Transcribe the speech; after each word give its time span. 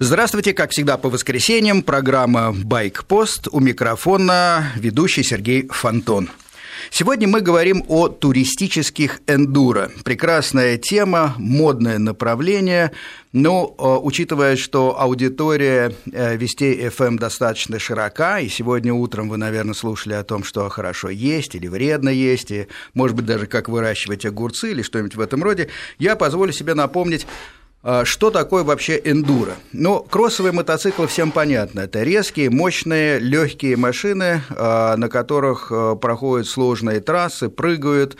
Здравствуйте, 0.00 0.54
как 0.54 0.70
всегда 0.70 0.96
по 0.96 1.10
воскресеньям, 1.10 1.82
программа 1.82 2.52
«Байк-пост», 2.52 3.48
у 3.50 3.58
микрофона 3.58 4.70
ведущий 4.76 5.24
Сергей 5.24 5.66
Фонтон. 5.66 6.30
Сегодня 6.92 7.26
мы 7.26 7.40
говорим 7.40 7.84
о 7.88 8.06
туристических 8.06 9.20
эндуро. 9.26 9.90
Прекрасная 10.04 10.78
тема, 10.78 11.34
модное 11.36 11.98
направление, 11.98 12.92
но 13.32 13.74
э, 13.76 13.82
учитывая, 13.82 14.54
что 14.54 15.00
аудитория 15.00 15.92
э, 16.12 16.36
Вестей 16.36 16.86
FM 16.86 17.18
достаточно 17.18 17.80
широка, 17.80 18.38
и 18.38 18.48
сегодня 18.48 18.94
утром 18.94 19.28
вы, 19.28 19.36
наверное, 19.36 19.74
слушали 19.74 20.14
о 20.14 20.22
том, 20.22 20.44
что 20.44 20.68
хорошо 20.68 21.08
есть 21.08 21.56
или 21.56 21.66
вредно 21.66 22.08
есть, 22.08 22.52
и, 22.52 22.68
может 22.94 23.16
быть, 23.16 23.26
даже 23.26 23.46
как 23.46 23.68
выращивать 23.68 24.24
огурцы 24.24 24.70
или 24.70 24.82
что-нибудь 24.82 25.16
в 25.16 25.20
этом 25.20 25.42
роде, 25.42 25.68
я 25.98 26.14
позволю 26.14 26.52
себе 26.52 26.74
напомнить 26.74 27.26
что 28.04 28.30
такое 28.30 28.64
вообще 28.64 29.00
эндуро? 29.02 29.52
Ну, 29.72 30.00
кроссовые 30.00 30.52
мотоциклы 30.52 31.06
всем 31.06 31.30
понятно. 31.30 31.80
Это 31.80 32.02
резкие, 32.02 32.50
мощные, 32.50 33.18
легкие 33.18 33.76
машины, 33.76 34.42
а, 34.50 34.96
на 34.96 35.08
которых 35.08 35.70
а, 35.70 35.94
проходят 35.94 36.48
сложные 36.48 37.00
трассы, 37.00 37.48
прыгают, 37.48 38.16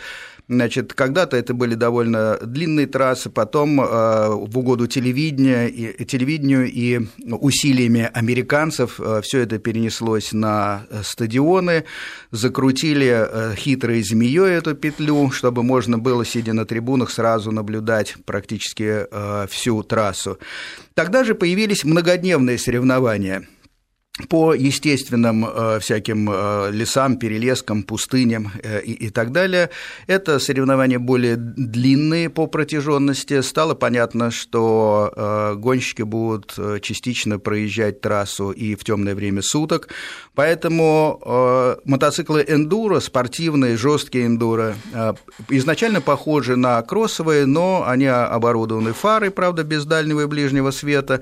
Значит, 0.49 0.95
когда-то 0.95 1.37
это 1.37 1.53
были 1.53 1.75
довольно 1.75 2.39
длинные 2.41 2.87
трассы, 2.87 3.29
потом 3.29 3.79
э, 3.79 3.85
в 3.85 4.57
угоду 4.57 4.87
телевидения, 4.87 5.67
и, 5.67 6.03
телевидению 6.05 6.65
и 6.65 7.01
усилиями 7.23 8.09
американцев 8.11 8.99
э, 8.99 9.21
все 9.21 9.41
это 9.41 9.59
перенеслось 9.59 10.33
на 10.33 10.87
стадионы, 11.03 11.83
закрутили 12.31 13.27
э, 13.29 13.53
хитрой 13.55 14.01
змеей 14.01 14.57
эту 14.57 14.73
петлю, 14.73 15.29
чтобы 15.29 15.61
можно 15.61 15.99
было, 15.99 16.25
сидя 16.25 16.53
на 16.53 16.65
трибунах, 16.65 17.11
сразу 17.11 17.51
наблюдать 17.51 18.15
практически 18.25 19.05
всю 19.47 19.83
трассу. 19.83 20.39
Тогда 20.95 21.23
же 21.23 21.35
появились 21.35 21.83
многодневные 21.83 22.57
соревнования– 22.57 23.47
по 24.27 24.53
естественным 24.53 25.45
э, 25.45 25.79
всяким 25.79 26.29
э, 26.29 26.71
лесам, 26.71 27.17
перелескам, 27.17 27.83
пустыням 27.83 28.51
э, 28.61 28.81
и, 28.81 29.07
и 29.07 29.09
так 29.09 29.31
далее. 29.31 29.69
Это 30.07 30.39
соревнования 30.39 30.99
более 30.99 31.35
длинные 31.37 32.29
по 32.29 32.47
протяженности. 32.47 33.41
Стало 33.41 33.75
понятно, 33.75 34.31
что 34.31 35.13
э, 35.15 35.55
гонщики 35.55 36.01
будут 36.01 36.53
э, 36.57 36.79
частично 36.81 37.39
проезжать 37.39 38.01
трассу 38.01 38.51
и 38.51 38.75
в 38.75 38.83
темное 38.83 39.15
время 39.15 39.41
суток. 39.41 39.89
Поэтому 40.35 41.21
э, 41.25 41.75
мотоциклы 41.85 42.43
эндуро, 42.47 42.99
спортивные, 42.99 43.77
жесткие 43.77 44.25
эндуро, 44.25 44.75
э, 44.93 45.13
изначально 45.49 46.01
похожи 46.01 46.55
на 46.55 46.81
кроссовые, 46.81 47.45
но 47.45 47.83
они 47.87 48.05
оборудованы 48.07 48.93
фарой, 48.93 49.31
правда, 49.31 49.63
без 49.63 49.85
дальнего 49.85 50.21
и 50.21 50.25
ближнего 50.25 50.71
света. 50.71 51.21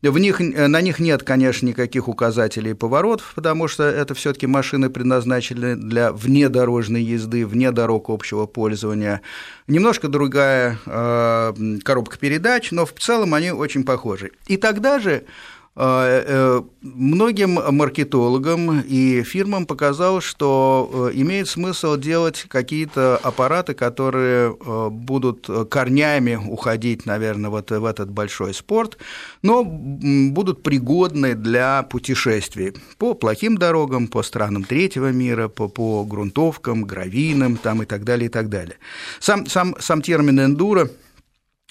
В 0.00 0.18
них, 0.18 0.40
э, 0.40 0.66
на 0.68 0.80
них 0.80 1.00
нет, 1.00 1.24
конечно, 1.24 1.66
никаких 1.66 2.06
указателей 2.06 2.74
поворотов, 2.74 3.32
потому 3.34 3.66
что 3.66 3.82
это 3.82 4.14
все 4.14 4.32
таки 4.32 4.46
машины 4.46 4.90
предназначены 4.90 5.74
для 5.74 6.12
внедорожной 6.12 7.02
езды, 7.02 7.44
вне 7.44 7.72
дорог 7.72 8.08
общего 8.08 8.46
пользования. 8.46 9.22
Немножко 9.66 10.06
другая 10.06 10.78
э, 10.86 11.52
коробка 11.82 12.16
передач, 12.16 12.70
но 12.70 12.86
в 12.86 12.92
целом 12.92 13.34
они 13.34 13.50
очень 13.50 13.84
похожи. 13.84 14.30
И 14.46 14.56
тогда 14.56 15.00
же 15.00 15.24
многим 15.78 17.54
маркетологам 17.54 18.80
и 18.80 19.22
фирмам 19.22 19.64
показалось, 19.64 20.24
что 20.24 21.10
э, 21.12 21.16
имеет 21.20 21.48
смысл 21.48 21.96
делать 21.96 22.46
какие-то 22.48 23.16
аппараты, 23.16 23.74
которые 23.74 24.56
будут 24.90 25.48
корнями 25.70 26.34
уходить, 26.34 27.06
наверное, 27.06 27.50
вот 27.50 27.70
в 27.70 27.84
этот 27.84 28.10
большой 28.10 28.54
спорт, 28.54 28.98
но 29.42 29.62
будут 29.64 30.62
пригодны 30.62 31.34
для 31.34 31.84
путешествий 31.84 32.74
по 32.96 33.14
плохим 33.14 33.56
дорогам, 33.56 34.08
по 34.08 34.22
странам 34.22 34.64
третьего 34.64 35.12
мира, 35.12 35.48
по, 35.48 35.68
по 35.68 36.04
грунтовкам, 36.04 36.84
гравийным 36.84 37.56
там, 37.56 37.82
и 37.82 37.86
так 37.86 38.04
далее, 38.04 38.26
и 38.26 38.30
так 38.30 38.48
далее. 38.48 38.76
Сам, 39.20 39.46
сам, 39.46 39.76
сам 39.78 40.02
термин 40.02 40.40
«эндуро» 40.40 40.88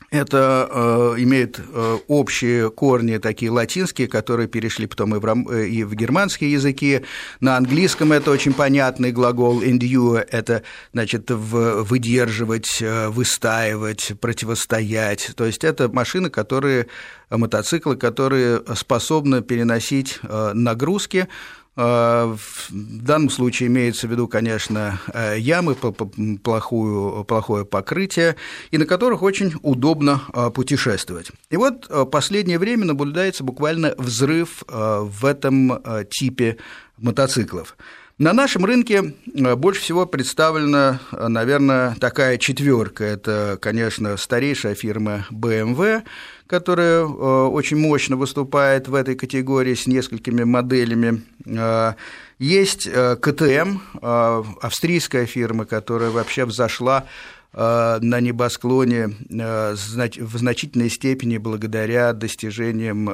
это 0.09 0.69
э, 0.71 1.21
имеет 1.21 1.59
э, 1.59 1.97
общие 2.07 2.69
корни 2.69 3.17
такие 3.17 3.51
латинские, 3.51 4.07
которые 4.07 4.47
перешли 4.47 4.87
потом 4.87 5.15
и 5.15 5.19
в, 5.19 5.51
э, 5.51 5.67
и 5.67 5.83
в 5.83 5.95
германские 5.95 6.51
языки. 6.51 7.01
На 7.41 7.57
английском 7.57 8.13
это 8.13 8.31
очень 8.31 8.53
понятный 8.53 9.11
глагол 9.11 9.61
endure, 9.61 10.25
это 10.31 10.63
значит 10.93 11.29
в, 11.29 11.83
выдерживать, 11.83 12.81
э, 12.81 13.09
выстаивать, 13.09 14.13
противостоять. 14.21 15.31
То 15.35 15.45
есть 15.45 15.65
это 15.65 15.89
машины, 15.89 16.29
которые 16.29 16.87
мотоциклы, 17.29 17.97
которые 17.97 18.61
способны 18.75 19.41
переносить 19.41 20.19
э, 20.23 20.51
нагрузки, 20.53 21.27
в 21.77 22.69
данном 22.71 23.29
случае 23.29 23.67
имеется 23.67 24.07
в 24.07 24.11
виду, 24.11 24.27
конечно, 24.27 24.99
э, 25.13 25.35
ямы, 25.37 25.75
плохую, 25.75 27.23
плохое 27.23 27.65
покрытие, 27.65 28.35
и 28.71 28.79
на 28.79 28.85
которых 28.85 29.21
очень 29.21 29.53
удобно 29.61 30.21
а, 30.33 30.49
путешествовать. 30.49 31.31
И 31.51 31.57
вот 31.57 31.85
э, 31.89 32.05
последнее 32.05 32.57
время 32.57 32.85
наблюдается 32.85 33.43
буквально 33.43 33.93
взрыв 33.97 34.63
э, 34.67 34.99
в 35.03 35.23
этом 35.23 35.83
типе 36.09 36.57
мотоциклов. 36.97 37.77
На 38.19 38.33
нашем 38.33 38.65
рынке 38.65 39.13
больше 39.25 39.81
всего 39.81 40.07
представлена, 40.07 40.99
наверное, 41.11 41.95
такая 41.99 42.39
четверка. 42.39 43.03
Это, 43.03 43.59
конечно, 43.61 44.17
старейшая 44.17 44.73
фирма 44.73 45.27
BMW, 45.29 46.01
которая 46.47 47.01
э, 47.01 47.05
очень 47.05 47.77
мощно 47.77 48.15
выступает 48.15 48.87
в 48.87 48.95
этой 48.95 49.13
категории 49.13 49.75
с 49.75 49.85
несколькими 49.85 50.43
моделями. 50.45 51.21
Э, 51.45 51.93
есть 52.39 52.87
э, 52.91 53.17
КТМ, 53.17 53.77
австрийская 54.01 55.27
фирма, 55.27 55.65
которая 55.65 56.09
вообще 56.09 56.45
взошла 56.45 57.05
на 57.53 58.19
небосклоне 58.19 59.15
в 59.29 60.37
значительной 60.37 60.89
степени 60.89 61.37
благодаря 61.37 62.13
достижениям 62.13 63.09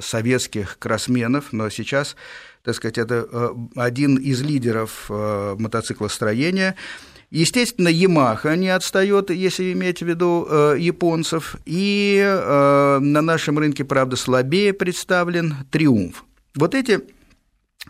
советских 0.00 0.78
кроссменов, 0.78 1.52
но 1.52 1.68
сейчас, 1.70 2.14
так 2.64 2.74
сказать, 2.74 2.98
это 2.98 3.54
один 3.76 4.16
из 4.16 4.42
лидеров 4.42 5.06
мотоциклостроения. 5.08 6.76
Естественно, 7.30 7.88
Yamaha 7.88 8.56
не 8.56 8.70
отстает, 8.70 9.30
если 9.30 9.72
иметь 9.72 10.00
в 10.00 10.06
виду 10.06 10.46
э, 10.50 10.76
японцев. 10.78 11.56
И 11.64 12.20
э, 12.20 12.98
на 13.00 13.22
нашем 13.22 13.58
рынке, 13.58 13.84
правда, 13.84 14.16
слабее 14.16 14.72
представлен 14.72 15.54
Триумф. 15.70 16.24
Вот 16.56 16.74
эти 16.74 17.00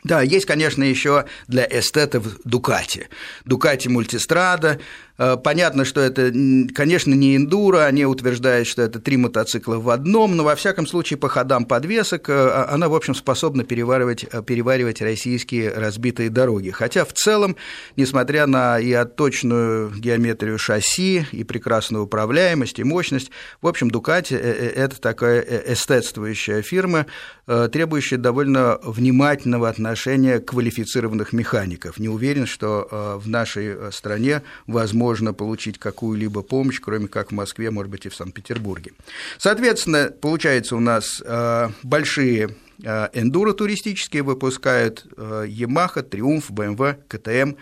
да, 0.04 0.22
есть, 0.22 0.46
конечно, 0.46 0.84
еще 0.84 1.24
для 1.48 1.66
эстетов 1.66 2.38
Дукати. 2.44 3.08
Дукати 3.44 3.88
Мультистрада, 3.88 4.78
Э, 4.78 5.09
понятно, 5.44 5.84
что 5.84 6.00
это, 6.00 6.32
конечно, 6.74 7.12
не 7.12 7.36
эндуро, 7.36 7.84
они 7.84 8.06
утверждают, 8.06 8.66
что 8.66 8.80
это 8.80 9.00
три 9.00 9.18
мотоцикла 9.18 9.76
в 9.76 9.90
одном, 9.90 10.34
но 10.34 10.44
во 10.44 10.54
всяком 10.54 10.86
случае 10.86 11.18
по 11.18 11.28
ходам 11.28 11.66
подвесок 11.66 12.30
э, 12.30 12.32
а, 12.32 12.70
она, 12.72 12.88
в 12.88 12.94
общем, 12.94 13.14
способна 13.14 13.64
переваривать, 13.64 14.24
э, 14.24 14.42
переваривать 14.42 15.02
российские 15.02 15.74
разбитые 15.74 16.30
дороги. 16.30 16.70
Хотя 16.70 17.04
в 17.04 17.12
целом, 17.12 17.56
несмотря 17.96 18.46
на 18.46 18.80
и 18.80 18.92
отточную 18.94 19.90
геометрию 19.90 20.58
шасси, 20.58 21.26
и 21.32 21.44
прекрасную 21.44 22.04
управляемость, 22.04 22.78
и 22.78 22.84
мощность, 22.84 23.30
в 23.60 23.66
общем, 23.68 23.90
Дукати– 23.90 24.34
это 24.34 24.98
такая 24.98 25.40
эстетствующая 25.40 26.62
фирма, 26.62 27.04
требующая 27.46 28.16
довольно 28.16 28.78
внимательного 28.82 29.68
отношения 29.68 30.38
квалифицированных 30.38 31.34
механиков. 31.34 31.98
Не 31.98 32.08
уверен, 32.08 32.46
что 32.46 33.18
в 33.22 33.28
нашей 33.28 33.92
стране 33.92 34.42
возможно 34.66 35.09
можно 35.10 35.34
получить 35.34 35.76
какую-либо 35.76 36.42
помощь, 36.42 36.80
кроме 36.80 37.08
как 37.08 37.32
в 37.32 37.34
Москве, 37.34 37.72
может 37.72 37.90
быть, 37.90 38.06
и 38.06 38.08
в 38.08 38.14
Санкт-Петербурге. 38.14 38.92
Соответственно, 39.38 40.12
получается 40.20 40.76
у 40.76 40.80
нас 40.80 41.20
э, 41.24 41.68
большие 41.82 42.54
э, 42.84 43.08
эндуро 43.12 43.52
туристические 43.52 44.22
выпускают 44.22 45.04
э, 45.16 45.46
Yamaha, 45.48 46.08
Triumph, 46.08 46.52
BMW, 46.52 46.96
KTM. 47.08 47.56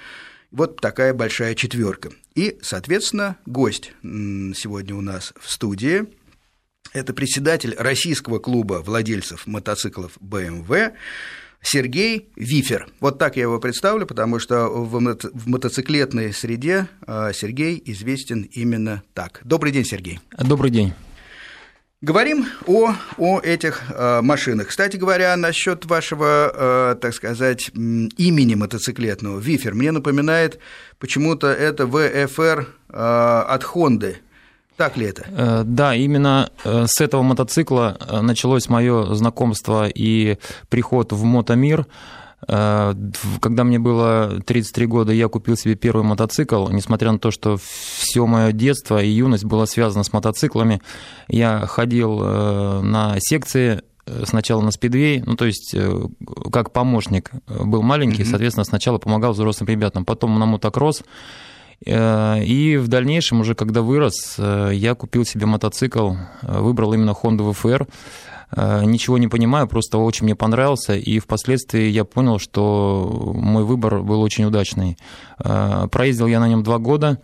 Вот 0.51 0.79
такая 0.83 1.15
большая 1.15 1.55
четверка. 1.55 2.11
И, 2.35 2.59
соответственно, 2.61 3.39
гость 3.47 3.93
сегодня 4.03 4.95
у 4.95 5.01
нас 5.01 5.33
в 5.41 5.51
студии– 5.51 6.05
это 6.93 7.15
председатель 7.15 7.75
Российского 7.79 8.41
клуба 8.41 8.83
владельцев 8.85 9.47
мотоциклов 9.47 10.19
BMW 10.21 10.93
Сергей 11.63 12.31
Вифер. 12.37 12.89
Вот 13.01 13.19
так 13.19 13.37
я 13.37 13.43
его 13.43 13.59
представлю, 13.59 14.07
потому 14.07 14.39
что 14.39 14.69
в 14.69 15.49
мотоциклетной 15.49 16.33
среде 16.33 16.89
а, 17.07 17.33
Сергей 17.33 17.83
известен 17.87 18.43
именно 18.43 19.03
так. 19.15 19.41
Добрый 19.45 19.73
день, 19.73 19.85
Сергей. 19.85 20.21
Добрый 20.39 20.71
день. 20.71 20.95
Говорим 22.01 22.47
о, 22.69 22.93
о 23.17 23.41
этих 23.41 23.83
э, 23.91 24.21
машинах. 24.23 24.69
Кстати 24.69 24.97
говоря, 24.97 25.37
насчет 25.37 25.85
вашего, 25.85 26.53
э, 26.55 26.95
так 27.01 27.13
сказать, 27.13 27.73
имени 27.75 28.55
мотоциклетного, 28.55 29.41
Вифер, 29.41 29.75
мне 29.75 29.91
напоминает 29.91 30.61
почему-то 31.01 31.49
это 31.49 31.89
ВФР 31.89 32.69
э, 32.89 32.93
от 32.93 33.65
Хонды. 33.65 34.19
Так 34.79 34.97
ли 34.97 35.07
это? 35.07 35.65
Да, 35.67 35.95
именно 35.95 36.51
с 36.65 37.01
этого 37.01 37.23
мотоцикла 37.23 37.99
началось 38.23 38.69
мое 38.69 39.15
знакомство 39.15 39.87
и 39.87 40.39
приход 40.71 41.13
в 41.13 41.23
мотомир. 41.25 41.87
Э, 42.47 42.95
когда 43.41 43.65
мне 43.65 43.79
было 43.79 44.41
33 44.45 44.87
года, 44.87 45.13
я 45.13 45.29
купил 45.29 45.57
себе 45.57 45.75
первый 45.75 46.05
мотоцикл, 46.05 46.69
несмотря 46.69 47.13
на 47.13 47.19
то, 47.19 47.31
что 47.31 47.57
все 47.59 48.27
мое 48.27 48.53
детство 48.53 49.03
и 49.03 49.09
юность 49.09 49.45
было 49.45 49.65
связано 49.65 50.05
с 50.05 50.13
мотоциклами. 50.13 50.81
Я 51.29 51.67
ходил 51.67 52.21
э, 52.23 52.81
на 52.83 53.17
секции, 53.19 53.83
э, 54.07 54.25
сначала 54.27 54.63
на 54.63 54.71
спидвей, 54.71 55.23
ну, 55.25 55.37
то 55.37 55.47
есть 55.47 55.75
как 56.53 56.73
помощник 56.73 57.31
был 57.49 57.83
маленький, 57.83 58.23
mm-hmm. 58.23 58.31
соответственно, 58.31 58.65
сначала 58.65 58.99
помогал 58.99 59.33
взрослым 59.33 59.69
ребятам, 59.69 60.05
потом 60.05 60.39
на 60.39 60.47
мотокросс, 60.47 61.03
и 61.85 62.77
в 62.81 62.89
дальнейшем, 62.89 63.41
уже 63.41 63.55
когда 63.55 63.83
вырос, 63.83 64.37
я 64.37 64.95
купил 64.95 65.25
себе 65.25 65.47
мотоцикл, 65.47 66.15
выбрал 66.43 66.93
именно 66.93 67.11
Honda 67.11 67.49
VFR, 67.49 67.87
Э, 68.57 68.85
ничего 68.85 69.19
не 69.19 69.29
понимаю, 69.29 69.69
просто 69.69 69.99
очень 69.99 70.25
мне 70.25 70.35
понравился, 70.35 70.95
и 70.95 71.19
впоследствии 71.19 71.89
я 71.89 72.05
понял, 72.05 72.39
что 72.39 73.33
мой 73.35 73.65
выбор 73.65 74.03
был 74.03 74.21
очень 74.23 74.45
удачный. 74.45 74.97
Э, 75.43 75.87
проездил 75.91 76.27
я 76.27 76.41
на 76.41 76.49
нем 76.49 76.63
два 76.63 76.79
года, 76.79 77.19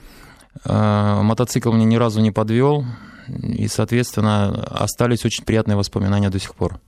э, 0.65 1.21
мотоцикл 1.23 1.73
мне 1.73 1.85
ни 1.85 1.97
разу 1.97 2.21
не 2.21 2.31
подвел, 2.31 2.85
и, 3.29 3.69
соответственно, 3.69 4.65
остались 4.71 5.25
очень 5.25 5.45
приятные 5.45 5.77
воспоминания 5.77 6.29
до 6.29 6.39
сих 6.39 6.55
пор. 6.55 6.79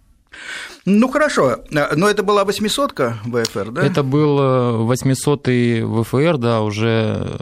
Ну 0.85 1.09
хорошо, 1.09 1.65
но 1.71 2.09
это 2.09 2.23
была 2.23 2.45
800-ка 2.45 3.19
ВФР, 3.25 3.71
да? 3.73 3.85
Это 3.85 4.03
был 4.05 4.39
800-й 4.93 5.83
ВФР, 5.83 6.39
да, 6.39 6.61
уже 6.61 7.39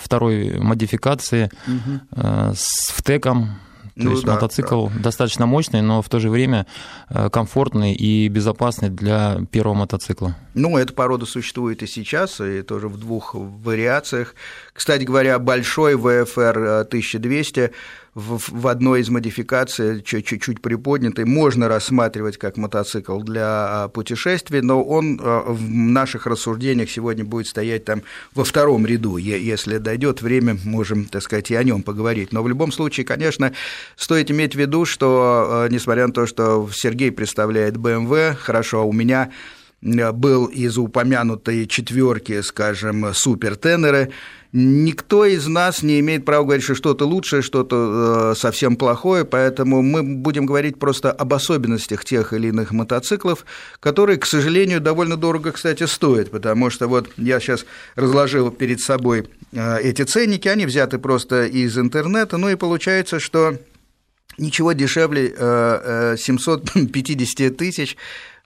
второй 0.00 0.58
модификации 0.58 1.50
угу. 1.66 2.54
с 2.54 2.90
ВТЭКом, 2.92 3.58
то 3.98 4.04
ну, 4.04 4.10
есть 4.12 4.24
да, 4.24 4.34
мотоцикл 4.34 4.86
да. 4.86 4.92
достаточно 5.00 5.46
мощный, 5.46 5.82
но 5.82 6.02
в 6.02 6.08
то 6.08 6.20
же 6.20 6.30
время 6.30 6.66
э, 7.10 7.28
комфортный 7.30 7.94
и 7.94 8.28
безопасный 8.28 8.90
для 8.90 9.40
первого 9.50 9.74
мотоцикла. 9.74 10.36
Ну, 10.58 10.76
эта 10.76 10.92
порода 10.92 11.24
существует 11.24 11.84
и 11.84 11.86
сейчас, 11.86 12.40
и 12.40 12.62
тоже 12.62 12.88
в 12.88 12.98
двух 12.98 13.34
вариациях. 13.34 14.34
Кстати 14.72 15.04
говоря, 15.04 15.38
большой 15.38 15.94
ВФР 15.94 16.58
1200 16.88 17.70
в, 18.14 18.40
в 18.48 18.66
одной 18.66 19.02
из 19.02 19.08
модификаций, 19.08 20.02
чуть-чуть 20.02 20.60
приподнятый, 20.60 21.24
можно 21.24 21.68
рассматривать 21.68 22.38
как 22.38 22.56
мотоцикл 22.56 23.20
для 23.20 23.44
а, 23.84 23.88
путешествий, 23.88 24.60
но 24.60 24.82
он 24.82 25.20
а, 25.22 25.44
в 25.46 25.62
наших 25.70 26.26
рассуждениях 26.26 26.90
сегодня 26.90 27.24
будет 27.24 27.46
стоять 27.46 27.84
там 27.84 28.02
во 28.34 28.42
втором 28.42 28.84
ряду. 28.84 29.16
Если 29.16 29.78
дойдет 29.78 30.22
время, 30.22 30.58
можем, 30.64 31.04
так 31.04 31.22
сказать, 31.22 31.52
и 31.52 31.54
о 31.54 31.62
нем 31.62 31.84
поговорить. 31.84 32.32
Но 32.32 32.42
в 32.42 32.48
любом 32.48 32.72
случае, 32.72 33.06
конечно, 33.06 33.52
стоит 33.94 34.32
иметь 34.32 34.56
в 34.56 34.58
виду, 34.58 34.84
что, 34.84 35.68
несмотря 35.70 36.08
на 36.08 36.12
то, 36.12 36.26
что 36.26 36.68
Сергей 36.72 37.12
представляет 37.12 37.76
BMW, 37.76 38.34
хорошо, 38.34 38.80
а 38.80 38.84
у 38.84 38.92
меня 38.92 39.30
был 39.80 40.46
из 40.46 40.76
упомянутой 40.76 41.66
четверки, 41.66 42.40
скажем, 42.42 43.14
супертенеры, 43.14 44.12
никто 44.52 45.24
из 45.24 45.46
нас 45.46 45.82
не 45.82 46.00
имеет 46.00 46.24
права 46.24 46.44
говорить, 46.44 46.64
что 46.64 46.74
что-то 46.74 47.06
лучшее, 47.06 47.42
что-то 47.42 48.32
э, 48.32 48.38
совсем 48.38 48.76
плохое, 48.76 49.24
поэтому 49.24 49.82
мы 49.82 50.02
будем 50.02 50.46
говорить 50.46 50.78
просто 50.78 51.12
об 51.12 51.34
особенностях 51.34 52.04
тех 52.04 52.32
или 52.32 52.48
иных 52.48 52.72
мотоциклов, 52.72 53.44
которые, 53.80 54.18
к 54.18 54.26
сожалению, 54.26 54.80
довольно 54.80 55.16
дорого, 55.16 55.52
кстати, 55.52 55.84
стоят, 55.84 56.30
потому 56.30 56.70
что 56.70 56.88
вот 56.88 57.10
я 57.16 57.40
сейчас 57.40 57.66
разложил 57.94 58.50
перед 58.50 58.80
собой 58.80 59.28
э, 59.52 59.80
эти 59.82 60.02
ценники, 60.02 60.48
они 60.48 60.66
взяты 60.66 60.98
просто 60.98 61.44
из 61.44 61.78
интернета, 61.78 62.36
ну 62.36 62.48
и 62.48 62.56
получается, 62.56 63.20
что 63.20 63.58
ничего 64.38 64.72
дешевле 64.72 65.28
750 66.16 67.40
э, 67.40 67.50
тысяч 67.50 67.96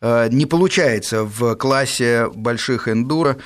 не 0.03 0.47
получается 0.47 1.23
в 1.23 1.55
классе 1.55 2.29
больших 2.35 2.89
эндуро, 2.89 3.37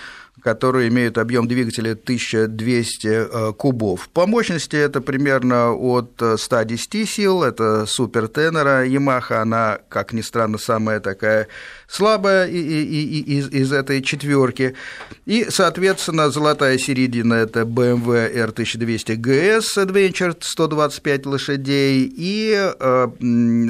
которые 0.46 0.90
имеют 0.90 1.18
объем 1.18 1.48
двигателя 1.48 1.90
1200 1.94 3.06
э, 3.08 3.52
кубов. 3.54 4.08
По 4.10 4.28
мощности 4.28 4.76
это 4.76 5.00
примерно 5.00 5.72
от 5.72 6.22
110 6.36 7.10
сил, 7.10 7.42
это 7.42 7.84
супертенера 7.84 8.86
Yamaha, 8.86 9.42
она, 9.42 9.78
как 9.88 10.12
ни 10.12 10.20
странно, 10.20 10.58
самая 10.58 11.00
такая 11.00 11.48
слабая 11.88 12.46
из, 12.46 13.48
из 13.48 13.72
этой 13.72 14.02
четверки. 14.02 14.76
И, 15.24 15.46
соответственно, 15.50 16.30
золотая 16.30 16.78
середина– 16.78 17.34
это 17.46 17.62
BMW 17.62 18.32
R1200 18.32 19.16
GS 19.16 19.84
Adventure 19.84 20.36
125 20.38 21.26
лошадей 21.26 22.08
и 22.16 22.54
э, 22.54 23.08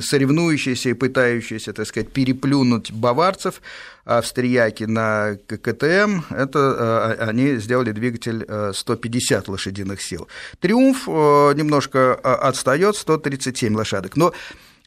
соревнующиеся 0.03 0.91
и 0.91 0.93
пытающиеся, 0.93 1.73
так 1.73 1.87
сказать, 1.87 2.11
переплюнуть 2.13 2.93
баварцев 2.93 3.63
австрияки 4.07 4.85
на 4.85 5.37
КТМ, 5.47 6.23
это 6.35 7.17
э, 7.19 7.25
они 7.25 7.57
сделали 7.57 7.93
двигатель 7.93 8.47
150 8.73 9.49
лошадиных 9.49 10.01
сил. 10.01 10.29
Триумф 10.61 11.07
э, 11.07 11.11
немножко 11.55 12.15
отстает, 12.15 12.97
137 12.97 13.75
лошадок. 13.75 14.17
Но 14.17 14.33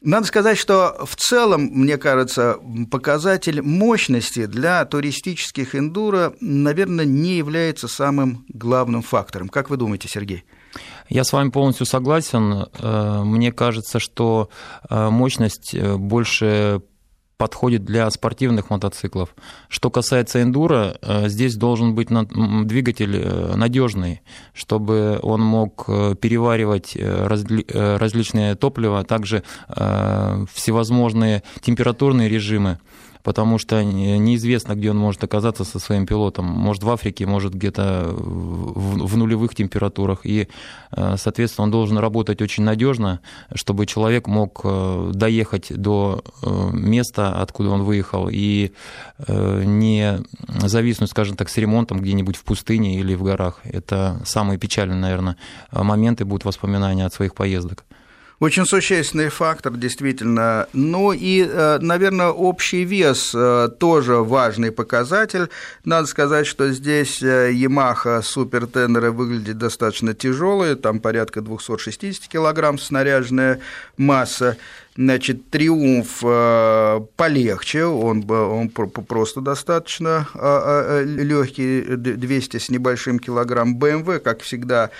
надо 0.02 0.26
сказать, 0.26 0.56
что 0.56 1.04
в 1.04 1.14
целом, 1.16 1.62
мне 1.62 1.98
кажется, 1.98 2.58
показатель 2.90 3.60
мощности 3.60 4.46
для 4.46 4.84
туристических 4.86 5.74
эндуро, 5.74 6.32
наверное, 6.40 7.04
не 7.04 7.36
является 7.36 7.86
самым 7.86 8.46
главным 8.48 9.02
фактором. 9.02 9.50
Как 9.50 9.68
вы 9.68 9.76
думаете, 9.76 10.08
Сергей? 10.08 10.44
Я 11.10 11.24
с 11.24 11.32
вами 11.32 11.50
полностью 11.50 11.84
согласен. 11.84 12.66
Э, 12.78 13.22
мне 13.24 13.52
кажется, 13.52 13.98
что 13.98 14.48
э, 14.88 15.10
мощность 15.10 15.74
э, 15.74 15.96
больше 15.96 16.80
подходит 17.40 17.86
для 17.86 18.10
спортивных 18.10 18.68
мотоциклов. 18.68 19.34
Что 19.70 19.88
касается 19.88 20.42
эндуро, 20.42 20.98
э, 21.00 21.28
здесь 21.30 21.56
должен 21.56 21.94
быть 21.94 22.08
двигатель 22.10 23.16
э, 23.16 23.54
надежный, 23.56 24.20
чтобы 24.52 25.18
он 25.22 25.40
мог 25.40 25.84
э, 25.88 26.16
переваривать 26.20 26.98
различные 27.00 28.56
топлива, 28.56 29.04
также 29.04 29.42
всевозможные 30.52 31.42
температурные 31.62 32.28
режимы 32.28 32.78
потому 33.22 33.58
что 33.58 33.82
неизвестно, 33.84 34.74
где 34.74 34.90
он 34.90 34.98
может 34.98 35.22
оказаться 35.24 35.64
со 35.64 35.78
своим 35.78 36.06
пилотом. 36.06 36.46
Может, 36.46 36.82
в 36.82 36.90
Африке, 36.90 37.26
может, 37.26 37.54
где-то 37.54 38.08
в 38.10 39.16
нулевых 39.16 39.54
температурах. 39.54 40.20
И, 40.24 40.48
э, 40.92 41.16
соответственно, 41.16 41.64
он 41.64 41.70
должен 41.70 41.98
работать 41.98 42.42
очень 42.42 42.64
надежно, 42.64 43.20
чтобы 43.54 43.86
человек 43.86 44.26
мог 44.26 44.60
э, 44.64 45.10
доехать 45.14 45.72
до 45.74 46.22
э, 46.42 46.70
места, 46.72 47.40
откуда 47.40 47.70
он 47.70 47.82
выехал, 47.82 48.28
и 48.30 48.72
не 49.28 50.18
зависнуть, 50.48 51.10
скажем 51.10 51.36
так, 51.36 51.48
с 51.48 51.56
ремонтом 51.56 52.00
где-нибудь 52.00 52.36
в 52.36 52.44
пустыне 52.44 52.98
или 52.98 53.14
в 53.14 53.22
горах. 53.22 53.60
Это 53.64 54.20
самые 54.24 54.58
печальные, 54.58 54.98
наверное, 54.98 55.36
моменты 55.72 56.24
будут 56.24 56.44
воспоминания 56.44 57.04
от 57.04 57.12
своих 57.12 57.34
поездок. 57.34 57.84
Очень 58.40 58.64
существенный 58.64 59.28
фактор, 59.28 59.76
действительно. 59.76 60.66
Ну 60.72 61.12
и, 61.12 61.46
э, 61.46 61.78
наверное, 61.82 62.28
общий 62.28 62.84
вес 62.84 63.32
э, 63.34 63.68
тоже 63.78 64.16
важный 64.16 64.72
показатель. 64.72 65.50
Надо 65.84 66.06
сказать, 66.06 66.46
что 66.46 66.72
здесь 66.72 67.22
э, 67.22 67.52
Yamaha 67.52 68.22
Super 68.22 68.66
Tenere 68.66 69.10
выглядит 69.10 69.58
достаточно 69.58 70.14
тяжелые, 70.14 70.76
там 70.76 71.00
порядка 71.00 71.42
260 71.42 72.28
килограмм 72.28 72.78
снаряженная 72.78 73.60
масса. 73.98 74.56
Значит, 74.96 75.50
триумф 75.50 76.20
полегче, 77.16 77.84
он, 77.84 78.28
он 78.30 78.68
просто 78.68 79.40
достаточно 79.40 80.28
легкий, 81.04 81.82
200 81.82 82.58
с 82.58 82.68
небольшим 82.68 83.18
килограмм. 83.18 83.78
BMW, 83.78 84.18
как 84.18 84.42
всегда, 84.42 84.90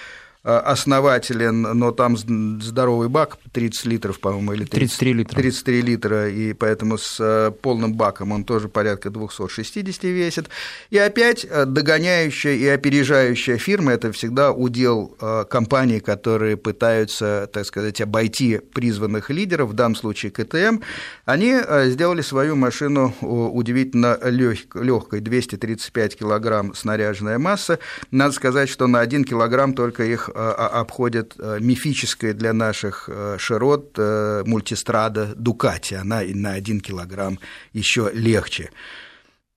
основателен, 0.43 1.63
но 1.63 1.93
там 1.93 2.17
здоровый 2.17 3.09
бак, 3.09 3.37
30 3.53 3.85
литров, 3.85 4.21
по-моему, 4.21 4.55
или 4.55 4.65
30, 4.65 4.99
33 4.99 5.13
литра. 5.13 5.37
33 5.37 5.83
литра, 5.83 6.29
и 6.31 6.53
поэтому 6.55 6.97
с 6.97 7.19
э, 7.21 7.51
полным 7.51 7.95
баком 7.95 8.33
он 8.33 8.45
тоже 8.45 8.69
порядка 8.69 9.11
260 9.11 10.03
весит. 10.05 10.49
И 10.89 10.97
опять 10.97 11.45
э, 11.45 11.67
догоняющая 11.67 12.55
и 12.55 12.67
опережающая 12.69 13.59
фирма– 13.59 13.93
это 13.93 14.13
всегда 14.13 14.53
удел 14.53 15.17
компаний, 15.51 16.01
которые 16.01 16.57
пытаются, 16.57 17.49
так 17.53 17.67
сказать, 17.67 18.01
обойти 18.01 18.59
призванных 18.59 19.31
лидеров, 19.31 19.71
в 19.71 19.73
данном 19.75 19.97
случае 19.97 20.33
КТМ. 20.33 20.79
Они 21.25 21.57
сделали 21.87 22.23
свою 22.23 22.57
машину 22.57 23.15
удивительно 23.21 24.19
легкой, 24.23 25.21
235 25.21 26.17
килограмм 26.19 26.75
снаряженная 26.75 27.39
масса. 27.39 27.79
Надо 28.11 28.33
сказать, 28.33 28.69
что 28.69 28.87
на 28.87 29.01
1 29.01 29.25
килограмм 29.25 29.75
только 29.75 30.05
их 30.05 30.30
Э, 30.35 30.51
обходит 30.53 31.35
э, 31.39 31.59
мифическая 31.61 32.35
для 32.35 32.53
наших 32.53 33.09
э, 33.09 33.37
широт 33.39 33.99
мультистрада 34.47 35.35
Дукати. 35.35 35.95
Она 35.95 36.23
на 36.23 36.53
один 36.53 36.81
килограмм 36.81 37.39
еще 37.73 38.11
легче. 38.13 38.71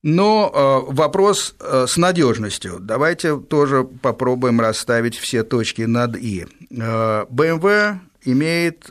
Но 0.01 0.85
вопрос 0.89 1.55
с 1.59 1.95
надежностью. 1.95 2.79
Давайте 2.81 3.37
тоже 3.39 3.85
попробуем 3.85 4.59
расставить 4.59 5.15
все 5.15 5.43
точки 5.43 5.83
над 5.83 6.17
«и». 6.17 6.45
BMW 6.69 7.99
имеет, 8.25 8.89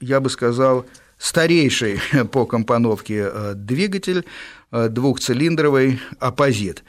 я 0.00 0.20
бы 0.20 0.28
сказал, 0.28 0.86
старейший 1.18 2.00
по 2.32 2.46
компоновке 2.46 3.30
двигатель, 3.54 4.24
двухцилиндровый 4.72 6.00
оппозит. 6.18 6.82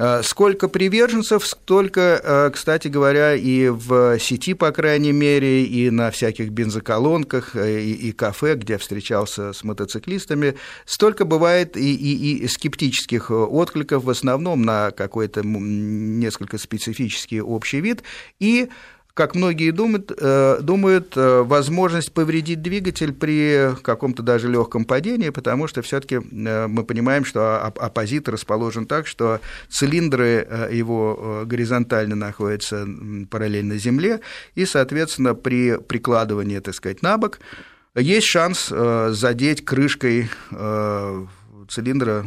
Э, 0.00 0.22
сколько 0.22 0.68
приверженцев, 0.68 1.44
столько, 1.44 2.20
э, 2.22 2.50
кстати 2.54 2.86
говоря, 2.86 3.34
и 3.34 3.68
в 3.68 4.16
сети, 4.20 4.54
по 4.54 4.70
крайней 4.70 5.10
мере, 5.10 5.64
и 5.64 5.90
на 5.90 6.12
всяких 6.12 6.50
бензоколонках, 6.50 7.56
э, 7.56 7.80
и, 7.80 7.92
и 7.94 8.12
кафе, 8.12 8.54
где 8.54 8.78
встречался 8.78 9.52
с 9.52 9.64
мотоциклистами, 9.64 10.54
столько 10.86 11.24
бывает 11.24 11.76
и, 11.76 11.96
и, 11.96 12.44
и 12.44 12.46
скептических 12.46 13.32
откликов, 13.32 14.04
в 14.04 14.10
основном 14.10 14.62
на 14.62 14.92
какой-то 14.92 15.42
несколько 15.42 16.58
специфический 16.58 17.40
общий 17.40 17.80
вид, 17.80 18.04
и 18.38 18.68
как 19.18 19.34
многие 19.34 19.72
думают, 19.72 20.12
э, 20.16 20.58
думают, 20.62 21.14
э, 21.16 21.42
возможность 21.42 22.12
повредить 22.12 22.62
двигатель 22.62 23.12
при 23.12 23.74
каком-то 23.82 24.22
даже 24.22 24.46
легком 24.48 24.84
падении, 24.84 25.30
потому 25.30 25.66
что 25.66 25.82
все-таки 25.82 26.20
э, 26.20 26.68
мы 26.68 26.84
понимаем, 26.84 27.24
что 27.24 27.60
оппозит 27.64 28.28
расположен 28.28 28.86
так, 28.86 29.08
что 29.08 29.40
цилиндры 29.68 30.68
его 30.70 31.42
горизонтально 31.46 32.14
находятся 32.14 32.86
параллельно 33.28 33.76
Земле, 33.76 34.20
и, 34.54 34.64
соответственно, 34.64 35.34
при 35.34 35.78
прикладывании, 35.78 36.60
так 36.60 36.76
сказать, 36.76 37.02
на 37.02 37.18
бок 37.18 37.40
есть 37.96 38.28
шанс 38.28 38.68
задеть 38.68 39.64
крышкой 39.64 40.30
цилиндра 41.68 42.24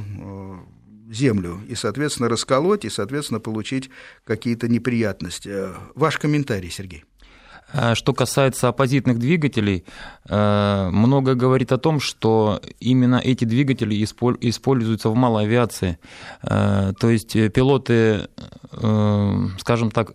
землю 1.12 1.60
и, 1.68 1.76
соответственно, 1.76 2.30
расколоть, 2.30 2.86
и, 2.86 2.90
соответственно, 2.90 3.40
получить 3.40 3.90
какие-то 4.24 4.68
неприятности. 4.68 5.70
Ваш 5.96 6.18
комментарий, 6.18 6.70
Сергей. 6.70 7.04
А 7.74 7.96
что 7.96 8.14
касается 8.14 8.68
оппозитных 8.68 9.18
двигателей, 9.18 9.86
э, 10.28 10.90
многое 10.92 11.36
говорит 11.36 11.72
о 11.72 11.78
том, 11.78 12.00
что 12.00 12.62
именно 12.80 13.16
эти 13.24 13.46
двигатели 13.46 13.96
используются 14.04 15.10
в 15.10 15.16
малой 15.16 15.46
авиации. 15.46 15.98
Э, 16.44 16.92
то 17.00 17.10
есть 17.10 17.32
пилоты, 17.54 18.28
э, 18.72 19.48
скажем 19.60 19.92
так, 19.92 20.14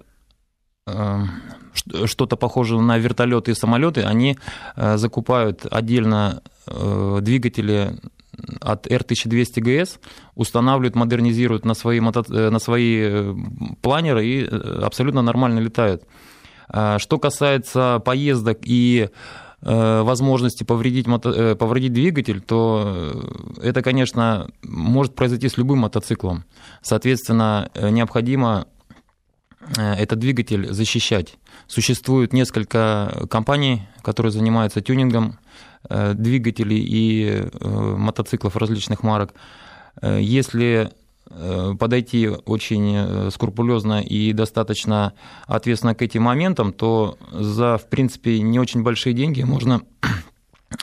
что-то 2.04 2.36
похожее 2.36 2.80
на 2.80 2.96
вертолеты 2.96 3.50
и 3.50 3.54
самолеты, 3.54 4.02
они 4.02 4.38
закупают 4.76 5.66
отдельно 5.68 6.42
двигатели 6.64 7.98
от 8.60 8.86
R1200GS 8.86 9.98
устанавливают, 10.34 10.94
модернизируют 10.94 11.64
на 11.64 11.74
свои, 11.74 12.00
мото... 12.00 12.24
Э, 12.28 12.50
на 12.50 12.58
свои 12.58 13.00
э, 13.00 13.34
планеры 13.82 14.26
и 14.26 14.44
э, 14.44 14.80
абсолютно 14.82 15.22
нормально 15.22 15.60
летают. 15.60 16.02
А, 16.68 16.98
что 16.98 17.18
касается 17.18 18.00
поездок 18.04 18.58
и 18.62 19.08
возможности 19.62 20.62
повредить, 20.62 21.06
мото... 21.06 21.56
повредить 21.56 21.92
двигатель, 21.92 22.40
то 22.40 23.24
это, 23.60 23.82
конечно, 23.82 24.48
может 24.62 25.14
произойти 25.14 25.48
с 25.48 25.56
любым 25.56 25.78
мотоциклом. 25.78 26.44
Соответственно, 26.82 27.70
необходимо 27.74 28.66
этот 29.76 30.20
двигатель 30.20 30.72
защищать. 30.72 31.38
Существует 31.66 32.32
несколько 32.32 33.26
компаний, 33.28 33.88
которые 34.02 34.30
занимаются 34.30 34.82
тюнингом 34.82 35.38
двигателей 36.14 36.78
и 36.78 37.26
э, 37.26 37.68
мотоциклов 37.68 38.56
различных 38.56 39.02
марок. 39.02 39.34
Э, 40.00 40.18
если 40.20 40.90
подойти 41.80 42.28
очень 42.28 43.30
скрупулезно 43.32 44.00
и 44.00 44.32
достаточно 44.32 45.12
ответственно 45.48 45.96
к 45.96 46.00
этим 46.00 46.22
моментам, 46.22 46.72
то 46.72 47.18
за, 47.32 47.78
в 47.78 47.88
принципе, 47.88 48.38
не 48.38 48.60
очень 48.60 48.84
большие 48.84 49.12
деньги 49.12 49.42
можно 49.42 49.82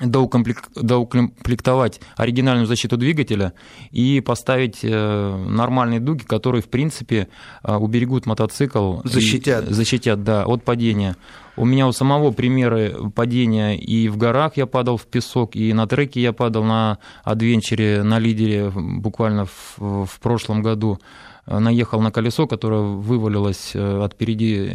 доукомплектовать 0.01 1.99
оригинальную 2.15 2.67
защиту 2.67 2.97
двигателя 2.97 3.53
и 3.91 4.21
поставить 4.21 4.83
нормальные 4.83 5.99
дуги, 5.99 6.23
которые, 6.23 6.61
в 6.61 6.69
принципе, 6.69 7.27
уберегут 7.63 8.25
мотоцикл. 8.25 9.01
Защитят. 9.03 9.69
И, 9.69 9.73
защитят, 9.73 10.23
да, 10.23 10.45
от 10.45 10.63
падения. 10.63 11.15
У 11.55 11.65
меня 11.65 11.87
у 11.87 11.91
самого 11.91 12.31
примеры 12.31 13.11
падения 13.13 13.77
и 13.77 14.07
в 14.07 14.17
горах 14.17 14.57
я 14.57 14.65
падал 14.65 14.97
в 14.97 15.05
песок, 15.05 15.55
и 15.55 15.71
на 15.73 15.85
треке 15.85 16.21
я 16.21 16.33
падал 16.33 16.63
на 16.63 16.97
адвенчере, 17.23 18.03
на 18.03 18.17
лидере 18.19 18.71
буквально 18.73 19.45
в, 19.45 20.05
в 20.05 20.19
прошлом 20.19 20.63
году. 20.63 20.99
Наехал 21.45 22.01
на 22.01 22.11
колесо, 22.11 22.47
которое 22.47 22.81
вывалилось 22.81 23.71
э, 23.73 24.03
от 24.03 24.13
впереди 24.13 24.65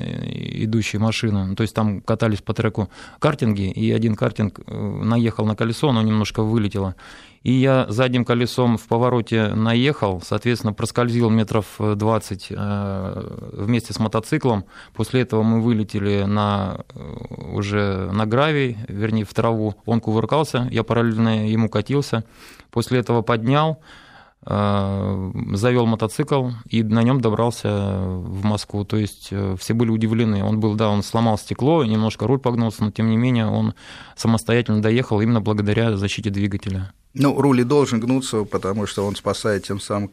идущей 0.65 0.99
машины. 0.99 1.57
То 1.57 1.63
есть 1.63 1.75
там 1.75 2.03
катались 2.03 2.43
по 2.43 2.53
треку 2.53 2.91
картинги, 3.19 3.71
и 3.71 3.91
один 3.91 4.15
картинг 4.15 4.61
э, 4.67 5.03
наехал 5.03 5.47
на 5.47 5.57
колесо, 5.57 5.89
оно 5.89 6.03
немножко 6.03 6.43
вылетело 6.43 6.95
и 7.43 7.53
я 7.53 7.87
задним 7.89 8.25
колесом 8.25 8.77
в 8.77 8.87
повороте 8.89 9.55
наехал, 9.55 10.21
соответственно, 10.21 10.73
проскользил 10.73 11.31
метров 11.31 11.77
20 11.79 12.49
э, 12.51 13.39
вместе 13.53 13.93
с 13.93 13.99
мотоциклом. 13.99 14.65
После 14.93 15.23
этого 15.23 15.43
мы 15.43 15.61
вылетели 15.63 16.25
на, 16.25 16.85
э, 16.95 17.15
уже 17.53 18.11
на 18.13 18.27
гравий, 18.27 18.77
вернее, 18.89 19.25
в 19.25 19.33
траву. 19.33 19.75
Он 19.87 20.01
кувыркался, 20.01 20.69
я 20.71 20.83
параллельно 20.83 21.49
ему 21.49 21.69
катился. 21.69 22.25
После 22.71 22.99
этого 22.99 23.23
поднял, 23.23 23.81
э, 23.81 24.08
завел 24.45 25.87
мотоцикл 25.87 26.51
и 26.69 26.83
на 26.83 27.03
нем 27.03 27.21
добрался 27.21 27.69
в 27.69 28.45
Москву. 28.45 28.85
То 28.85 28.97
есть 28.97 29.33
все 29.59 29.75
были 29.75 29.91
удивлены. 29.91 30.43
Он 30.45 30.61
был, 30.61 30.75
да, 30.75 30.89
он 30.89 31.03
сломал 31.03 31.37
стекло, 31.39 31.85
немножко 31.85 32.27
руль 32.27 32.39
погнулся, 32.39 32.85
но 32.85 32.91
тем 32.91 33.11
не 33.11 33.17
менее 33.17 33.47
он 33.47 33.75
самостоятельно 34.17 34.81
доехал 34.81 35.21
именно 35.21 35.41
благодаря 35.41 35.97
защите 35.97 36.31
двигателя. 36.31 36.93
Ну, 37.15 37.41
руль 37.41 37.61
и 37.61 37.65
должен 37.65 38.01
гнуться, 38.01 38.45
потому 38.45 38.87
что 38.87 39.05
он 39.07 39.17
спасает 39.17 39.65
тем 39.65 39.81
самым 39.81 40.11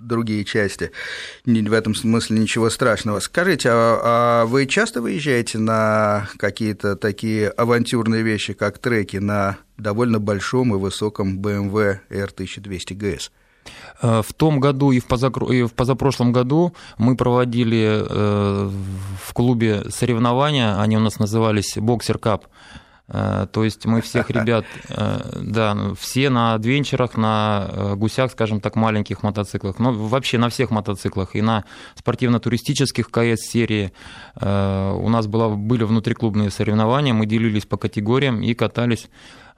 другие 0.00 0.44
части. 0.44 0.92
В 1.44 1.72
этом 1.72 1.94
смысле 1.94 2.38
ничего 2.38 2.70
страшного. 2.70 3.20
Скажите, 3.20 3.68
а, 3.70 4.00
а 4.02 4.46
вы 4.46 4.66
часто 4.66 5.02
выезжаете 5.02 5.58
на 5.58 6.28
какие-то 6.38 6.96
такие 6.96 7.48
авантюрные 7.48 8.22
вещи, 8.22 8.54
как 8.54 8.78
треки 8.78 9.18
на 9.18 9.58
довольно 9.76 10.20
большом 10.20 10.74
и 10.74 10.78
высоком 10.78 11.38
BMW 11.38 11.98
R1200 12.08 12.96
GS? 12.96 13.30
В 14.00 14.32
том 14.36 14.60
году 14.60 14.92
и 14.92 15.00
в, 15.00 15.06
позакро... 15.06 15.50
и 15.52 15.62
в 15.64 15.72
позапрошлом 15.74 16.32
году 16.32 16.72
мы 16.98 17.16
проводили 17.16 18.04
э, 18.08 18.70
в 19.24 19.32
клубе 19.32 19.84
соревнования, 19.90 20.80
они 20.80 20.96
у 20.96 21.00
нас 21.00 21.18
назывались 21.18 21.76
«Боксер 21.76 22.18
Кап». 22.18 22.46
Э, 23.08 23.46
то 23.50 23.64
есть 23.64 23.86
мы 23.86 24.00
всех 24.00 24.30
ребят, 24.30 24.64
э, 24.88 25.20
да, 25.40 25.74
ну, 25.74 25.94
все 25.94 26.30
на 26.30 26.54
адвенчерах, 26.54 27.16
на 27.16 27.68
э, 27.70 27.94
гусях, 27.94 28.32
скажем 28.32 28.60
так, 28.60 28.76
маленьких 28.76 29.22
мотоциклах, 29.22 29.78
ну, 29.78 29.92
вообще 29.92 30.38
на 30.38 30.48
всех 30.48 30.70
мотоциклах, 30.70 31.34
и 31.34 31.42
на 31.42 31.64
спортивно-туристических 31.94 33.10
КС-серии. 33.10 33.92
У 34.40 35.08
нас 35.08 35.26
было, 35.26 35.54
были 35.54 35.84
внутриклубные 35.84 36.50
соревнования, 36.50 37.12
мы 37.12 37.26
делились 37.26 37.66
по 37.66 37.76
категориям 37.76 38.42
и 38.42 38.54
катались, 38.54 39.08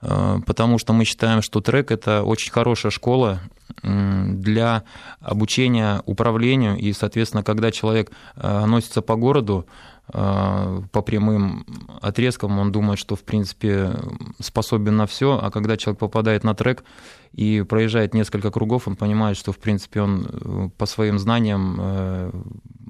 потому 0.01 0.79
что 0.79 0.93
мы 0.93 1.05
считаем, 1.05 1.41
что 1.41 1.61
трек– 1.61 1.91
это 1.93 2.23
очень 2.23 2.51
хорошая 2.51 2.91
школа 2.91 3.39
для 3.83 4.83
обучения 5.21 6.01
управлению, 6.05 6.75
и, 6.75 6.91
соответственно, 6.91 7.43
когда 7.43 7.71
человек 7.71 8.11
носится 8.35 9.01
по 9.01 9.15
городу, 9.15 9.65
Э, 10.13 10.81
по 10.91 11.01
прямым 11.01 11.65
отрезкам, 12.01 12.59
он 12.59 12.71
думает, 12.71 12.99
что, 12.99 13.15
в 13.15 13.23
принципе, 13.23 13.91
способен 14.39 14.97
на 14.97 15.07
все, 15.07 15.39
а 15.41 15.51
когда 15.51 15.77
человек 15.77 15.99
попадает 15.99 16.43
на 16.43 16.53
трек 16.53 16.83
и 17.31 17.61
проезжает 17.61 18.13
несколько 18.13 18.51
кругов, 18.51 18.87
он 18.87 18.97
понимает, 18.97 19.37
что, 19.37 19.53
в 19.53 19.57
принципе, 19.57 20.01
он 20.01 20.27
э, 20.29 20.69
по 20.77 20.85
своим 20.85 21.17
знаниям 21.17 21.77
э, 21.79 22.31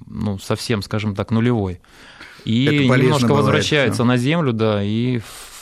ну, 0.08 0.40
совсем, 0.40 0.82
скажем 0.82 1.14
так, 1.14 1.30
нулевой. 1.30 1.82
И 2.44 2.66
немножко 2.66 3.28
бывает, 3.28 3.46
возвращается 3.46 4.02
все. 4.02 4.04
на 4.04 4.18
землю, 4.18 4.52
да, 4.52 4.82
и 4.82 5.20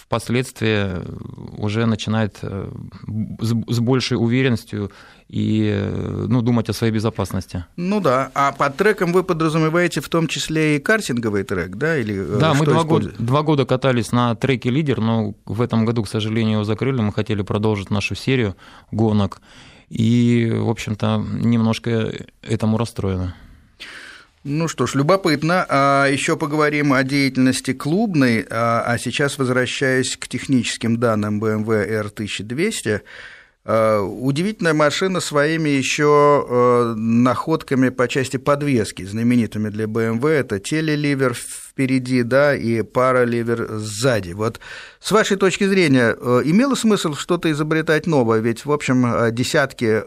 впоследствии 0.09 1.05
уже 1.61 1.85
начинает 1.85 2.39
с 2.41 3.79
большей 3.79 4.17
уверенностью 4.17 4.91
и 5.27 5.87
ну, 6.27 6.41
думать 6.41 6.67
о 6.69 6.73
своей 6.73 6.91
безопасности. 6.91 7.65
Ну 7.75 8.01
да, 8.01 8.31
а 8.33 8.51
под 8.51 8.75
треком 8.75 9.13
вы 9.13 9.23
подразумеваете 9.23 10.01
в 10.01 10.09
том 10.09 10.27
числе 10.27 10.77
и 10.77 10.79
картинговый 10.79 11.43
трек, 11.43 11.75
да? 11.75 11.95
Или 11.95 12.15
э, 12.15 12.39
да, 12.39 12.55
мы 12.55 12.65
два 12.65 12.83
года, 12.83 13.13
два 13.19 13.43
года 13.43 13.65
катались 13.67 14.11
на 14.11 14.33
треке 14.33 14.71
«Лидер», 14.71 14.99
но 14.99 15.35
в 15.45 15.61
этом 15.61 15.85
году, 15.85 16.01
к 16.01 16.09
сожалению, 16.09 16.53
его 16.53 16.63
закрыли, 16.63 17.01
мы 17.01 17.13
хотели 17.13 17.43
продолжить 17.43 17.91
нашу 17.91 18.15
серию 18.15 18.55
гонок, 18.91 19.41
и, 19.89 20.51
в 20.51 20.69
общем-то, 20.69 21.23
немножко 21.31 22.11
этому 22.41 22.79
расстроены. 22.79 23.35
Ну 24.51 24.67
что 24.67 24.87
ж, 24.87 24.95
любопытно. 24.95 25.63
А 25.69 26.07
еще 26.07 26.35
поговорим 26.35 26.91
о 26.91 27.03
деятельности 27.03 27.71
клубной, 27.71 28.47
а, 28.49 28.81
а 28.83 28.97
сейчас 28.97 29.37
возвращаюсь 29.37 30.17
к 30.17 30.27
техническим 30.27 30.97
данным 30.97 31.39
BMW 31.39 31.87
R1200. 31.87 33.01
Э, 33.65 33.99
удивительная 33.99 34.73
машина 34.73 35.19
своими 35.19 35.69
еще 35.69 36.45
э, 36.49 36.93
находками 36.95 37.89
по 37.89 38.07
части 38.07 38.37
подвески, 38.37 39.03
знаменитыми 39.03 39.67
для 39.67 39.85
BMW. 39.85 40.29
Это 40.29 40.59
телеливер 40.59 41.33
впереди, 41.33 42.23
да, 42.23 42.55
и 42.55 42.81
параливер 42.83 43.67
сзади. 43.73 44.31
Вот 44.31 44.61
с 45.01 45.11
вашей 45.11 45.35
точки 45.35 45.67
зрения, 45.67 46.15
э, 46.17 46.41
имело 46.45 46.75
смысл 46.75 47.15
что-то 47.15 47.51
изобретать 47.51 48.07
новое? 48.07 48.39
Ведь, 48.39 48.65
в 48.65 48.71
общем, 48.71 49.33
десятки 49.35 50.03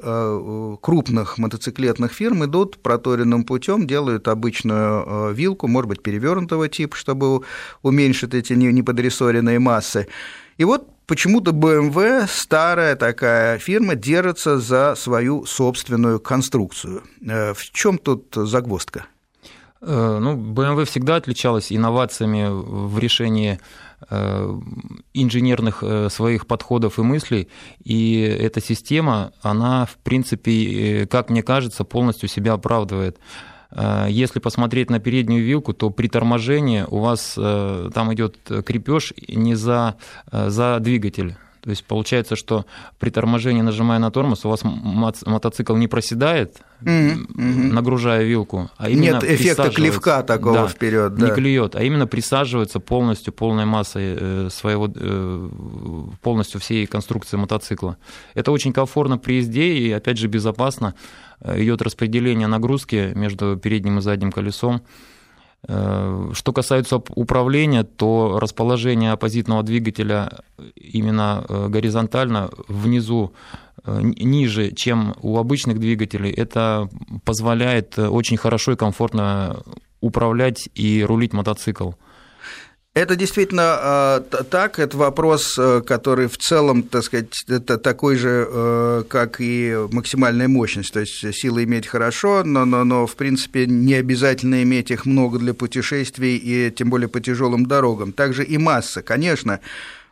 крупных 0.81 1.37
мотоциклетных 1.37 2.13
фирм 2.13 2.47
идут 2.47 2.83
проторенным 2.83 3.45
путем, 3.45 3.87
делают 3.87 4.29
обычную 4.29 5.35
вилку, 5.35 5.69
может 5.69 5.89
быть, 5.89 6.03
перевернутого 6.03 6.71
типа, 6.71 6.97
чтобы 6.97 7.43
уменьшить 7.83 8.33
эти 8.33 8.55
неподрессоренные 8.55 9.59
массы. 9.59 10.09
И 10.57 10.65
вот 10.65 10.92
почему-то 11.13 11.51
BMW, 11.51 12.27
старая 12.27 12.97
такая 12.97 13.59
фирма, 13.59 13.95
держится 13.97 14.59
за 14.59 14.95
свою 14.95 15.45
собственную 15.45 16.19
конструкцию. 16.21 17.03
Э, 17.21 17.53
в 17.53 17.71
чем 17.71 17.99
тут 17.99 18.33
загвоздка? 18.35 19.05
Э, 19.83 20.19
ну, 20.19 20.39
BMW 20.39 20.87
всегда 20.87 21.17
отличалась 21.17 21.71
инновациями 21.71 22.49
в 22.51 22.99
решении 22.99 23.61
э, 24.09 24.61
инженерных 25.13 25.85
своих 26.09 26.47
подходов 26.47 26.99
и 26.99 27.03
мыслей, 27.03 27.49
и 27.85 28.21
эта 28.23 28.63
система, 28.63 29.33
она, 29.43 29.85
в 29.85 29.99
принципе, 30.03 31.07
как 31.11 31.29
мне 31.29 31.43
кажется, 31.43 31.85
полностью 31.85 32.31
себя 32.31 32.55
оправдывает. 32.55 33.19
Э, 33.75 34.07
если 34.09 34.39
посмотреть 34.39 34.91
на 34.91 35.01
переднюю 35.01 35.45
вилку, 35.45 35.73
то 35.73 35.91
при 35.91 36.09
торможении 36.09 36.85
у 36.89 36.99
вас 36.99 37.35
э, 37.37 37.91
там 37.95 38.13
идет 38.15 38.37
крепеж 38.65 39.15
не 39.29 39.55
за, 39.55 39.97
э, 40.31 40.51
за 40.51 40.79
двигатель. 40.81 41.37
То 41.63 41.71
есть 41.71 41.85
получается, 41.85 42.35
что 42.35 42.67
при 42.99 43.11
торможении, 43.11 43.63
нажимая 43.63 44.01
на 44.01 44.11
тормоз, 44.11 44.45
у 44.45 44.49
вас 44.49 44.63
мотоцикл 44.65 45.77
не 45.77 45.87
проседает, 45.87 46.57
mm-hmm. 46.83 47.73
нагружая 47.73 48.25
вилку, 48.25 48.69
а 48.77 48.91
именно 48.91 49.15
Нет 49.15 49.25
эффекта 49.25 49.71
клевка 49.71 50.25
такого 50.25 50.63
да, 50.63 50.67
вперед. 50.67 51.15
Да. 51.15 51.29
Не 51.29 51.33
клюет, 51.33 51.77
а 51.77 51.83
именно 51.85 52.09
присаживается 52.09 52.81
полностью, 52.81 53.33
полной 53.33 53.65
массой 53.65 54.51
своего, 54.51 54.89
полностью 56.21 56.61
всей 56.61 56.87
конструкции 56.87 57.37
мотоцикла. 57.37 57.97
Это 58.35 58.51
очень 58.51 58.73
комфортно 58.73 59.17
при 59.17 59.35
езде 59.35 59.75
и, 59.75 59.93
опять 59.93 60.19
же, 60.19 60.27
безопасно 60.27 60.95
идет 61.45 61.81
распределение 61.81 62.49
нагрузки 62.49 63.13
между 63.15 63.57
передним 63.57 63.99
и 63.99 64.03
задним 64.03 64.33
колесом. 64.33 64.83
Э, 65.69 66.31
что 66.33 66.53
касается 66.53 66.97
управления, 67.15 67.85
то 67.85 68.39
расположение 68.41 69.13
оппозитного 69.13 69.63
двигателя 69.63 70.41
именно 70.75 71.45
э, 71.49 71.69
горизонтально 71.69 72.51
внизу 72.69 73.33
э, 73.85 74.01
ниже, 74.03 74.73
чем 74.73 75.15
у 75.23 75.39
обычных 75.39 75.79
двигателей, 75.79 76.33
это 76.33 76.89
позволяет 77.25 77.99
очень 77.99 78.37
хорошо 78.37 78.73
и 78.73 78.77
комфортно 78.77 79.63
управлять 80.01 80.69
и 80.75 81.05
рулить 81.07 81.33
мотоцикл. 81.33 81.93
Это 82.95 83.17
действительно 83.17 84.21
э, 84.31 84.45
так, 84.51 84.79
это 84.79 84.99
вопрос, 84.99 85.59
э, 85.59 85.81
который 85.81 86.29
в 86.29 86.37
целом, 86.37 86.83
так 86.83 87.03
сказать, 87.03 87.43
это 87.49 87.79
такой 87.79 88.17
же, 88.17 88.47
э, 88.47 89.05
как 89.09 89.41
и 89.41 89.75
максимальная 89.91 90.47
мощность, 90.47 90.93
то 90.93 91.01
есть 91.01 91.35
силы 91.35 91.65
иметь 91.65 91.87
хорошо, 91.87 92.45
но, 92.45 92.67
но, 92.67 92.85
но 92.85 93.07
в 93.07 93.17
принципе 93.17 93.65
не 93.67 93.95
обязательно 93.95 94.63
иметь 94.63 94.91
их 94.91 95.07
много 95.07 95.39
для 95.39 95.55
путешествий 95.55 96.37
и 96.37 96.71
тем 96.71 96.91
более 96.91 97.09
по 97.09 97.23
тяжелым 97.23 97.65
дорогам. 97.65 98.13
Также 98.13 98.45
и 98.45 98.59
масса, 98.59 99.01
конечно, 99.01 99.61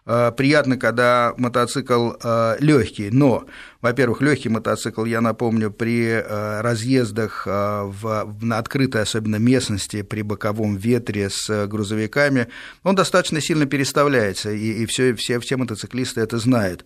приятно, 0.04 0.76
когда 0.76 1.34
мотоцикл 1.36 2.12
э, 2.22 2.56
легкий, 2.60 3.10
но, 3.10 3.46
во-первых, 3.80 4.22
легкий 4.22 4.48
мотоцикл, 4.48 5.04
я 5.04 5.20
напомню, 5.20 5.70
при 5.70 6.04
э, 6.06 6.60
разъездах 6.60 7.46
в, 7.46 8.36
на 8.40 8.58
открытой, 8.58 9.02
особенно 9.02 9.36
местности, 9.36 10.02
при 10.02 10.22
боковом 10.22 10.76
ветре 10.76 11.28
с 11.30 11.66
грузовиками, 11.66 12.48
он 12.82 12.94
достаточно 12.94 13.40
сильно 13.40 13.66
переставляется, 13.66 14.50
и, 14.50 14.82
и 14.82 14.86
все, 14.86 15.14
все, 15.14 15.38
все 15.38 15.56
мотоциклисты 15.56 16.20
это 16.20 16.38
знают. 16.38 16.84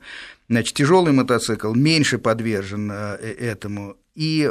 Значит, 0.49 0.75
тяжелый 0.75 1.13
мотоцикл 1.13 1.73
меньше 1.73 2.19
подвержен 2.19 2.91
этому. 2.91 3.97
И 4.15 4.49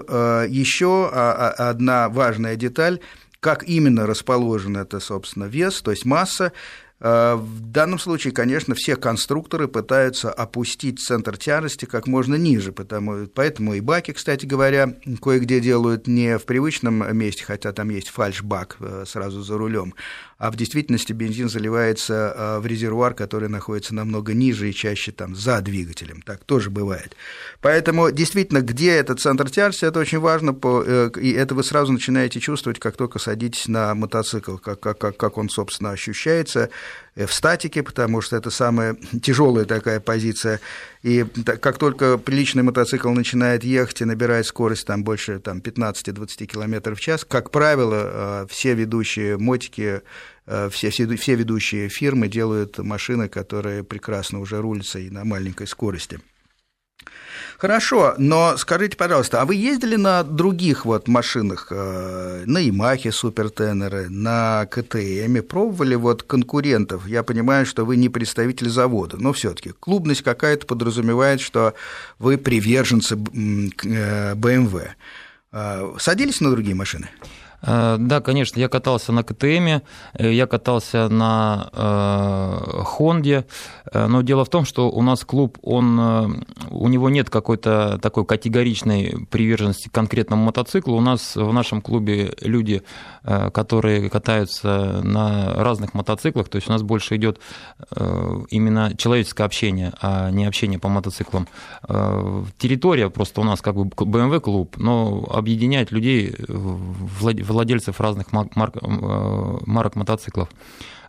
еще 0.49 1.09
а, 1.13 1.53
а, 1.57 1.69
одна 1.69 2.09
важная 2.09 2.55
деталь 2.55 2.99
как 3.39 3.67
именно 3.67 4.07
расположен 4.07 4.77
это, 4.77 5.01
собственно, 5.01 5.43
вес, 5.43 5.81
то 5.81 5.91
есть 5.91 6.05
масса, 6.05 6.53
Э, 6.53 6.82
в 7.03 7.59
данном 7.59 7.99
случае, 7.99 8.31
конечно, 8.31 8.75
все 8.75 8.95
конструкторы 8.95 9.67
пытаются 9.67 10.31
опустить 10.31 11.01
центр 11.01 11.35
тяжести 11.35 11.83
как 11.83 12.07
можно 12.07 12.35
ниже, 12.35 12.71
потому, 12.71 13.27
поэтому 13.27 13.73
и 13.73 13.81
баки, 13.81 14.13
кстати 14.13 14.45
говоря, 14.45 14.95
кое-где 15.21 15.59
делают 15.59 16.07
не 16.07 16.37
в 16.37 16.45
привычном 16.45 17.15
месте, 17.17 17.43
хотя 17.43 17.73
там 17.73 17.89
есть 17.89 18.07
фальш-бак 18.07 18.77
э, 18.79 19.03
сразу 19.05 19.41
за 19.41 19.57
рулем, 19.57 19.93
а 20.37 20.49
в 20.51 20.55
действительности 20.55 21.11
бензин 21.13 21.49
заливается 21.49 22.33
э, 22.35 22.59
в 22.59 22.65
резервуар, 22.65 23.13
который 23.13 23.49
находится 23.49 23.93
намного 23.93 24.33
ниже 24.33 24.69
и 24.69 24.73
чаще 24.73 25.11
там 25.11 25.35
за 25.35 25.59
двигателем. 25.61 26.21
Так 26.21 26.43
тоже 26.45 26.69
бывает. 26.69 27.17
Поэтому 27.61 28.11
действительно, 28.11 28.61
где 28.61 28.91
этот 28.91 29.19
центр 29.19 29.49
тяжести, 29.49 29.85
это 29.85 29.99
очень 29.99 30.19
важно, 30.19 30.57
э, 30.63 31.09
и 31.21 31.31
это 31.31 31.53
вы 31.53 31.63
сразу 31.63 31.91
начинаете 31.91 32.39
чувствовать, 32.39 32.79
как 32.79 32.95
только 32.95 33.19
садитесь 33.19 33.67
на 33.67 33.93
мотоцикл, 33.93 34.57
как, 34.57 34.79
как, 34.79 35.17
как 35.17 35.37
он, 35.37 35.49
собственно, 35.49 35.91
ощущается 35.91 36.59
э, 36.61 36.69
в 37.15 37.31
статике, 37.31 37.83
потому 37.83 38.21
что 38.21 38.35
это 38.35 38.49
самая 38.49 38.97
тяжелая 39.21 39.65
такая 39.65 39.99
позиция. 39.99 40.59
И 41.03 41.25
как 41.45 41.77
только 41.77 42.17
приличный 42.17 42.63
мотоцикл 42.63 43.09
начинает 43.09 43.63
ехать 43.63 44.01
и 44.01 44.05
набирает 44.05 44.45
скорость 44.45 44.87
там, 44.87 45.03
больше 45.03 45.39
там, 45.39 45.59
15-20 45.59 46.45
км 46.45 46.95
в 46.95 46.99
час, 46.99 47.25
как 47.25 47.51
правило, 47.51 48.47
все 48.49 48.73
ведущие 48.73 49.37
мотики 49.37 50.01
Э, 50.45 50.69
все, 50.69 50.89
все, 50.89 51.15
все 51.15 51.35
ведущие 51.35 51.89
фирмы 51.89 52.27
делают 52.27 52.77
машины, 52.77 53.29
которые 53.29 53.83
прекрасно 53.83 54.39
уже 54.39 54.61
рулятся 54.61 54.99
и 54.99 55.09
на 55.09 55.23
маленькой 55.23 55.67
скорости. 55.67 56.19
Хорошо, 57.63 58.15
но 58.17 58.57
скажите, 58.57 58.97
пожалуйста, 58.97 59.41
а 59.41 59.45
вы 59.45 59.55
ездили 59.55 59.95
на 59.95 60.23
других 60.23 60.85
вот 60.85 61.07
машинах, 61.07 61.67
э, 61.71 62.43
на 62.45 62.57
Ямахе 62.57 63.11
Супертенеры, 63.11 64.09
на 64.09 64.65
КТМ, 64.65 65.37
пробовали 65.47 65.95
вот 65.95 66.23
конкурентов? 66.23 67.07
Я 67.07 67.23
понимаю, 67.23 67.65
что 67.65 67.85
вы 67.85 67.95
не 67.95 68.09
представитель 68.09 68.69
завода, 68.69 69.15
но 69.17 69.31
все 69.31 69.53
таки 69.53 69.71
клубность 69.79 70.23
какая-то 70.23 70.65
подразумевает, 70.65 71.39
что 71.39 71.73
вы 72.19 72.37
приверженцы 72.37 73.15
BMW. 73.15 74.89
Э, 75.53 75.93
садились 75.99 76.41
на 76.41 76.51
другие 76.51 76.75
машины? 76.75 77.09
Э, 77.63 77.95
да, 77.99 78.21
конечно, 78.21 78.59
я 78.59 78.67
катался 78.67 79.11
на 79.11 79.23
КТМ, 79.23 79.45
э, 79.47 79.79
я 80.19 80.47
катался 80.47 81.07
на 81.09 81.69
э, 81.71 82.83
Хонде, 82.83 83.45
но 83.93 84.21
дело 84.21 84.43
в 84.43 84.49
том, 84.49 84.65
что 84.65 84.89
у 84.89 85.01
нас 85.01 85.23
клуб, 85.23 85.57
он, 85.61 86.45
у 86.69 86.87
него 86.87 87.09
нет 87.09 87.29
какой-то 87.29 87.99
такой 88.01 88.25
категоричной 88.25 89.27
приверженности 89.29 89.87
к 89.87 89.91
конкретному 89.91 90.45
мотоциклу. 90.45 90.95
У 90.97 91.01
нас 91.01 91.35
в 91.35 91.53
нашем 91.53 91.81
клубе 91.81 92.33
люди, 92.41 92.81
которые 93.23 94.09
катаются 94.09 95.01
на 95.03 95.53
разных 95.53 95.93
мотоциклах, 95.93 96.49
то 96.49 96.55
есть 96.55 96.69
у 96.69 96.71
нас 96.71 96.81
больше 96.81 97.17
идет 97.17 97.39
именно 98.49 98.95
человеческое 98.97 99.43
общение, 99.43 99.93
а 100.01 100.31
не 100.31 100.45
общение 100.45 100.79
по 100.79 100.89
мотоциклам. 100.89 101.47
Территория 102.57 103.09
просто 103.09 103.41
у 103.41 103.43
нас 103.43 103.61
как 103.61 103.75
бы 103.75 103.83
BMW 103.83 104.39
клуб, 104.39 104.75
но 104.77 105.27
объединяет 105.29 105.91
людей 105.91 106.35
в 106.47 107.52
владельцев 107.53 108.01
разных 108.01 108.31
марок, 108.31 108.77
э, 108.81 109.57
марок 109.65 109.95
мотоциклов. 109.95 110.49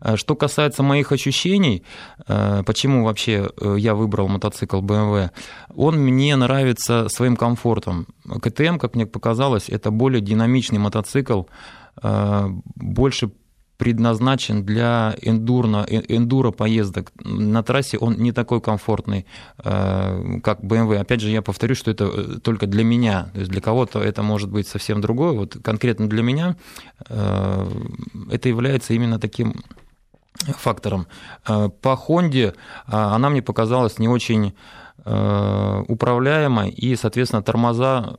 Э, 0.00 0.16
что 0.16 0.36
касается 0.36 0.82
моих 0.82 1.12
ощущений, 1.12 1.82
э, 2.28 2.62
почему 2.64 3.04
вообще 3.04 3.50
я 3.76 3.94
выбрал 3.94 4.28
мотоцикл 4.28 4.80
BMW, 4.80 5.30
он 5.74 5.96
мне 5.98 6.36
нравится 6.36 7.08
своим 7.08 7.36
комфортом. 7.36 8.06
КТМ, 8.24 8.78
как 8.78 8.94
мне 8.94 9.06
показалось, 9.06 9.68
это 9.68 9.90
более 9.90 10.20
динамичный 10.20 10.78
мотоцикл, 10.78 11.42
больше 12.76 13.30
предназначен 13.84 14.64
для 14.64 15.14
эндурно, 15.20 15.84
э, 15.86 16.00
эндуро 16.08 16.52
поездок. 16.52 17.12
На 17.22 17.62
трассе 17.62 17.98
он 17.98 18.14
не 18.14 18.32
такой 18.32 18.62
комфортный, 18.62 19.26
э, 19.62 20.40
как 20.42 20.60
BMW. 20.60 20.96
Опять 20.96 21.20
же, 21.20 21.28
я 21.28 21.42
повторю, 21.42 21.74
что 21.74 21.90
это 21.90 22.04
э, 22.04 22.40
только 22.42 22.66
для 22.66 22.82
меня. 22.82 23.28
То 23.34 23.40
есть 23.40 23.50
для 23.50 23.60
кого-то 23.60 24.00
это 24.00 24.22
может 24.22 24.50
быть 24.50 24.66
совсем 24.68 25.02
другое. 25.02 25.32
Вот 25.32 25.58
конкретно 25.62 26.08
для 26.08 26.22
меня 26.22 26.56
это 27.08 28.48
является 28.48 28.94
именно 28.94 29.18
таким 29.18 29.54
фактором. 30.58 31.06
По 31.44 31.96
Хонде 31.96 32.54
она 32.86 33.28
мне 33.28 33.42
показалась 33.42 33.98
не 33.98 34.08
очень 34.08 34.54
управляемой, 35.04 36.70
и, 36.70 36.96
соответственно, 36.96 37.42
тормоза, 37.42 38.16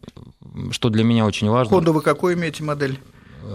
что 0.71 0.89
для 0.89 1.03
меня 1.03 1.25
очень 1.25 1.49
важно. 1.49 1.75
Хонду 1.75 1.93
вы 1.93 2.01
какую 2.01 2.35
имеете 2.35 2.63
модель? 2.63 2.99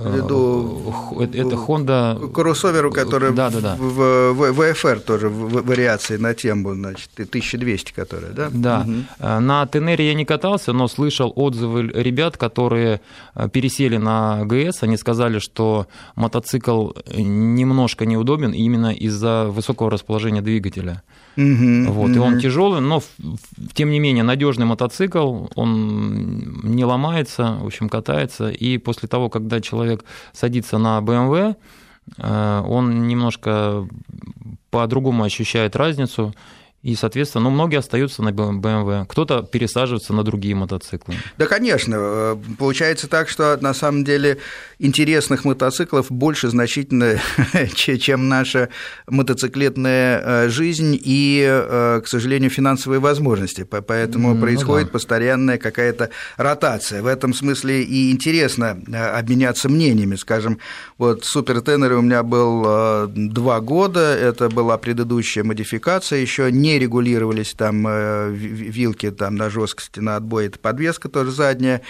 Ввиду 0.04 0.94
это 1.20 1.56
Honda... 1.56 2.30
Кроссоверу, 2.32 2.90
который 2.90 3.32
да, 3.32 3.50
да, 3.50 3.60
да. 3.60 3.76
в, 3.78 4.52
ВФР 4.52 5.00
тоже 5.00 5.28
в 5.28 5.66
вариации 5.66 6.16
на 6.16 6.34
тему, 6.34 6.74
значит, 6.74 7.10
1200, 7.14 7.92
которая, 7.92 8.32
да? 8.32 8.48
Да. 8.52 8.86
Угу. 8.86 9.40
На 9.40 9.66
Тенере 9.66 10.08
я 10.08 10.14
не 10.14 10.24
катался, 10.24 10.72
но 10.72 10.88
слышал 10.88 11.32
отзывы 11.34 11.88
ребят, 11.88 12.36
которые 12.36 13.00
э, 13.34 13.48
пересели 13.48 13.96
на 13.96 14.44
ГС. 14.44 14.82
Они 14.82 14.96
сказали, 14.96 15.38
что 15.38 15.86
мотоцикл 16.14 16.90
немножко 17.14 18.06
неудобен 18.06 18.52
именно 18.52 18.92
из-за 18.92 19.46
высокого 19.46 19.90
расположения 19.90 20.40
двигателя. 20.40 21.02
Угу, 21.36 21.92
вот, 21.92 22.10
угу. 22.10 22.16
И 22.16 22.18
он 22.18 22.40
тяжелый, 22.40 22.80
но 22.80 23.02
тем 23.72 23.90
не 23.90 24.00
менее 24.00 24.24
надежный 24.24 24.66
мотоцикл, 24.66 25.46
он 25.54 26.60
не 26.64 26.84
ломается, 26.84 27.56
в 27.60 27.66
общем, 27.66 27.88
катается. 27.88 28.50
И 28.50 28.78
после 28.78 29.08
того, 29.08 29.28
когда 29.28 29.60
человек 29.60 30.04
садится 30.32 30.78
на 30.78 30.98
BMW, 30.98 31.56
э, 32.18 32.62
он 32.66 33.06
немножко 33.06 33.86
по-другому 34.70 35.24
ощущает 35.24 35.76
разницу. 35.76 36.34
И, 36.82 36.94
соответственно, 36.94 37.44
ну, 37.44 37.50
многие 37.50 37.76
остаются 37.76 38.22
на 38.22 38.30
BMW, 38.30 39.04
кто-то 39.06 39.42
пересаживается 39.42 40.14
на 40.14 40.22
другие 40.22 40.54
мотоциклы. 40.54 41.14
Да, 41.36 41.44
конечно. 41.44 41.96
Э, 41.98 42.36
получается 42.58 43.06
так, 43.06 43.28
что 43.28 43.58
на 43.60 43.74
самом 43.74 44.02
деле 44.02 44.38
интересных 44.78 45.44
мотоциклов 45.44 46.10
больше 46.10 46.48
значительно, 46.48 47.20
чем 47.74 48.30
наша 48.30 48.70
мотоциклетная 49.06 50.22
э, 50.24 50.48
жизнь 50.48 50.98
и, 50.98 51.46
э, 51.46 52.00
к 52.02 52.08
сожалению, 52.08 52.48
финансовые 52.48 52.98
возможности. 52.98 53.64
Поэтому 53.64 54.32
ну, 54.32 54.40
происходит 54.40 54.86
да. 54.86 54.92
постоянная 54.92 55.58
какая-то 55.58 56.08
ротация. 56.38 57.02
В 57.02 57.06
этом 57.06 57.34
смысле 57.34 57.82
и 57.82 58.10
интересно 58.10 58.80
обменяться 59.14 59.68
мнениями. 59.68 60.16
Скажем, 60.16 60.58
вот 60.96 61.26
супертенер 61.26 61.92
у 61.92 62.00
меня 62.00 62.22
был 62.22 63.06
два 63.08 63.60
года, 63.60 64.16
это 64.16 64.48
была 64.48 64.78
предыдущая 64.78 65.44
модификация, 65.44 66.20
еще 66.20 66.50
не 66.50 66.69
не 66.70 66.78
регулировались 66.78 67.54
там 67.54 67.86
э, 67.86 68.30
вилки 68.30 69.10
там, 69.10 69.34
на 69.34 69.50
жесткости, 69.50 70.00
на 70.00 70.16
отбой, 70.16 70.46
это 70.46 70.58
подвеска 70.58 71.08
тоже 71.08 71.32
задняя. 71.32 71.82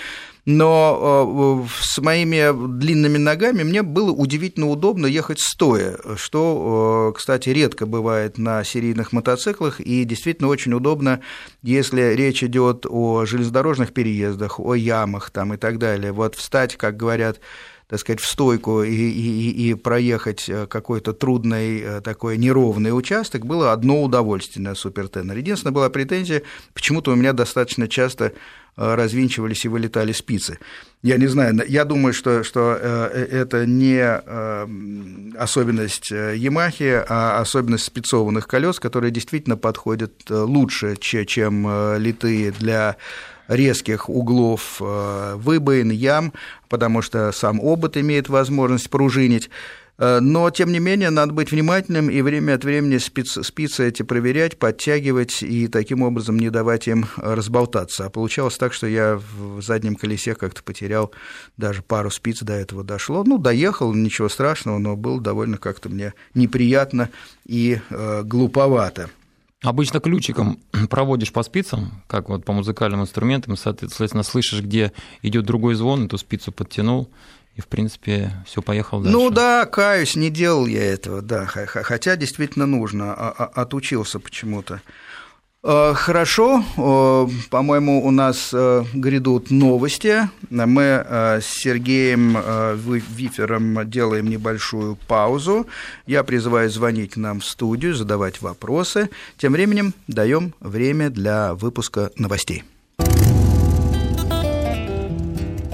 Но 0.46 1.66
э, 1.66 1.68
с 1.82 1.98
моими 1.98 2.78
длинными 2.78 3.18
ногами 3.18 3.62
мне 3.62 3.82
было 3.82 4.10
удивительно 4.10 4.68
удобно 4.68 5.06
ехать 5.06 5.38
стоя, 5.40 5.98
что, 6.16 7.10
э, 7.10 7.16
кстати, 7.16 7.50
редко 7.50 7.84
бывает 7.84 8.38
на 8.38 8.64
серийных 8.64 9.12
мотоциклах, 9.12 9.80
и 9.80 10.04
действительно 10.04 10.48
очень 10.48 10.72
удобно, 10.72 11.20
если 11.62 12.14
речь 12.14 12.42
идет 12.42 12.86
о 12.88 13.26
железнодорожных 13.26 13.92
переездах, 13.92 14.58
о 14.58 14.74
ямах 14.74 15.30
там, 15.30 15.52
и 15.54 15.56
так 15.58 15.78
далее. 15.78 16.12
Вот 16.12 16.36
встать, 16.36 16.76
как 16.76 16.96
говорят, 16.96 17.38
так 17.90 17.98
сказать, 17.98 18.20
в 18.20 18.26
стойку 18.26 18.84
и, 18.84 18.94
и, 18.94 19.70
и 19.70 19.74
проехать 19.74 20.48
э, 20.48 20.68
какой-то 20.68 21.12
трудный 21.12 21.80
э, 21.80 22.00
такой 22.00 22.38
неровный 22.38 22.96
участок, 22.96 23.44
было 23.44 23.72
одно 23.72 24.04
удовольствие 24.04 24.62
на 24.62 24.76
супертенер. 24.76 25.36
Единственная 25.36 25.74
была 25.74 25.90
претензия, 25.90 26.42
почему-то 26.72 27.10
у 27.10 27.16
меня 27.16 27.32
достаточно 27.32 27.88
часто 27.88 28.26
э, 28.26 28.94
развинчивались 28.94 29.64
и 29.64 29.68
вылетали 29.68 30.12
спицы. 30.12 30.60
Я 31.02 31.16
не 31.16 31.26
знаю, 31.26 31.60
я 31.66 31.84
думаю, 31.84 32.12
что, 32.12 32.44
что 32.44 32.74
это 32.74 33.64
не 33.64 34.04
особенность 35.34 36.10
Ямахи, 36.10 37.02
а 37.08 37.40
особенность 37.40 37.84
спецованных 37.84 38.46
колес, 38.46 38.78
которые 38.78 39.10
действительно 39.10 39.56
подходят 39.56 40.12
лучше, 40.28 40.96
чем 40.96 41.96
литые 41.96 42.50
для 42.52 42.98
резких 43.50 44.08
углов 44.08 44.80
э, 44.80 45.34
выбоин, 45.36 45.90
ям, 45.90 46.32
потому 46.68 47.02
что 47.02 47.32
сам 47.32 47.60
обод 47.60 47.96
имеет 47.96 48.28
возможность 48.28 48.88
пружинить. 48.88 49.50
Э, 49.98 50.20
но, 50.20 50.48
тем 50.50 50.70
не 50.72 50.78
менее, 50.78 51.10
надо 51.10 51.32
быть 51.32 51.50
внимательным 51.50 52.08
и 52.08 52.22
время 52.22 52.54
от 52.54 52.64
времени 52.64 52.98
спицы, 52.98 53.42
спицы 53.42 53.88
эти 53.88 54.04
проверять, 54.04 54.56
подтягивать 54.56 55.42
и 55.42 55.66
таким 55.66 56.02
образом 56.02 56.38
не 56.38 56.48
давать 56.48 56.86
им 56.86 57.06
разболтаться. 57.16 58.06
А 58.06 58.10
получалось 58.10 58.56
так, 58.56 58.72
что 58.72 58.86
я 58.86 59.20
в 59.36 59.60
заднем 59.60 59.96
колесе 59.96 60.36
как-то 60.36 60.62
потерял 60.62 61.10
даже 61.56 61.82
пару 61.82 62.10
спиц 62.10 62.42
до 62.42 62.52
этого 62.52 62.84
дошло. 62.84 63.24
Ну, 63.24 63.36
доехал, 63.36 63.92
ничего 63.92 64.28
страшного, 64.28 64.78
но 64.78 64.94
было 64.94 65.20
довольно 65.20 65.58
как-то 65.58 65.88
мне 65.88 66.14
неприятно 66.34 67.10
и 67.44 67.80
э, 67.90 68.22
глуповато. 68.22 69.10
Обычно 69.62 70.00
ключиком 70.00 70.58
проводишь 70.90 71.32
по 71.32 71.42
спицам, 71.42 72.02
как 72.06 72.28
вот 72.28 72.44
по 72.44 72.52
музыкальным 72.52 73.02
инструментам, 73.02 73.56
соответственно, 73.56 74.22
слышишь, 74.22 74.62
где 74.62 74.92
идет 75.22 75.44
другой 75.44 75.74
звон, 75.74 76.06
эту 76.06 76.16
спицу 76.16 76.50
подтянул, 76.50 77.10
и, 77.56 77.60
в 77.60 77.66
принципе, 77.66 78.32
все 78.46 78.62
поехал 78.62 79.00
дальше. 79.00 79.18
Ну 79.18 79.28
да, 79.28 79.66
каюсь, 79.66 80.16
не 80.16 80.30
делал 80.30 80.66
я 80.66 80.82
этого, 80.82 81.20
да, 81.20 81.46
хотя 81.46 82.16
действительно 82.16 82.64
нужно, 82.64 83.12
а, 83.12 83.34
а, 83.36 83.44
отучился 83.62 84.18
почему-то. 84.18 84.80
Э, 85.62 85.92
хорошо, 85.94 86.64
э, 86.76 87.28
по-моему, 87.50 88.02
у 88.06 88.10
нас 88.10 88.50
э, 88.52 88.84
грядут 88.94 89.50
новости. 89.50 90.28
Мы 90.48 90.82
с 90.82 91.44
Сергеем 91.46 92.36
Вифером 93.14 93.88
делаем 93.88 94.28
небольшую 94.28 94.96
паузу. 95.06 95.66
Я 96.06 96.24
призываю 96.24 96.70
звонить 96.70 97.16
нам 97.16 97.40
в 97.40 97.44
студию, 97.44 97.94
задавать 97.94 98.40
вопросы. 98.40 99.10
Тем 99.36 99.52
временем 99.52 99.92
даем 100.08 100.54
время 100.60 101.10
для 101.10 101.54
выпуска 101.54 102.10
новостей. 102.16 102.64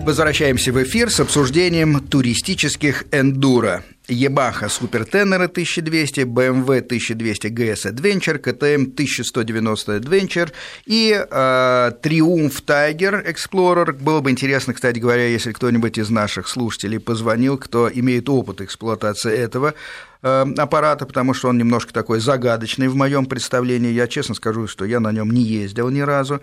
Возвращаемся 0.05 0.73
в 0.73 0.83
эфир 0.83 1.11
с 1.11 1.21
обсуждением 1.21 2.01
туристических 2.01 3.07
эндуро. 3.11 3.83
Yamaha 4.09 4.69
Супертенера 4.69 5.49
1200, 5.49 6.25
BMW 6.25 6.81
1200 6.81 7.49
GS 7.49 7.87
Adventure, 7.87 8.39
KTM 8.39 8.93
1190 8.93 9.97
Adventure 9.97 10.53
и 10.87 11.13
э, 11.13 11.93
Triumph 12.03 12.65
Tiger 12.65 13.27
Explorer. 13.27 13.93
Было 13.93 14.21
бы 14.21 14.31
интересно, 14.31 14.75
кстати 14.75 14.99
говоря, 14.99 15.27
если 15.27 15.53
кто-нибудь 15.53 15.99
из 15.99 16.11
наших 16.11 16.49
слушателей 16.49 17.01
позвонил, 17.01 17.59
кто 17.59 17.91
имеет 17.93 18.29
опыт 18.29 18.61
эксплуатации 18.61 19.37
этого 19.37 19.75
э, 20.23 20.47
аппарата, 20.57 21.05
потому 21.07 21.35
что 21.35 21.49
он 21.49 21.59
немножко 21.59 21.93
такой 21.93 22.21
загадочный 22.21 22.89
в 22.89 22.95
моем 22.95 23.27
представлении. 23.27 23.93
Я 23.93 24.07
честно 24.07 24.35
скажу, 24.35 24.69
что 24.69 24.85
я 24.85 25.01
на 25.01 25.11
нем 25.11 25.31
не 25.31 25.43
ездил 25.43 25.89
ни 25.89 26.01
разу. 26.01 26.41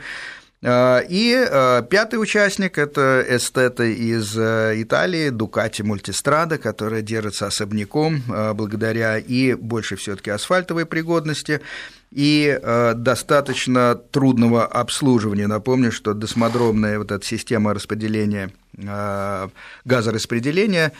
А, 0.65 0.99
и 0.99 1.34
а, 1.36 1.82
пятый 1.82 2.15
участник– 2.15 2.78
это 2.80 3.26
эстеты 3.28 3.93
из 3.93 4.38
э, 4.38 4.82
Италии, 4.82 5.30
Дукати 5.30 5.82
Мультистрада, 5.82 6.58
которая 6.58 7.02
держится 7.02 7.47
особняком 7.47 8.23
благодаря 8.54 9.17
и 9.17 9.54
больше 9.56 9.95
все 9.97 10.15
таки 10.15 10.32
асфальтовой 10.32 10.86
пригодности, 10.86 11.62
и 12.12 12.60
достаточно 12.95 13.95
трудного 13.95 14.67
обслуживания. 14.67 15.47
Напомню, 15.47 15.91
что 15.91 16.13
досмодромная 16.13 16.99
вот 16.99 17.12
эта 17.12 17.26
система 17.26 17.73
распределения 17.73 18.52
газораспределения 19.84 20.89
Э, 20.89 20.93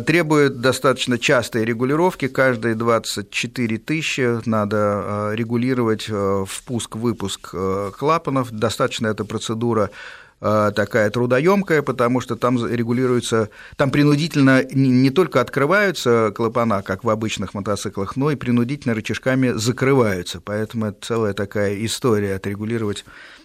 требует 0.00 0.60
достаточно 0.60 1.18
частой 1.18 1.64
регулировки, 1.64 2.28
каждые 2.28 2.74
24 2.74 3.78
тысячи 3.78 4.46
надо 4.46 4.76
э, 4.76 5.30
регулировать 5.34 6.06
э, 6.08 6.44
впуск-выпуск 6.46 7.54
клапанов, 7.96 8.50
достаточно 8.50 9.06
эта 9.08 9.24
процедура 9.24 9.90
такая 10.40 11.10
трудоемкая, 11.10 11.82
потому 11.82 12.20
что 12.20 12.36
там 12.36 12.64
регулируется, 12.64 13.50
там 13.74 13.90
принудительно 13.90 14.62
не 14.72 15.10
только 15.10 15.40
открываются 15.40 16.32
клапана, 16.32 16.82
как 16.82 17.02
в 17.02 17.10
обычных 17.10 17.54
мотоциклах, 17.54 18.14
но 18.14 18.30
и 18.30 18.36
принудительно 18.36 18.94
рычажками 18.94 19.50
закрываются, 19.56 20.40
поэтому 20.40 20.86
это 20.86 20.98
целая 21.04 21.32
такая 21.32 21.84
история 21.84 22.36
отрегулировать 22.36 23.04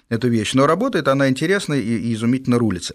эту 0.10 0.28
вещь. 0.28 0.54
Но 0.54 0.68
работает 0.68 1.08
она 1.08 1.30
интересно 1.30 1.74
и 1.74 2.14
изумительно 2.14 2.60
рулится. 2.60 2.94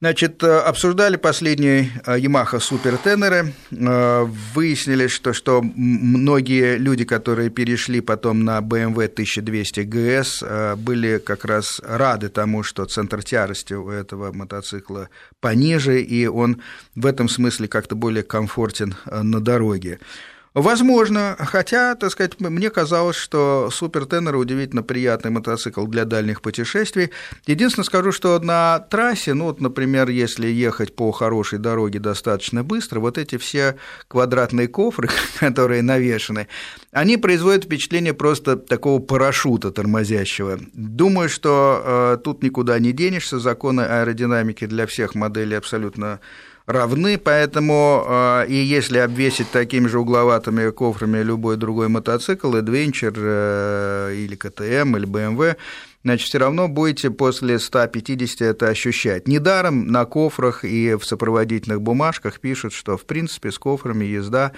Значит, 0.00 0.44
э, 0.44 0.58
обсуждали 0.60 1.16
последние 1.16 1.90
э, 2.06 2.18
Yamaha 2.20 2.60
супертенеры, 2.60 3.52
э, 3.72 4.24
выяснили, 4.54 5.08
что, 5.08 5.32
что 5.32 5.60
многие 5.60 6.76
люди, 6.76 7.04
которые 7.04 7.50
перешли 7.50 8.00
потом 8.00 8.44
на 8.44 8.60
BMW 8.60 9.06
1200 9.06 9.80
GS, 9.80 10.76
были 10.76 11.18
как 11.18 11.44
раз 11.44 11.80
рады 11.84 12.28
тому, 12.28 12.62
что 12.62 12.84
центр 12.84 13.24
тяжести 13.24 13.74
у 13.74 13.90
этого 13.90 14.32
мотоцикла 14.32 15.08
пониже, 15.40 16.00
и 16.00 16.28
он 16.28 16.62
в 16.94 17.04
этом 17.04 17.28
смысле 17.28 17.66
как-то 17.66 17.96
более 17.96 18.22
комфортен 18.22 18.94
на 19.10 19.40
дороге. 19.40 19.98
Возможно, 20.54 21.36
хотя, 21.38 21.94
так 21.94 22.10
сказать, 22.10 22.40
мне 22.40 22.70
казалось, 22.70 23.16
что 23.16 23.68
Супер 23.70 24.06
Теннер 24.06 24.36
удивительно 24.36 24.82
приятный 24.82 25.30
мотоцикл 25.30 25.86
для 25.86 26.04
дальних 26.04 26.40
путешествий. 26.40 27.10
Единственное 27.46 27.84
скажу, 27.84 28.12
что 28.12 28.38
на 28.40 28.78
трассе, 28.78 29.34
ну 29.34 29.44
вот, 29.44 29.60
например, 29.60 30.08
если 30.08 30.46
ехать 30.46 30.96
по 30.96 31.12
хорошей 31.12 31.58
дороге 31.58 31.98
достаточно 31.98 32.64
быстро, 32.64 33.00
вот 33.00 33.18
эти 33.18 33.36
все 33.36 33.76
квадратные 34.08 34.68
кофры, 34.68 35.08
которые 35.38 35.82
навешаны, 35.82 36.48
они 36.92 37.16
производят 37.18 37.64
впечатление 37.64 38.14
просто 38.14 38.56
такого 38.56 39.00
парашюта 39.00 39.70
тормозящего. 39.70 40.58
Думаю, 40.72 41.28
что 41.28 41.82
э, 41.84 42.18
тут 42.24 42.42
никуда 42.42 42.78
не 42.78 42.92
денешься, 42.92 43.38
законы 43.38 43.82
аэродинамики 43.82 44.66
для 44.66 44.86
всех 44.86 45.14
моделей 45.14 45.56
абсолютно 45.56 46.20
равны, 46.68 47.18
поэтому 47.18 48.04
э, 48.06 48.46
и 48.48 48.54
если 48.54 48.98
обвесить 48.98 49.50
такими 49.50 49.88
же 49.88 49.98
угловатыми 49.98 50.70
кофрами 50.70 51.22
любой 51.22 51.56
другой 51.56 51.88
мотоцикл, 51.88 52.54
Adventure 52.54 53.14
э, 53.16 54.14
или 54.14 54.36
КТМ, 54.36 54.96
или 54.96 55.08
BMW, 55.08 55.56
значит, 56.04 56.28
все 56.28 56.38
равно 56.38 56.68
будете 56.68 57.10
после 57.10 57.58
150 57.58 58.42
это 58.42 58.68
ощущать. 58.68 59.26
Недаром 59.26 59.88
на 59.88 60.04
кофрах 60.04 60.64
и 60.64 60.94
в 60.94 61.04
сопроводительных 61.04 61.80
бумажках 61.80 62.38
пишут, 62.38 62.74
что, 62.74 62.98
в 62.98 63.06
принципе, 63.06 63.50
с 63.50 63.58
кофрами 63.58 64.04
езда 64.04 64.52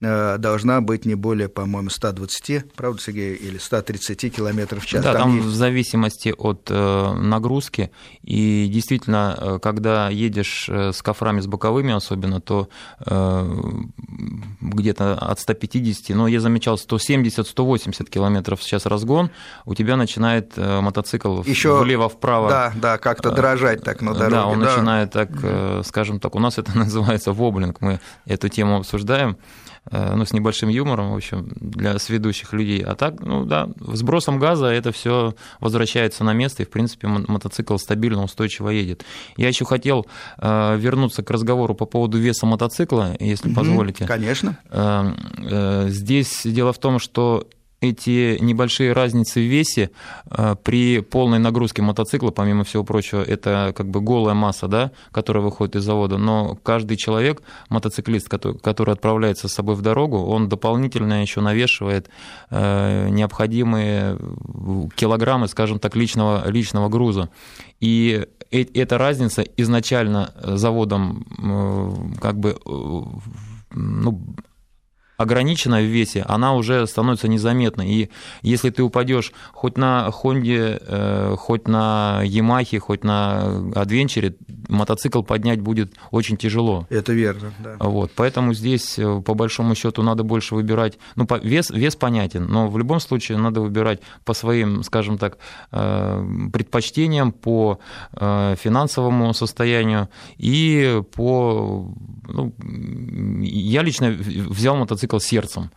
должна 0.00 0.80
быть 0.80 1.04
не 1.06 1.16
более, 1.16 1.48
по-моему, 1.48 1.90
120, 1.90 2.72
правда, 2.74 3.02
Сергей, 3.02 3.34
или 3.34 3.58
130 3.58 4.34
километров 4.34 4.84
в 4.84 4.86
час. 4.86 5.02
Да, 5.02 5.12
там, 5.12 5.22
там 5.22 5.36
есть... 5.36 5.48
в 5.48 5.50
зависимости 5.50 6.32
от 6.36 6.68
э, 6.70 7.12
нагрузки, 7.14 7.90
и 8.22 8.68
действительно, 8.72 9.36
э, 9.36 9.58
когда 9.60 10.08
едешь 10.08 10.68
с 10.68 11.02
кофрами 11.02 11.40
с 11.40 11.46
боковыми 11.46 11.92
особенно, 11.92 12.40
то 12.40 12.68
где-то 14.60 15.14
от 15.14 15.40
150, 15.40 16.16
но 16.16 16.28
я 16.28 16.40
замечал 16.40 16.76
170-180 16.76 18.08
километров 18.08 18.62
сейчас 18.62 18.86
разгон, 18.86 19.30
у 19.64 19.74
тебя 19.74 19.96
начинает 19.96 20.56
мотоцикл 20.56 21.42
Еще, 21.42 21.76
влево-вправо. 21.78 22.48
Да, 22.50 22.72
да, 22.76 22.98
как-то 22.98 23.30
дрожать 23.30 23.82
так 23.82 24.02
на 24.02 24.14
дороге. 24.14 24.34
Да, 24.36 24.46
он 24.46 24.60
да. 24.60 24.66
начинает 24.66 25.12
так, 25.12 25.30
скажем 25.84 26.20
так, 26.20 26.34
у 26.34 26.38
нас 26.38 26.58
это 26.58 26.76
называется 26.78 27.32
воблинг, 27.32 27.80
мы 27.80 28.00
эту 28.26 28.48
тему 28.48 28.76
обсуждаем. 28.76 29.36
Э, 29.90 30.14
ну, 30.14 30.24
с 30.24 30.32
небольшим 30.32 30.68
юмором, 30.68 31.12
в 31.12 31.16
общем, 31.16 31.48
для 31.60 31.98
сведущих 31.98 32.52
людей. 32.52 32.82
А 32.82 32.94
так, 32.94 33.20
ну 33.20 33.44
да, 33.44 33.68
сбросом 33.80 34.38
газа 34.38 34.66
это 34.66 34.92
все 34.92 35.34
возвращается 35.60 36.24
на 36.24 36.32
место, 36.32 36.62
и, 36.62 36.66
в 36.66 36.70
принципе, 36.70 37.08
мотоцикл 37.08 37.76
стабильно, 37.78 38.22
устойчиво 38.22 38.68
едет. 38.68 39.04
Я 39.36 39.48
еще 39.48 39.64
хотел 39.64 40.06
э, 40.38 40.76
вернуться 40.76 41.22
к 41.22 41.30
разговору 41.30 41.74
по 41.74 41.86
поводу 41.86 42.18
веса 42.18 42.44
мотоцикла, 42.46 43.16
если 43.18 43.48
угу, 43.48 43.56
позволите. 43.56 44.06
Конечно. 44.06 44.58
Э, 44.70 45.86
здесь 45.88 46.42
дело 46.44 46.72
в 46.72 46.78
том, 46.78 46.98
что 46.98 47.46
эти 47.80 48.38
небольшие 48.40 48.92
разницы 48.92 49.40
в 49.40 49.44
весе 49.44 49.90
э, 50.30 50.56
при 50.62 51.00
полной 51.00 51.38
нагрузке 51.38 51.82
мотоцикла, 51.82 52.30
помимо 52.30 52.64
всего 52.64 52.82
прочего, 52.84 53.22
это 53.22 53.72
как 53.76 53.88
бы 53.88 54.00
голая 54.00 54.34
масса, 54.34 54.66
да, 54.66 54.90
которая 55.12 55.44
выходит 55.44 55.76
из 55.76 55.84
завода, 55.84 56.18
но 56.18 56.56
каждый 56.62 56.96
человек, 56.96 57.42
мотоциклист, 57.68 58.28
который, 58.28 58.58
который 58.58 58.94
отправляется 58.94 59.48
с 59.48 59.52
собой 59.52 59.76
в 59.76 59.82
дорогу, 59.82 60.18
он 60.24 60.48
дополнительно 60.48 61.22
еще 61.22 61.40
навешивает 61.40 62.08
э, 62.50 63.08
необходимые 63.10 64.18
килограммы, 64.96 65.46
скажем 65.48 65.78
так, 65.78 65.94
личного, 65.94 66.50
личного 66.50 66.88
груза. 66.88 67.30
И 67.78 68.26
э, 68.50 68.64
эта 68.74 68.98
разница 68.98 69.42
изначально 69.56 70.32
заводом 70.42 72.16
как 72.20 72.38
бы 72.38 72.58
ну, 73.70 74.20
ограничена 75.18 75.80
в 75.80 75.84
весе, 75.84 76.24
она 76.26 76.54
уже 76.54 76.86
становится 76.86 77.26
незаметной. 77.28 77.90
И 77.90 78.10
если 78.42 78.70
ты 78.70 78.82
упадешь 78.84 79.32
хоть 79.52 79.76
на 79.76 80.10
Хонде, 80.12 80.80
э, 80.80 81.34
хоть 81.36 81.66
на 81.66 82.22
Ямахе, 82.24 82.78
хоть 82.78 83.02
на 83.02 83.72
Адвенчере, 83.74 84.36
мотоцикл 84.68 85.22
поднять 85.22 85.60
будет 85.60 85.92
очень 86.12 86.36
тяжело. 86.36 86.86
Это 86.88 87.12
верно, 87.12 87.52
да. 87.58 87.76
Вот, 87.80 88.12
поэтому 88.14 88.54
здесь, 88.54 88.96
э, 88.96 89.20
по 89.20 89.34
большому 89.34 89.74
счету, 89.74 90.02
надо 90.02 90.22
больше 90.22 90.54
выбирать. 90.54 90.98
Ну, 91.16 91.26
вес, 91.42 91.70
вес 91.70 91.96
понятен, 91.96 92.46
но 92.46 92.68
в 92.68 92.78
любом 92.78 93.00
случае 93.00 93.38
надо 93.38 93.60
выбирать 93.60 94.00
по 94.24 94.34
своим, 94.34 94.84
скажем 94.84 95.18
так, 95.18 95.38
э, 95.72 96.48
предпочтениям, 96.52 97.32
по 97.32 97.80
финансовому 98.12 99.34
состоянию 99.34 100.08
и 100.36 101.02
по... 101.14 101.92
Ну, 102.28 102.52
я 103.40 103.82
лично 103.82 104.10
взял 104.10 104.76
мотоцикл 104.76 105.07
мотоцикл 105.08 105.18
сердцем. 105.18 105.70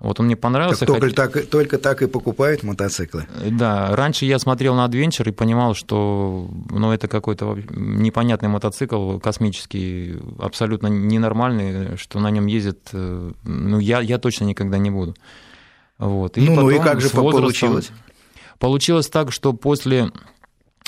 Вот 0.00 0.20
он 0.20 0.26
мне 0.26 0.36
понравился. 0.36 0.86
Так 0.86 1.00
только, 1.00 1.14
так, 1.14 1.46
только 1.46 1.78
так 1.78 2.02
и 2.02 2.06
покупают 2.06 2.62
мотоциклы. 2.62 3.26
Да, 3.50 3.96
раньше 3.96 4.26
я 4.26 4.38
смотрел 4.38 4.74
на 4.74 4.86
Adventure 4.86 5.28
и 5.28 5.32
понимал, 5.32 5.74
что 5.74 6.50
ну, 6.70 6.92
это 6.92 7.08
какой-то 7.08 7.56
непонятный 7.70 8.48
мотоцикл, 8.48 9.18
космический, 9.18 10.16
абсолютно 10.38 10.88
ненормальный, 10.88 11.96
что 11.96 12.20
на 12.20 12.30
нем 12.30 12.46
ездит, 12.46 12.90
э, 12.92 13.32
ну, 13.44 13.78
я, 13.78 14.00
я 14.00 14.18
точно 14.18 14.44
никогда 14.44 14.78
не 14.78 14.90
буду. 14.90 15.14
Вот. 15.98 16.36
И 16.36 16.40
ну, 16.40 16.54
ну 16.56 16.70
и 16.70 16.78
как 16.80 17.00
же 17.00 17.08
получилось? 17.08 17.90
Получилось 18.58 19.08
так, 19.08 19.32
что 19.32 19.52
после 19.52 20.10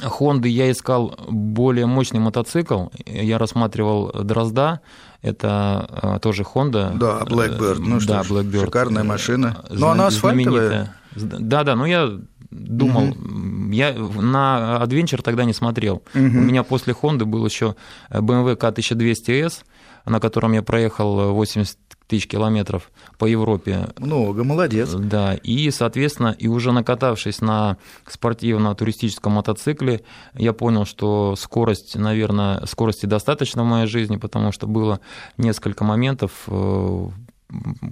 Хонды 0.02 0.48
я 0.48 0.70
искал 0.70 1.16
более 1.28 1.86
мощный 1.86 2.20
мотоцикл. 2.20 2.88
Я 3.06 3.38
рассматривал 3.38 4.12
Дрозда, 4.12 4.80
это 5.22 5.86
а, 5.88 6.18
тоже 6.18 6.42
Honda. 6.42 6.96
Да, 6.96 7.22
Blackbird. 7.22 7.78
Ну 7.78 8.00
что 8.00 8.14
да, 8.14 8.20
Blackbird. 8.22 8.64
шикарная 8.64 9.04
машина. 9.04 9.64
Но 9.70 9.90
она 9.90 10.08
асфальтовая. 10.08 10.94
Да, 11.14 11.64
да, 11.64 11.76
но 11.76 11.86
я 11.86 12.18
думал, 12.50 13.10
угу. 13.10 13.72
я 13.72 13.92
на 13.94 14.80
Adventure 14.82 15.22
тогда 15.22 15.44
не 15.44 15.52
смотрел. 15.52 16.02
Угу. 16.14 16.22
У 16.22 16.42
меня 16.42 16.62
после 16.62 16.92
Honda 16.92 17.24
был 17.24 17.44
еще 17.44 17.74
BMW 18.10 18.56
K1200S, 18.56 19.64
на 20.04 20.20
котором 20.20 20.52
я 20.52 20.62
проехал 20.62 21.32
80 21.32 21.78
тысяч 22.06 22.28
километров 22.28 22.90
по 23.18 23.24
Европе. 23.26 23.88
Много, 23.98 24.44
молодец. 24.44 24.92
Да, 24.92 25.34
и, 25.34 25.70
соответственно, 25.70 26.34
и 26.38 26.48
уже 26.48 26.72
накатавшись 26.72 27.40
на 27.40 27.76
спортивно-туристическом 28.06 29.32
мотоцикле, 29.32 30.02
я 30.34 30.52
понял, 30.52 30.84
что 30.84 31.34
скорость, 31.36 31.96
наверное, 31.96 32.64
скорости 32.66 33.06
достаточно 33.06 33.62
в 33.62 33.66
моей 33.66 33.86
жизни, 33.86 34.16
потому 34.16 34.52
что 34.52 34.66
было 34.66 35.00
несколько 35.36 35.84
моментов, 35.84 36.44
э, 36.46 37.08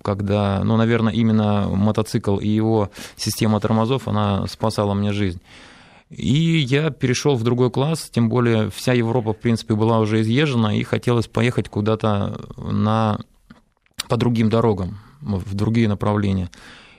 когда, 0.02 0.62
ну, 0.64 0.76
наверное, 0.76 1.12
именно 1.12 1.68
мотоцикл 1.68 2.38
и 2.38 2.48
его 2.48 2.90
система 3.16 3.60
тормозов, 3.60 4.08
она 4.08 4.46
спасала 4.46 4.94
мне 4.94 5.12
жизнь. 5.12 5.40
И 6.10 6.58
я 6.58 6.90
перешел 6.90 7.34
в 7.34 7.42
другой 7.42 7.70
класс, 7.70 8.08
тем 8.10 8.28
более 8.28 8.70
вся 8.70 8.92
Европа, 8.92 9.32
в 9.32 9.38
принципе, 9.38 9.74
была 9.74 9.98
уже 9.98 10.20
изъезжена, 10.20 10.74
и 10.74 10.82
хотелось 10.82 11.26
поехать 11.26 11.68
куда-то 11.68 12.40
на 12.56 13.18
по 14.08 14.16
другим 14.16 14.48
дорогам, 14.50 14.98
в 15.20 15.54
другие 15.54 15.88
направления. 15.88 16.50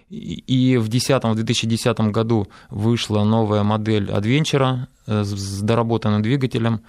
И 0.09 0.77
в, 0.79 0.87
10, 0.87 1.23
в 1.23 1.35
2010 1.35 1.99
году 2.11 2.47
вышла 2.69 3.23
новая 3.23 3.63
модель 3.63 4.09
Adventure 4.11 4.87
э, 5.07 5.23
с 5.23 5.61
доработанным 5.61 6.21
двигателем. 6.21 6.81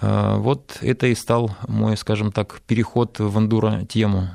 Э, 0.00 0.36
вот 0.36 0.76
это 0.82 1.06
и 1.06 1.14
стал 1.14 1.56
мой, 1.66 1.96
скажем 1.96 2.30
так, 2.30 2.60
переход 2.66 3.18
в 3.18 3.38
эндуро-тему. 3.38 4.28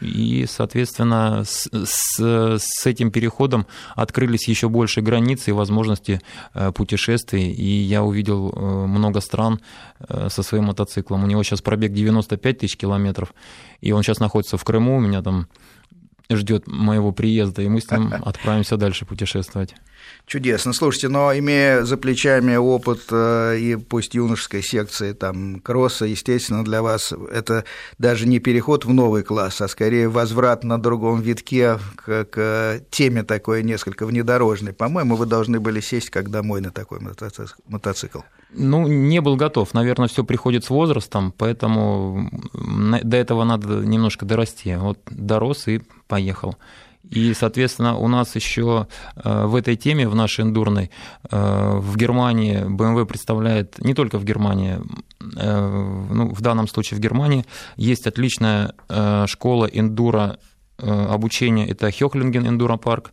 И, 0.00 0.46
соответственно, 0.48 1.42
с, 1.44 1.68
с, 1.72 2.20
с 2.58 2.86
этим 2.86 3.10
переходом 3.10 3.66
открылись 3.96 4.46
еще 4.46 4.68
больше 4.68 5.00
границы 5.00 5.50
и 5.50 5.52
возможности 5.52 6.20
э, 6.54 6.70
путешествий. 6.72 7.50
И 7.50 7.82
я 7.82 8.04
увидел 8.04 8.50
э, 8.50 8.86
много 8.86 9.20
стран 9.20 9.60
э, 9.98 10.28
со 10.30 10.42
своим 10.42 10.64
мотоциклом. 10.64 11.24
У 11.24 11.26
него 11.26 11.42
сейчас 11.42 11.60
пробег 11.60 11.92
95 11.92 12.58
тысяч 12.58 12.76
километров, 12.76 13.34
и 13.80 13.90
он 13.90 14.02
сейчас 14.02 14.20
находится 14.20 14.56
в 14.56 14.64
Крыму. 14.64 14.96
У 14.96 15.00
меня 15.00 15.22
там 15.22 15.48
ждет 16.30 16.68
моего 16.68 17.10
приезда, 17.10 17.62
и 17.62 17.68
мы 17.68 17.80
с 17.80 17.90
ним 17.90 18.12
отправимся 18.24 18.76
дальше 18.76 19.06
путешествовать. 19.06 19.74
Чудесно. 20.26 20.72
Слушайте, 20.72 21.08
но 21.08 21.36
имея 21.36 21.82
за 21.82 21.96
плечами 21.96 22.54
опыт 22.54 23.00
э, 23.10 23.58
и 23.58 23.76
пусть 23.76 24.14
юношеской 24.14 24.62
секции 24.62 25.12
там 25.12 25.58
кросса, 25.58 26.04
естественно, 26.04 26.64
для 26.64 26.82
вас 26.82 27.12
это 27.32 27.64
даже 27.98 28.28
не 28.28 28.38
переход 28.38 28.84
в 28.84 28.92
новый 28.92 29.24
класс, 29.24 29.60
а 29.60 29.66
скорее 29.66 30.08
возврат 30.08 30.62
на 30.62 30.80
другом 30.80 31.20
витке 31.20 31.78
к, 31.96 32.24
к 32.26 32.80
теме 32.90 33.24
такой 33.24 33.64
несколько 33.64 34.06
внедорожной. 34.06 34.72
По-моему, 34.72 35.16
вы 35.16 35.26
должны 35.26 35.58
были 35.58 35.80
сесть 35.80 36.10
как 36.10 36.30
домой 36.30 36.60
на 36.60 36.70
такой 36.70 37.00
мотоцикл. 37.66 38.20
Ну, 38.52 38.86
не 38.86 39.20
был 39.20 39.36
готов. 39.36 39.74
Наверное, 39.74 40.08
все 40.08 40.24
приходит 40.24 40.64
с 40.64 40.70
возрастом, 40.70 41.32
поэтому 41.36 42.30
до 42.52 43.16
этого 43.16 43.44
надо 43.44 43.84
немножко 43.84 44.26
дорасти. 44.26 44.76
Вот 44.76 44.98
дорос 45.10 45.68
и 45.68 45.82
поехал. 46.08 46.56
И, 47.08 47.34
соответственно, 47.34 47.96
у 47.96 48.08
нас 48.08 48.36
еще 48.36 48.86
э, 49.16 49.46
в 49.46 49.56
этой 49.56 49.76
теме, 49.76 50.08
в 50.08 50.14
нашей 50.14 50.44
эндурной, 50.44 50.90
э, 51.30 51.78
в 51.78 51.96
Германии 51.96 52.60
BMW 52.60 53.06
представляет, 53.06 53.78
не 53.78 53.94
только 53.94 54.18
в 54.18 54.24
Германии, 54.24 54.78
э, 55.36 56.06
ну, 56.10 56.28
в 56.28 56.40
данном 56.40 56.68
случае 56.68 56.98
в 56.98 57.00
Германии, 57.00 57.44
есть 57.76 58.06
отличная 58.06 58.74
школа 59.26 59.66
эндуро 59.66 60.38
обучения, 60.78 61.68
это 61.68 61.90
Хёхлинген 61.90 62.46
эндуро 62.46 62.76
парк, 62.76 63.12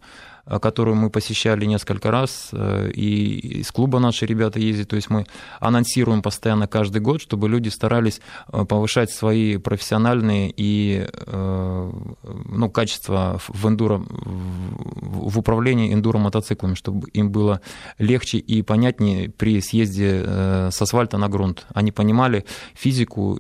которую 0.62 0.96
мы 0.96 1.10
посещали 1.10 1.66
несколько 1.66 2.12
раз, 2.12 2.52
и 2.54 3.60
из 3.62 3.72
клуба 3.72 4.00
наши 4.00 4.26
ребята 4.26 4.60
ездят, 4.60 4.90
то 4.90 4.96
есть 4.96 5.10
мы 5.10 5.26
анонсируем 5.60 6.22
постоянно 6.22 6.68
каждый 6.68 7.02
год, 7.02 7.22
чтобы 7.22 7.50
люди 7.50 7.70
старались 7.70 8.22
повышать 8.48 9.12
свои 9.12 9.58
профессиональные 9.58 10.54
и 10.56 11.08
ну, 11.28 12.70
качества 12.70 13.40
в 13.48 13.68
эндуро, 13.68 14.02
в 14.08 15.38
управлении 15.38 15.94
эндуро 15.94 16.18
мотоциклами, 16.18 16.76
чтобы 16.76 17.10
им 17.10 17.32
было 17.32 17.62
легче 17.98 18.38
и 18.38 18.62
понятнее 18.62 19.30
при 19.30 19.62
съезде 19.62 20.24
с 20.72 20.82
асфальта 20.82 21.18
на 21.18 21.30
грунт. 21.30 21.66
Они 21.74 21.92
понимали 21.92 22.46
физику, 22.74 23.40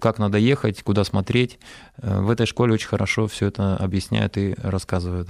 как 0.00 0.18
надо 0.18 0.38
ехать, 0.38 0.82
куда 0.82 1.04
смотреть. 1.04 1.58
В 1.98 2.30
этой 2.30 2.46
школе 2.46 2.74
очень 2.74 2.88
хорошо 2.88 3.26
все 3.26 3.46
это 3.46 3.76
объясняют 3.76 4.36
и 4.36 4.54
рассказывают. 4.62 5.28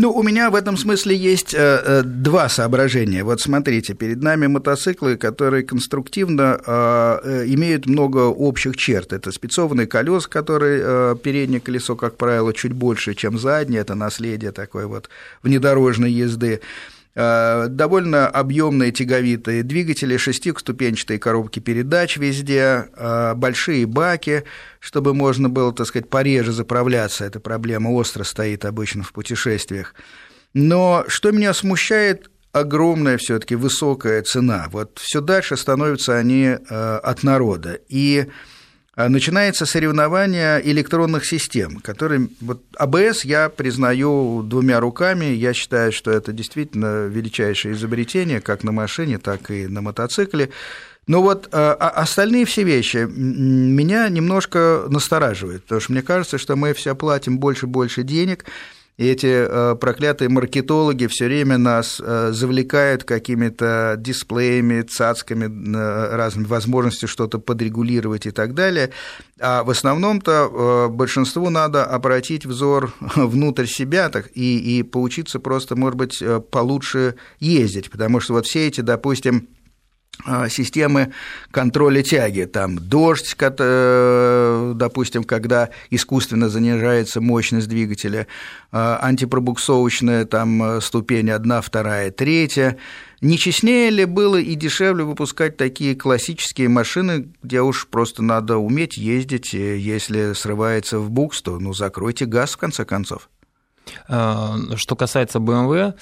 Ну, 0.00 0.12
у 0.12 0.22
меня 0.22 0.48
в 0.48 0.54
этом 0.54 0.76
смысле 0.76 1.16
есть 1.16 1.52
э, 1.54 1.58
э, 1.58 2.02
два 2.04 2.48
соображения. 2.48 3.24
Вот 3.24 3.40
смотрите, 3.40 3.94
перед 3.94 4.22
нами 4.22 4.46
мотоциклы, 4.46 5.16
которые 5.16 5.64
конструктивно 5.64 6.60
э, 6.64 7.18
э 7.24 7.44
имеют 7.48 7.86
много 7.86 8.18
общих 8.18 8.76
черт. 8.76 9.12
Это 9.12 9.32
спецованные 9.32 9.88
колеса, 9.88 10.28
которые 10.28 10.82
э, 10.84 11.16
переднее 11.20 11.58
колесо, 11.58 11.96
как 11.96 12.16
правило, 12.16 12.52
чуть 12.52 12.72
больше, 12.72 13.14
чем 13.14 13.38
заднее. 13.38 13.80
Это 13.80 13.96
наследие 13.96 14.52
такой 14.52 14.86
вот 14.86 15.08
внедорожной 15.42 16.12
езды. 16.12 16.60
Довольно 17.18 18.28
объемные 18.28 18.92
тяговитые 18.92 19.64
двигатели, 19.64 20.16
шестиступенчатые 20.16 21.18
коробки 21.18 21.58
передач 21.58 22.16
везде, 22.16 22.88
э, 22.96 23.34
большие 23.34 23.86
баки, 23.86 24.44
чтобы 24.78 25.14
можно 25.14 25.48
было, 25.48 25.72
так 25.72 25.88
сказать, 25.88 26.08
пореже 26.08 26.52
заправляться. 26.52 27.24
Эта 27.24 27.40
проблема 27.40 27.88
остро 27.88 28.22
стоит 28.22 28.64
обычно 28.64 29.02
в 29.02 29.12
путешествиях. 29.12 29.96
Но 30.54 31.04
что 31.08 31.32
меня 31.32 31.54
смущает, 31.54 32.30
огромная 32.52 33.18
все-таки 33.18 33.56
высокая 33.56 34.22
цена. 34.22 34.68
Вот 34.70 34.98
все 35.00 35.20
дальше 35.20 35.56
становятся 35.56 36.16
они 36.16 36.44
э, 36.44 36.56
от 37.02 37.24
народа. 37.24 37.80
И 37.88 38.26
начинается 39.06 39.64
соревнование 39.64 40.60
электронных 40.68 41.24
систем, 41.24 41.76
которые... 41.76 42.28
Вот 42.40 42.62
АБС 42.76 43.24
я 43.24 43.48
признаю 43.48 44.42
двумя 44.42 44.80
руками, 44.80 45.26
я 45.26 45.52
считаю, 45.52 45.92
что 45.92 46.10
это 46.10 46.32
действительно 46.32 47.06
величайшее 47.06 47.74
изобретение, 47.74 48.40
как 48.40 48.64
на 48.64 48.72
машине, 48.72 49.18
так 49.18 49.52
и 49.52 49.68
на 49.68 49.82
мотоцикле. 49.82 50.50
Но 51.06 51.22
вот 51.22 51.48
а, 51.52 51.74
а 51.74 51.88
остальные 52.02 52.44
все 52.44 52.64
вещи 52.64 53.06
меня 53.08 54.08
немножко 54.08 54.86
настораживают, 54.88 55.62
потому 55.62 55.80
что 55.80 55.92
мне 55.92 56.02
кажется, 56.02 56.36
что 56.36 56.56
мы 56.56 56.74
все 56.74 56.96
платим 56.96 57.38
больше 57.38 57.66
и 57.66 57.68
больше 57.68 58.02
денег, 58.02 58.44
и 58.98 59.06
эти 59.06 59.26
э, 59.26 59.76
проклятые 59.76 60.28
маркетологи 60.28 61.06
все 61.06 61.26
время 61.26 61.56
нас 61.56 62.00
э, 62.04 62.30
завлекают 62.32 63.04
какими-то 63.04 63.94
дисплеями, 63.96 64.82
цацками, 64.82 65.44
э, 65.44 66.16
разными 66.16 66.46
возможностями 66.46 67.08
что-то 67.08 67.38
подрегулировать 67.38 68.26
и 68.26 68.32
так 68.32 68.54
далее. 68.54 68.90
А 69.40 69.62
в 69.62 69.70
основном-то 69.70 70.88
большинству 70.90 71.48
надо 71.48 71.84
обратить 71.84 72.44
взор 72.44 72.92
внутрь 73.14 73.66
себя 73.66 74.08
так, 74.08 74.30
и, 74.34 74.78
и 74.78 74.82
поучиться 74.82 75.38
просто, 75.38 75.76
может 75.76 75.96
быть, 75.96 76.20
получше 76.50 77.14
ездить, 77.38 77.92
потому 77.92 78.18
что 78.18 78.32
вот 78.32 78.46
все 78.46 78.66
эти, 78.66 78.80
допустим, 78.80 79.46
системы 80.48 81.12
контроля 81.50 82.02
тяги. 82.02 82.44
Там 82.44 82.78
дождь, 82.78 83.36
э, 83.40 84.72
допустим, 84.74 85.24
когда 85.24 85.70
искусственно 85.90 86.48
занижается 86.48 87.20
мощность 87.20 87.68
двигателя, 87.68 88.26
а, 88.70 88.98
антипробуксовочная 89.02 90.24
там 90.24 90.62
э, 90.62 90.80
ступень 90.80 91.30
одна, 91.30 91.60
вторая, 91.60 92.10
третья. 92.10 92.76
Не 93.20 93.38
честнее 93.38 93.90
ли 93.90 94.04
было 94.04 94.36
и 94.36 94.54
дешевле 94.54 95.04
выпускать 95.04 95.56
такие 95.56 95.96
классические 95.96 96.68
машины, 96.68 97.30
где 97.42 97.62
уж 97.62 97.88
просто 97.88 98.22
надо 98.22 98.58
уметь 98.58 98.96
ездить, 98.96 99.54
если 99.54 100.34
срывается 100.34 100.98
в 100.98 101.10
букс, 101.10 101.42
то 101.42 101.58
ну, 101.58 101.72
закройте 101.72 102.26
газ 102.26 102.52
в 102.52 102.58
конце 102.58 102.84
концов? 102.84 103.28
А, 104.08 104.56
что 104.76 104.96
касается 104.96 105.38
BMW, 105.38 105.94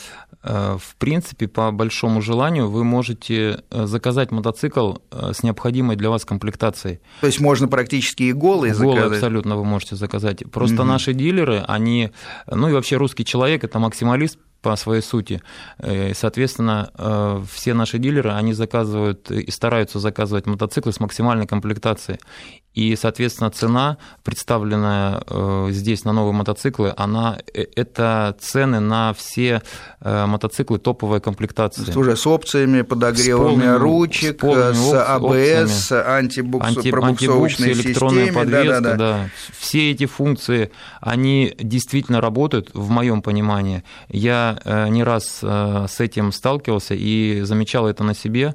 э, 0.42 0.76
в 0.80 0.96
принципе, 0.96 1.48
по 1.48 1.70
большому 1.70 2.22
желанию 2.22 2.70
вы 2.70 2.84
можете 2.84 3.62
э, 3.70 3.86
заказать 3.86 4.30
мотоцикл 4.30 4.94
э, 5.10 5.32
с 5.32 5.42
необходимой 5.42 5.96
для 5.96 6.10
вас 6.10 6.24
комплектацией. 6.24 7.00
То 7.20 7.26
есть 7.26 7.40
можно 7.40 7.68
практически 7.68 8.24
и 8.24 8.32
голый 8.32 8.72
заказать? 8.72 9.00
Голый 9.00 9.16
абсолютно 9.16 9.56
вы 9.56 9.64
можете 9.64 9.96
заказать. 9.96 10.50
Просто 10.50 10.82
угу. 10.82 10.84
наши 10.84 11.14
дилеры, 11.14 11.64
они, 11.66 12.10
ну 12.50 12.68
и 12.68 12.72
вообще 12.72 12.96
русский 12.96 13.24
человек, 13.24 13.64
это 13.64 13.78
максималист 13.78 14.38
по 14.62 14.74
своей 14.74 15.02
сути. 15.02 15.42
Соответственно, 16.14 17.44
все 17.52 17.72
наши 17.72 17.98
дилеры, 17.98 18.32
они 18.32 18.52
заказывают 18.52 19.30
и 19.30 19.48
стараются 19.52 20.00
заказывать 20.00 20.46
мотоциклы 20.46 20.92
с 20.92 20.98
максимальной 20.98 21.46
комплектацией. 21.46 22.18
И, 22.76 22.94
соответственно, 22.94 23.50
цена, 23.50 23.96
представленная 24.22 25.22
э, 25.26 25.68
здесь 25.70 26.04
на 26.04 26.12
новые 26.12 26.34
мотоциклы, 26.34 26.92
она, 26.94 27.38
э, 27.54 27.64
это 27.74 28.36
цены 28.38 28.80
на 28.80 29.14
все 29.14 29.62
э, 30.02 30.26
мотоциклы 30.26 30.78
топовой 30.78 31.22
комплектации. 31.22 31.90
Уже 31.96 32.16
с 32.16 32.26
опциями, 32.26 32.82
подогревами 32.82 33.64
с 33.64 33.78
ручек, 33.78 34.44
с 34.44 34.92
АБС, 34.92 35.72
с 35.72 36.02
антибуксовочной 36.02 37.70
Анти, 37.70 37.80
электронная 37.80 38.30
подвеска, 38.30 38.80
да, 38.80 38.80
да, 38.80 38.80
да. 38.80 38.96
да. 38.96 39.30
Все 39.58 39.90
эти 39.92 40.04
функции, 40.04 40.70
они 41.00 41.54
действительно 41.58 42.20
работают, 42.20 42.72
в 42.74 42.90
моем 42.90 43.22
понимании. 43.22 43.84
Я 44.08 44.58
не 44.90 45.02
раз 45.02 45.38
с 45.40 46.00
этим 46.00 46.30
сталкивался 46.30 46.94
и 46.94 47.40
замечал 47.40 47.86
это 47.86 48.04
на 48.04 48.14
себе. 48.14 48.54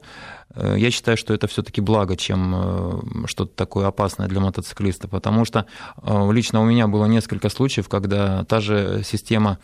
Э, 0.55 0.75
я 0.77 0.91
считаю, 0.91 1.17
что 1.17 1.33
это 1.33 1.47
все-таки 1.47 1.81
благо, 1.81 2.15
чем 2.15 2.53
э, 2.55 3.27
что-то 3.27 3.55
такое 3.55 3.87
опасное 3.87 4.27
для 4.27 4.39
мотоциклиста, 4.39 5.07
потому 5.07 5.45
что 5.45 5.65
э, 6.01 6.31
лично 6.31 6.61
у 6.61 6.65
меня 6.65 6.87
было 6.87 7.05
несколько 7.05 7.49
случаев, 7.49 7.89
когда 7.89 8.43
та 8.45 8.59
же 8.59 9.01
система 9.03 9.59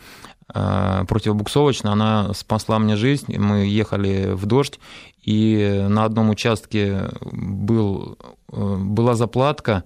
противобуксовочная, 0.50 1.92
она 1.92 2.32
спасла 2.32 2.78
мне 2.78 2.96
жизнь. 2.96 3.36
Мы 3.36 3.66
ехали 3.66 4.30
в 4.32 4.46
дождь, 4.46 4.80
и 5.22 5.84
на 5.90 6.04
одном 6.04 6.30
участке 6.30 7.10
был, 7.20 8.16
была 8.50 9.14
заплатка, 9.14 9.84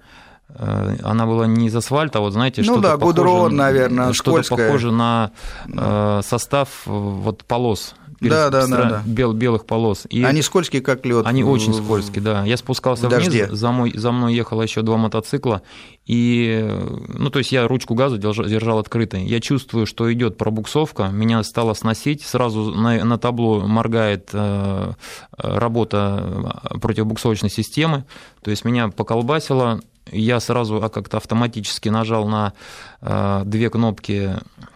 она 0.56 1.26
была 1.26 1.48
не 1.48 1.66
из 1.66 1.74
асфальта, 1.74 2.18
а 2.18 2.22
вот 2.22 2.34
знаете, 2.34 2.60
ну, 2.60 2.74
что-то 2.74 2.80
да, 2.80 2.92
похоже, 2.96 3.06
гудрон, 3.16 3.56
наверное, 3.56 4.12
что-то 4.12 4.48
похоже 4.48 4.92
на 4.92 5.32
состав 6.22 6.68
вот 6.86 7.44
полос 7.44 7.96
да, 8.28 8.50
да, 8.50 8.66
да, 8.66 8.84
да. 8.84 9.02
Бел, 9.06 9.32
белых 9.32 9.66
полос. 9.66 10.06
И 10.10 10.22
они 10.22 10.42
скользкие, 10.42 10.82
как 10.82 11.04
лед. 11.04 11.26
Они 11.26 11.44
очень 11.44 11.74
скользкие, 11.74 12.22
да. 12.22 12.44
Я 12.44 12.56
спускался 12.56 13.08
вниз, 13.08 13.50
за 13.50 13.72
мной, 13.72 13.92
за 13.94 14.12
мной 14.12 14.34
ехало 14.34 14.62
еще 14.62 14.82
два 14.82 14.96
мотоцикла, 14.96 15.62
и, 16.06 16.68
ну, 17.08 17.30
то 17.30 17.38
есть 17.38 17.52
я 17.52 17.66
ручку 17.68 17.94
газа 17.94 18.18
держал, 18.18 18.46
держал 18.46 18.78
открытой. 18.78 19.24
Я 19.24 19.40
чувствую, 19.40 19.86
что 19.86 20.12
идет 20.12 20.36
пробуксовка, 20.36 21.08
меня 21.08 21.42
стало 21.42 21.74
сносить, 21.74 22.22
сразу 22.22 22.72
на, 22.72 23.04
на 23.04 23.18
табло 23.18 23.60
моргает 23.60 24.30
э, 24.32 24.92
работа 25.36 26.60
противобуксовочной 26.80 27.50
системы, 27.50 28.04
то 28.42 28.50
есть 28.50 28.64
меня 28.64 28.88
поколбасило, 28.88 29.80
я 30.10 30.40
сразу 30.40 30.82
а 30.82 30.88
как-то 30.88 31.18
автоматически 31.18 31.88
нажал 31.88 32.26
на 32.26 32.52
э, 33.00 33.42
две 33.44 33.70
кнопки 33.70 34.36
Э, 34.62 34.71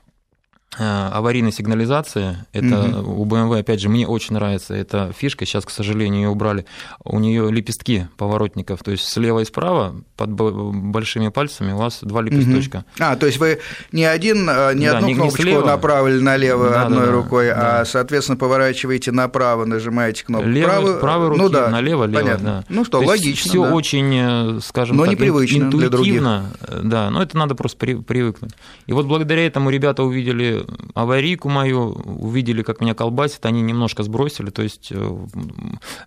аварийной 0.79 1.53
сигнализации. 1.53 2.39
Это 2.53 3.01
угу. 3.01 3.23
у 3.23 3.27
BMW, 3.27 3.61
опять 3.61 3.81
же, 3.81 3.89
мне 3.89 4.07
очень 4.07 4.35
нравится 4.35 4.75
эта 4.75 5.13
фишка. 5.17 5.47
Сейчас, 5.47 5.65
к 5.65 5.71
сожалению, 5.71 6.23
ее 6.23 6.29
убрали. 6.29 6.67
У 7.05 7.19
нее 7.19 7.51
лепестки 7.51 8.07
поворотников, 8.17 8.83
то 8.83 8.91
есть 8.91 9.09
слева 9.09 9.41
и 9.41 9.45
справа 9.45 9.95
под 10.17 10.31
большими 10.31 11.29
пальцами 11.29 11.73
у 11.73 11.77
вас 11.77 12.01
два 12.03 12.23
лепесточка. 12.23 12.79
Угу. 12.79 12.85
А, 13.01 13.17
то 13.17 13.27
есть 13.27 13.39
вы 13.39 13.61
не 13.93 14.05
один, 14.05 14.49
э, 14.49 14.75
не 14.75 14.87
да, 14.87 14.99
одну 14.99 15.09
не, 15.09 15.15
кнопочку 15.15 15.43
не 15.43 15.51
слева. 15.51 15.67
направили 15.67 16.21
налево 16.21 16.71
да, 16.71 16.83
одной 16.83 17.07
да, 17.07 17.13
рукой, 17.13 17.49
да. 17.49 17.81
а, 17.81 17.85
соответственно, 17.85 18.37
поворачиваете 18.37 19.13
направо, 19.13 19.65
нажимаете 19.65 20.25
кнопку 20.25 20.49
Левый, 20.49 20.69
правой, 20.69 21.01
правой 21.01 21.29
руки, 21.29 21.41
ну, 21.41 21.49
да, 21.49 21.69
налево, 21.69 22.05
лево, 22.05 22.21
понятно. 22.21 22.65
Да. 22.69 22.75
Ну 22.75 22.85
что, 22.85 23.01
то 23.01 23.07
логично. 23.07 23.51
Все 23.51 23.63
да. 23.63 23.75
очень, 23.75 24.15
э, 24.15 24.61
скажем 24.63 24.97
но 24.97 25.05
так, 25.05 25.13
непривычно 25.13 25.65
интуитивно, 25.65 25.79
для 25.79 25.89
других. 25.91 26.91
да, 26.91 27.11
но 27.11 27.23
это 27.23 27.37
надо 27.37 27.55
просто 27.55 27.79
привыкнуть. 27.79 28.53
И 28.87 28.93
вот 28.93 29.07
благодаря 29.07 29.47
этому 29.47 29.71
ребята 29.71 30.03
увидели 30.03 30.66
аварийку 30.95 31.49
мою, 31.49 31.93
увидели, 31.93 32.63
как 32.63 32.81
меня 32.81 32.95
колбасит, 32.95 33.45
они 33.47 33.63
немножко 33.63 34.03
сбросили, 34.03 34.51
то 34.51 34.63
есть 34.63 34.89
э, 34.91 35.19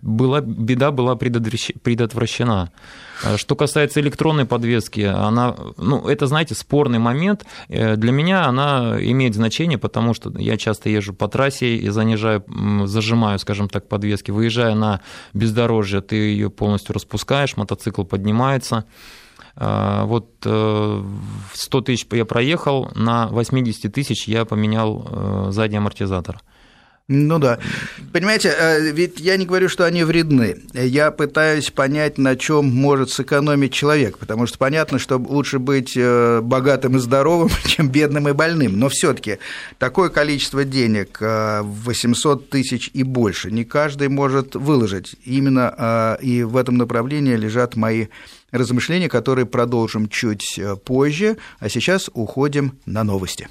была, 0.02 0.40
беда 0.40 0.90
была 0.90 1.16
предотвращена. 1.16 2.72
Э, 3.22 3.36
что 3.36 3.56
касается 3.56 4.00
электронной 4.00 4.44
подвески, 4.44 5.00
она, 5.00 5.54
ну, 5.76 6.06
это, 6.08 6.26
знаете, 6.26 6.54
спорный 6.54 6.98
момент. 6.98 7.44
Э, 7.68 7.96
для 7.96 8.12
меня 8.12 8.46
она 8.46 8.96
имеет 9.00 9.34
значение, 9.34 9.78
потому 9.78 10.14
что 10.14 10.32
я 10.38 10.56
часто 10.56 10.88
езжу 10.88 11.14
по 11.14 11.28
трассе 11.28 11.76
и 11.76 11.88
занижаю, 11.88 12.44
зажимаю, 12.86 13.38
скажем 13.38 13.68
так, 13.68 13.88
подвески. 13.88 14.30
Выезжая 14.30 14.74
на 14.74 15.00
бездорожье, 15.34 16.00
ты 16.00 16.16
ее 16.16 16.50
полностью 16.50 16.94
распускаешь, 16.94 17.56
мотоцикл 17.56 18.04
поднимается. 18.04 18.84
Вот 19.60 20.30
100 20.40 21.80
тысяч 21.82 22.06
я 22.12 22.24
проехал, 22.24 22.90
на 22.94 23.28
80 23.28 23.92
тысяч 23.92 24.26
я 24.26 24.46
поменял 24.46 25.50
задний 25.52 25.76
амортизатор. 25.76 26.40
Ну 27.12 27.40
да. 27.40 27.58
Понимаете, 28.12 28.54
э, 28.56 28.92
ведь 28.92 29.18
я 29.18 29.36
не 29.36 29.44
говорю, 29.44 29.68
что 29.68 29.84
они 29.84 30.04
вредны. 30.04 30.58
Я 30.72 31.10
пытаюсь 31.10 31.68
понять, 31.72 32.18
на 32.18 32.36
чем 32.36 32.66
может 32.66 33.10
сэкономить 33.10 33.72
человек, 33.72 34.16
потому 34.16 34.46
что 34.46 34.58
понятно, 34.58 35.00
что 35.00 35.16
лучше 35.16 35.58
быть 35.58 35.94
э, 35.96 36.40
богатым 36.40 36.96
и 36.96 37.00
здоровым, 37.00 37.50
чем 37.64 37.88
бедным 37.88 38.28
и 38.28 38.32
больным. 38.32 38.78
Но 38.78 38.88
все-таки 38.88 39.38
такое 39.78 40.08
количество 40.08 40.62
денег, 40.62 41.18
800 41.20 42.42
э, 42.42 42.46
тысяч 42.48 42.92
и 42.94 43.02
больше, 43.02 43.50
не 43.50 43.64
каждый 43.64 44.06
может 44.06 44.54
выложить. 44.54 45.16
Именно 45.24 46.16
и 46.22 46.44
в 46.44 46.56
этом 46.56 46.76
направлении 46.76 47.34
лежат 47.34 47.74
мои 47.74 48.06
размышления, 48.52 49.08
которые 49.08 49.46
продолжим 49.46 50.08
чуть 50.08 50.58
позже, 50.84 51.36
а 51.58 51.68
сейчас 51.68 52.10
уходим 52.12 52.78
на 52.86 53.04
новости. 53.04 53.48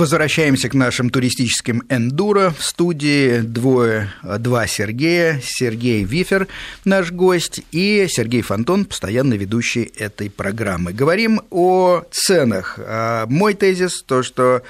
Возвращаемся 0.00 0.70
к 0.70 0.74
нашим 0.74 1.10
туристическим 1.10 1.82
эндуро. 1.90 2.54
В 2.56 2.64
студии 2.64 3.40
двое, 3.40 4.10
два 4.22 4.66
Сергея. 4.66 5.42
Сергей 5.44 6.04
Вифер, 6.04 6.48
наш 6.86 7.12
гость, 7.12 7.60
и 7.70 8.06
Сергей 8.08 8.40
Фонтон, 8.40 8.86
постоянно 8.86 9.34
ведущий 9.34 9.92
этой 9.98 10.30
программы. 10.30 10.94
Говорим 10.94 11.42
о 11.50 12.04
ценах. 12.10 12.78
А, 12.78 13.26
мой 13.26 13.52
тезис, 13.52 14.02
то, 14.02 14.22
что 14.22 14.62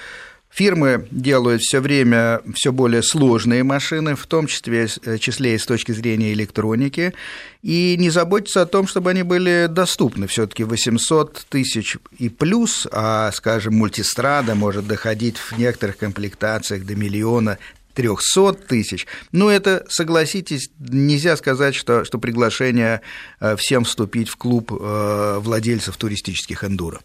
Фирмы 0.51 1.07
делают 1.13 1.63
все 1.63 1.81
время 1.81 2.43
все 2.55 2.73
более 2.73 3.03
сложные 3.03 3.63
машины, 3.63 4.17
в 4.17 4.27
том 4.27 4.49
числе, 4.49 4.89
э, 5.05 5.19
числе 5.19 5.55
и 5.55 5.59
с 5.59 5.65
точки 5.65 5.93
зрения 5.93 6.33
электроники, 6.33 7.15
и 7.63 7.97
не 7.97 8.11
заботятся 8.11 8.63
о 8.63 8.67
том, 8.67 8.89
чтобы 8.89 9.11
они 9.11 9.23
были 9.23 9.69
доступны. 9.71 10.27
Все-таки 10.27 10.65
800 10.65 11.47
тысяч 11.49 11.97
и 12.19 12.29
плюс, 12.29 12.89
а, 12.91 13.31
скажем, 13.33 13.75
мультистрада 13.75 14.57
может 14.57 14.89
доходить 14.89 15.39
в 15.39 15.57
некоторых 15.57 15.99
комплектациях 15.99 16.85
до 16.85 16.97
миллиона 16.97 17.59
300 17.95 18.55
тысяч. 18.55 19.07
Ну, 19.31 19.49
это, 19.49 19.87
согласитесь, 19.89 20.71
нельзя 20.79 21.37
сказать, 21.37 21.77
что, 21.77 22.05
что 22.05 22.19
приглашение 22.19 23.03
э, 23.41 23.55
всем 23.57 23.85
вступить 23.85 24.29
в 24.29 24.37
клуб 24.37 24.73
э, 24.73 25.39
владельцев 25.41 25.97
туристических 25.97 26.65
эндуро. 26.65 27.01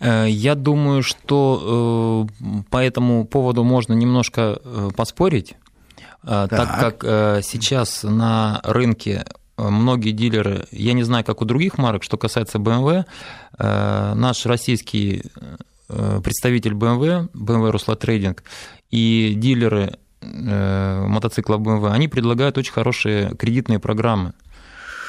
Э, 0.00 0.26
я 0.28 0.54
думаю, 0.54 1.02
что 1.02 2.26
э, 2.40 2.44
по 2.70 2.78
этому 2.78 3.24
поводу 3.24 3.64
можно 3.64 3.92
немножко 3.92 4.58
э, 4.62 4.90
поспорить, 4.96 5.54
так, 6.22 6.48
так 6.48 6.78
как 6.80 7.44
сейчас 7.44 8.02
на 8.02 8.62
рынке 8.64 9.26
многие 9.58 10.12
дилеры, 10.12 10.66
я 10.70 10.94
не 10.94 11.02
знаю, 11.02 11.22
как 11.22 11.42
у 11.42 11.44
других 11.44 11.76
марок, 11.76 12.02
что 12.02 12.16
касается 12.16 12.56
BMW, 12.56 13.04
наш 13.58 14.46
российский 14.46 15.22
представитель 15.86 16.72
BMW, 16.72 17.28
BMW 17.34 17.72
Trading 17.74 18.38
и 18.90 19.34
дилеры 19.36 19.98
мотоцикла 20.22 21.58
BMW, 21.58 21.90
они 21.90 22.08
предлагают 22.08 22.56
очень 22.56 22.72
хорошие 22.72 23.36
кредитные 23.36 23.78
программы. 23.78 24.32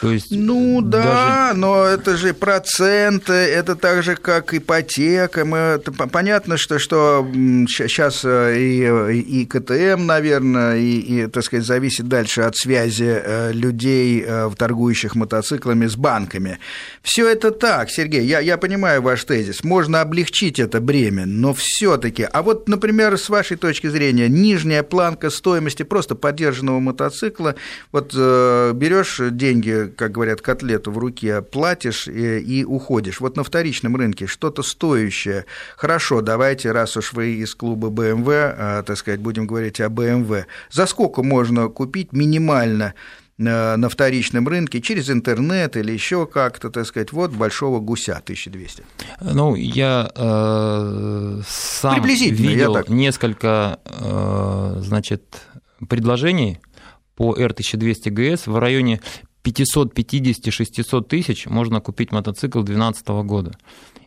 То 0.01 0.11
есть 0.11 0.27
ну 0.31 0.81
да, 0.81 1.47
даже... 1.47 1.57
но 1.57 1.83
это 1.85 2.17
же 2.17 2.33
проценты, 2.33 3.33
это 3.33 3.75
так 3.75 4.03
же, 4.03 4.15
как 4.15 4.53
ипотека. 4.53 5.45
Мы, 5.45 5.57
это, 5.57 5.91
понятно, 5.91 6.57
что, 6.57 6.79
что 6.79 7.25
сейчас 7.33 8.21
э, 8.23 8.57
и, 8.57 9.41
и 9.41 9.45
КТМ, 9.45 10.05
наверное, 10.05 10.77
и, 10.77 10.99
и, 10.99 11.27
так 11.27 11.43
сказать, 11.43 11.65
зависит 11.65 12.07
дальше 12.07 12.41
от 12.41 12.55
связи 12.57 13.21
э, 13.23 13.51
людей, 13.53 14.23
э, 14.25 14.49
торгующих 14.57 15.15
мотоциклами 15.15 15.87
с 15.87 15.95
банками. 15.95 16.59
Все 17.01 17.29
это 17.29 17.51
так, 17.51 17.89
Сергей, 17.89 18.25
я, 18.25 18.39
я 18.39 18.57
понимаю 18.57 19.01
ваш 19.01 19.23
тезис. 19.23 19.63
Можно 19.63 20.01
облегчить 20.01 20.59
это 20.59 20.81
бремя, 20.81 21.25
но 21.25 21.53
все-таки. 21.53 22.23
А 22.23 22.41
вот, 22.41 22.67
например, 22.67 23.17
с 23.17 23.29
вашей 23.29 23.57
точки 23.57 23.87
зрения, 23.87 24.27
нижняя 24.27 24.83
планка 24.83 25.29
стоимости 25.29 25.83
просто 25.83 26.15
поддержанного 26.15 26.79
мотоцикла, 26.79 27.55
вот 27.91 28.13
берешь 28.13 29.19
деньги 29.31 29.84
как 29.88 30.11
говорят, 30.11 30.41
котлету 30.41 30.91
в 30.91 30.97
руке 30.97 31.41
платишь 31.41 32.07
и, 32.07 32.39
и 32.39 32.63
уходишь. 32.63 33.19
Вот 33.19 33.38
на 33.38 33.43
вторичном 33.43 33.95
рынке 33.95 34.27
что-то 34.27 34.63
стоящее. 34.63 35.45
Хорошо, 35.77 36.21
давайте, 36.21 36.71
раз 36.71 36.97
уж 36.97 37.13
вы 37.13 37.36
из 37.36 37.55
клуба 37.55 37.89
BMW, 37.89 38.55
а, 38.57 38.83
так 38.83 38.97
сказать, 38.97 39.19
будем 39.19 39.47
говорить 39.47 39.79
о 39.81 39.88
BMW, 39.88 40.45
за 40.71 40.86
сколько 40.86 41.23
можно 41.23 41.67
купить 41.67 42.13
минимально 42.13 42.93
э, 43.38 43.75
на 43.75 43.89
вторичном 43.89 44.47
рынке 44.47 44.81
через 44.81 45.09
интернет 45.09 45.77
или 45.77 45.91
еще 45.91 46.25
как-то, 46.25 46.69
так 46.69 46.86
сказать, 46.86 47.11
вот 47.11 47.31
большого 47.31 47.79
гуся 47.79 48.13
1200? 48.13 48.83
Ну, 49.21 49.55
я 49.55 50.09
э, 50.15 51.41
сам 51.47 52.03
видел 52.03 52.77
несколько, 52.88 53.79
э, 53.86 54.77
значит, 54.81 55.23
предложений 55.88 56.59
по 57.15 57.36
R1200 57.36 58.11
GS 58.11 58.51
в 58.51 58.57
районе 58.57 59.01
550-600 59.45 61.03
тысяч 61.03 61.45
можно 61.45 61.79
купить 61.79 62.11
мотоцикл 62.11 62.61
2012 62.61 63.07
года. 63.25 63.57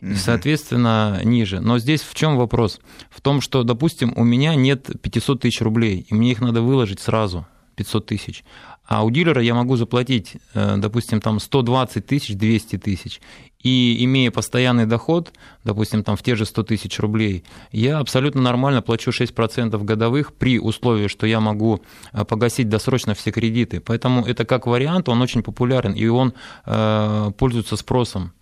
И, 0.01 0.15
соответственно, 0.15 1.19
ниже. 1.23 1.59
Но 1.59 1.77
здесь 1.79 2.01
в 2.01 2.13
чем 2.13 2.37
вопрос? 2.37 2.79
В 3.09 3.21
том, 3.21 3.41
что, 3.41 3.63
допустим, 3.63 4.13
у 4.15 4.23
меня 4.23 4.55
нет 4.55 4.89
500 5.01 5.41
тысяч 5.41 5.61
рублей, 5.61 6.05
и 6.09 6.13
мне 6.13 6.31
их 6.31 6.39
надо 6.41 6.61
выложить 6.61 6.99
сразу, 6.99 7.45
500 7.75 8.05
тысяч. 8.05 8.43
А 8.89 9.03
у 9.03 9.11
дилера 9.11 9.39
я 9.39 9.53
могу 9.53 9.75
заплатить, 9.75 10.37
э, 10.55 10.77
допустим, 10.77 11.21
там 11.21 11.39
120 11.39 12.07
тысяч, 12.07 12.35
200 12.35 12.79
тысяч. 12.79 13.21
И 13.61 14.03
имея 14.03 14.31
постоянный 14.31 14.87
доход, 14.87 15.31
допустим, 15.63 16.03
там 16.03 16.17
в 16.17 16.23
те 16.23 16.35
же 16.35 16.43
100 16.43 16.63
тысяч 16.63 16.99
рублей, 16.99 17.43
я 17.71 17.99
абсолютно 17.99 18.41
нормально 18.41 18.81
плачу 18.81 19.11
6% 19.11 19.83
годовых 19.83 20.33
при 20.33 20.57
условии, 20.59 21.07
что 21.07 21.27
я 21.27 21.39
могу 21.39 21.81
э, 22.13 22.25
погасить 22.25 22.67
досрочно 22.67 23.13
все 23.13 23.31
кредиты. 23.31 23.79
Поэтому 23.79 24.25
это 24.25 24.43
как 24.43 24.65
вариант, 24.65 25.07
он 25.07 25.21
очень 25.21 25.43
популярен, 25.43 25.93
и 25.93 26.07
он 26.07 26.33
э, 26.65 27.31
пользуется 27.37 27.75
спросом 27.75 28.33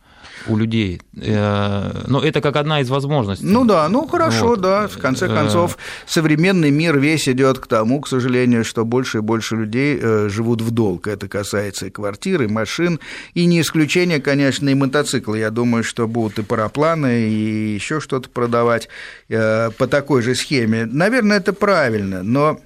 у 0.48 0.58
людей. 0.58 1.02
Э, 1.20 2.04
но 2.08 2.24
это 2.24 2.42
как 2.42 2.56
одна 2.56 2.82
из 2.82 2.90
возможностей. 2.90 3.46
Ну 3.46 3.66
да, 3.66 3.90
ну 3.90 4.08
хорошо, 4.08 4.50
вот. 4.50 4.62
да. 4.62 4.88
В 4.88 4.98
конце 4.98 5.26
э, 5.26 5.30
концов, 5.30 5.78
современный 6.06 6.72
мир 6.72 7.00
весь 7.00 7.28
идет 7.28 7.60
к 7.60 7.68
тому, 7.68 8.02
к 8.02 8.08
сожалению, 8.08 8.64
что 8.64 8.86
больше 8.86 9.20
и 9.20 9.22
больше 9.22 9.56
людей 9.56 10.00
э, 10.02 10.30
живут 10.30 10.62
в 10.62 10.72
долг. 10.72 11.08
Это 11.08 11.28
касается 11.28 11.88
и 11.88 11.90
квартир, 11.90 12.44
и 12.44 12.48
машин, 12.48 13.00
и 13.34 13.46
не 13.46 13.62
исключение, 13.62 14.22
конечно, 14.22 14.70
и 14.70 14.76
мотоциклы. 14.76 15.40
Я 15.40 15.50
думаю, 15.50 15.84
что 15.84 16.08
будут 16.08 16.40
и 16.40 16.44
парапланы, 16.44 17.30
и 17.30 17.74
еще 17.74 18.00
что-то 18.00 18.30
продавать 18.30 18.90
по 19.28 19.88
такой 19.90 20.22
же 20.22 20.36
схеме. 20.36 20.86
Наверное, 20.86 21.38
это 21.38 21.54
правильно, 21.54 22.24
но 22.24 22.60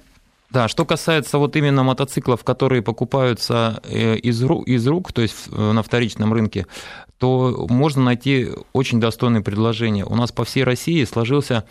да, 0.52 0.68
что 0.68 0.84
касается 0.84 1.38
вот 1.38 1.56
именно 1.56 1.82
мотоциклов, 1.82 2.44
которые 2.44 2.82
покупаются 2.82 3.80
из 3.88 4.42
рук, 4.42 4.66
из 4.68 4.86
рук, 4.86 5.12
то 5.12 5.22
есть 5.22 5.50
на 5.50 5.82
вторичном 5.82 6.32
рынке, 6.32 6.66
то 7.22 7.68
можно 7.70 8.02
найти 8.02 8.48
очень 8.72 8.98
достойные 8.98 9.44
предложения. 9.44 10.04
У 10.04 10.16
нас 10.16 10.32
по 10.32 10.44
всей 10.44 10.64
России 10.64 11.04
сложился 11.04 11.62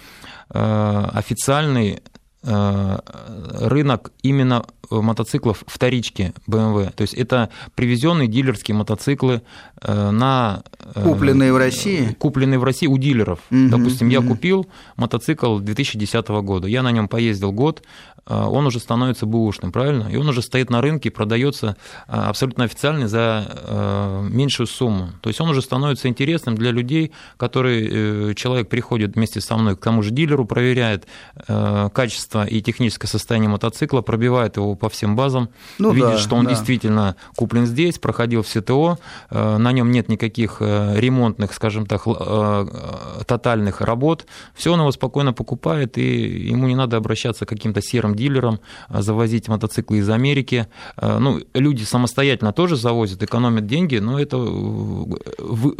э, 0.49 1.09
официальный 1.13 2.01
э, 2.43 2.99
рынок 3.59 4.13
именно 4.23 4.63
мотоциклов 4.89 5.65
вторички 5.67 6.33
BMW. 6.47 6.93
То 6.93 7.01
есть 7.01 7.13
это 7.13 7.49
привезенные 7.75 8.29
дилерские 8.29 8.75
мотоциклы 8.75 9.41
э, 9.81 10.11
на... 10.11 10.63
Купленные 10.93 11.51
в 11.51 11.57
России? 11.57 12.15
Купленные 12.17 12.57
в 12.57 12.63
России 12.63 12.87
у 12.87 12.97
дилеров. 12.97 13.39
Угу, 13.51 13.69
Допустим, 13.69 14.07
угу. 14.07 14.13
я 14.13 14.21
купил 14.21 14.67
мотоцикл 14.95 15.59
2010 15.59 16.27
года, 16.29 16.69
я 16.69 16.81
на 16.81 16.91
нем 16.91 17.09
поездил 17.09 17.51
год, 17.51 17.83
он 18.27 18.67
уже 18.67 18.79
становится 18.79 19.25
бэушным, 19.25 19.71
правильно? 19.71 20.07
И 20.07 20.15
он 20.15 20.27
уже 20.29 20.41
стоит 20.41 20.69
на 20.69 20.81
рынке 20.81 21.09
и 21.09 21.11
продается 21.11 21.75
а, 22.07 22.29
абсолютно 22.29 22.65
официально 22.65 23.07
за 23.07 23.45
а, 23.47 24.21
меньшую 24.21 24.67
сумму. 24.67 25.09
То 25.21 25.29
есть 25.29 25.41
он 25.41 25.49
уже 25.49 25.61
становится 25.61 26.07
интересным 26.07 26.55
для 26.55 26.71
людей, 26.71 27.11
которые 27.37 28.31
э, 28.31 28.33
человек 28.35 28.69
приходит 28.69 29.15
вместе 29.15 29.41
со 29.41 29.57
мной 29.57 29.75
к 29.75 29.79
тому 29.79 30.03
же 30.03 30.11
дилеру, 30.11 30.45
проверяет 30.45 31.07
качество 31.93 32.45
и 32.45 32.61
техническое 32.61 33.07
состояние 33.07 33.49
мотоцикла, 33.49 34.01
пробивает 34.01 34.57
его 34.57 34.75
по 34.75 34.89
всем 34.89 35.15
базам, 35.15 35.49
ну, 35.79 35.91
видит, 35.91 36.11
да, 36.11 36.17
что 36.17 36.35
он 36.35 36.45
да. 36.45 36.51
действительно 36.51 37.15
куплен 37.35 37.65
здесь, 37.65 37.99
проходил 37.99 38.43
все 38.43 38.61
ТО, 38.61 38.99
на 39.29 39.71
нем 39.71 39.91
нет 39.91 40.09
никаких 40.09 40.57
э, 40.59 40.99
ремонтных, 40.99 41.53
скажем 41.53 41.85
так, 41.85 42.03
тотальных 43.25 43.81
работ, 43.81 44.25
все 44.53 44.73
он 44.73 44.79
его 44.79 44.91
спокойно 44.91 45.33
покупает, 45.33 45.97
и 45.97 46.47
ему 46.49 46.67
не 46.67 46.75
надо 46.75 46.97
обращаться 46.97 47.45
к 47.45 47.49
каким-то 47.49 47.81
серым 47.81 48.10
дилерам, 48.15 48.59
а, 48.87 49.01
завозить 49.01 49.47
мотоциклы 49.47 49.99
из 49.99 50.09
Америки. 50.09 50.67
А, 50.95 51.19
ну, 51.19 51.41
люди 51.53 51.83
самостоятельно 51.83 52.53
тоже 52.53 52.75
завозят, 52.75 53.23
экономят 53.23 53.67
деньги, 53.67 53.97
но 53.97 54.19
это 54.19 54.37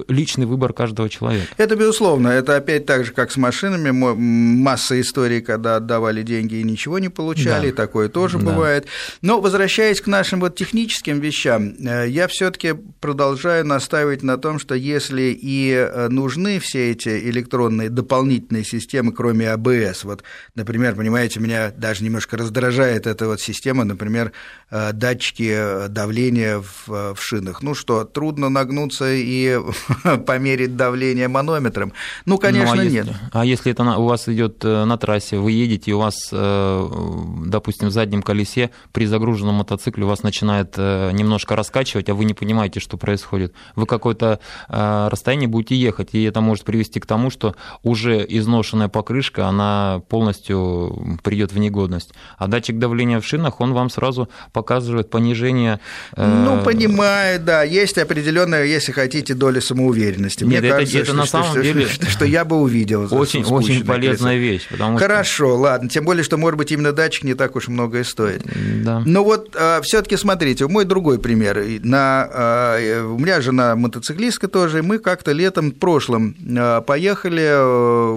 личный 0.07 0.45
выбор 0.45 0.73
каждого 0.73 1.09
человека. 1.09 1.47
Это 1.57 1.75
безусловно. 1.75 2.29
Это 2.29 2.55
опять 2.55 2.85
так 2.85 3.05
же, 3.05 3.11
как 3.11 3.31
с 3.31 3.37
машинами. 3.37 3.91
Масса 3.91 4.99
историй, 4.99 5.41
когда 5.41 5.77
отдавали 5.77 6.23
деньги 6.23 6.55
и 6.55 6.63
ничего 6.63 6.99
не 6.99 7.09
получали, 7.09 7.71
да. 7.71 7.75
такое 7.75 8.09
тоже 8.09 8.37
да. 8.37 8.45
бывает. 8.45 8.87
Но 9.21 9.41
возвращаясь 9.41 10.01
к 10.01 10.07
нашим 10.07 10.39
вот 10.39 10.55
техническим 10.55 11.19
вещам, 11.19 11.73
э, 11.79 12.07
я 12.07 12.27
все-таки 12.27 12.73
продолжаю 12.99 13.65
настаивать 13.65 14.23
на 14.23 14.37
том, 14.37 14.59
что 14.59 14.75
если 14.75 15.37
и 15.39 15.71
э, 15.71 16.07
нужны 16.09 16.59
все 16.59 16.91
эти 16.91 17.09
электронные 17.29 17.89
дополнительные 17.89 18.63
системы, 18.63 19.11
кроме 19.11 19.51
АБС, 19.51 20.03
вот, 20.03 20.23
например, 20.55 20.95
понимаете, 20.95 21.39
меня 21.39 21.71
даже 21.75 22.03
немножко 22.03 22.20
раздражает 22.31 23.07
эта 23.07 23.27
вот 23.27 23.41
система, 23.41 23.83
например, 23.83 24.31
э, 24.69 24.91
датчики 24.93 25.87
давления 25.87 26.59
в, 26.59 27.13
в 27.15 27.17
шинах. 27.19 27.61
Ну 27.61 27.75
что, 27.75 28.03
трудно 28.03 28.49
нагнуться 28.49 29.11
и 29.11 29.59
померить 30.25 30.75
давление 30.75 31.27
манометром? 31.27 31.93
Ну, 32.25 32.37
конечно, 32.37 32.75
ну, 32.75 32.81
а 32.81 32.85
нет. 32.85 33.05
Если, 33.05 33.15
а 33.31 33.45
если 33.45 33.71
это 33.71 33.83
у 33.97 34.05
вас 34.05 34.27
идет 34.29 34.63
на 34.63 34.97
трассе, 34.97 35.37
вы 35.37 35.51
едете, 35.51 35.91
и 35.91 35.93
у 35.93 35.99
вас, 35.99 36.29
допустим, 36.31 37.87
в 37.87 37.91
заднем 37.91 38.21
колесе 38.21 38.71
при 38.91 39.05
загруженном 39.05 39.55
мотоцикле 39.55 40.05
у 40.05 40.07
вас 40.07 40.23
начинает 40.23 40.77
немножко 40.77 41.55
раскачивать, 41.55 42.09
а 42.09 42.13
вы 42.13 42.25
не 42.25 42.33
понимаете, 42.33 42.79
что 42.79 42.97
происходит. 42.97 43.53
Вы 43.75 43.85
какое-то 43.85 44.39
э, 44.69 45.07
расстояние 45.09 45.47
будете 45.47 45.75
ехать, 45.75 46.09
и 46.13 46.23
это 46.23 46.41
может 46.41 46.65
привести 46.65 46.99
к 46.99 47.05
тому, 47.05 47.29
что 47.29 47.55
уже 47.83 48.25
изношенная 48.27 48.87
покрышка, 48.87 49.47
она 49.47 50.01
полностью 50.09 51.19
придет 51.23 51.51
в 51.51 51.57
негодность. 51.57 52.10
А 52.37 52.47
датчик 52.47 52.79
давления 52.79 53.19
в 53.19 53.25
шинах, 53.25 53.61
он 53.61 53.73
вам 53.73 53.89
сразу 53.89 54.29
показывает 54.53 55.09
понижение... 55.09 55.79
Э... 56.15 56.25
Ну, 56.25 56.63
понимаю, 56.63 57.39
да, 57.39 57.63
есть 57.63 57.97
определенная, 57.97 58.65
если 58.65 58.91
хотите, 58.91 59.33
доля 59.33 59.61
самоуверенности. 59.61 60.43
Мне 60.43 60.59
Нет, 60.59 60.71
кажется, 60.71 60.97
это, 60.97 61.03
это 61.03 61.05
что, 61.05 61.17
на 61.17 61.25
самом 61.25 61.51
что, 61.51 61.61
деле... 61.61 61.87
Что, 61.87 62.09
что 62.09 62.25
я 62.25 62.45
бы 62.45 62.57
увидел. 62.57 63.07
Очень, 63.11 63.43
очень 63.43 63.85
полезная 63.85 64.37
вещь. 64.37 64.67
Потому 64.69 64.97
Хорошо, 64.97 65.47
что... 65.47 65.57
ладно, 65.57 65.89
тем 65.89 66.05
более, 66.05 66.23
что, 66.23 66.37
может 66.37 66.57
быть, 66.57 66.71
именно 66.71 66.91
датчик 66.91 67.23
не 67.23 67.33
так 67.33 67.55
уж 67.55 67.67
многое 67.67 68.03
стоит. 68.03 68.43
Да. 68.83 69.01
Но 69.05 69.23
вот 69.23 69.55
э, 69.55 69.81
все 69.83 70.01
таки 70.01 70.17
смотрите, 70.17 70.67
мой 70.67 70.85
другой 70.85 71.19
пример. 71.19 71.63
На, 71.83 72.27
э, 72.31 73.01
у 73.03 73.17
меня 73.17 73.41
жена 73.41 73.75
мотоциклистка 73.75 74.47
тоже, 74.47 74.83
мы 74.83 74.99
как-то 74.99 75.31
летом 75.31 75.71
прошлым 75.71 76.35
э, 76.45 76.81
поехали 76.81 77.51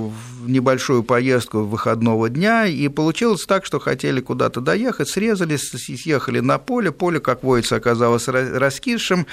в 0.08 0.12
небольшую 0.46 1.02
поездку 1.02 1.60
выходного 1.60 2.28
дня, 2.28 2.66
и 2.66 2.88
получилось 2.88 3.44
так, 3.46 3.64
что 3.64 3.78
хотели 3.78 4.20
куда-то 4.20 4.60
доехать, 4.60 5.08
срезались, 5.08 5.70
съехали 5.70 6.40
на 6.40 6.58
поле, 6.58 6.92
поле, 6.92 7.20
как 7.20 7.42
водится, 7.42 7.76
оказалось 7.76 8.28
раскисшим, 8.28 9.26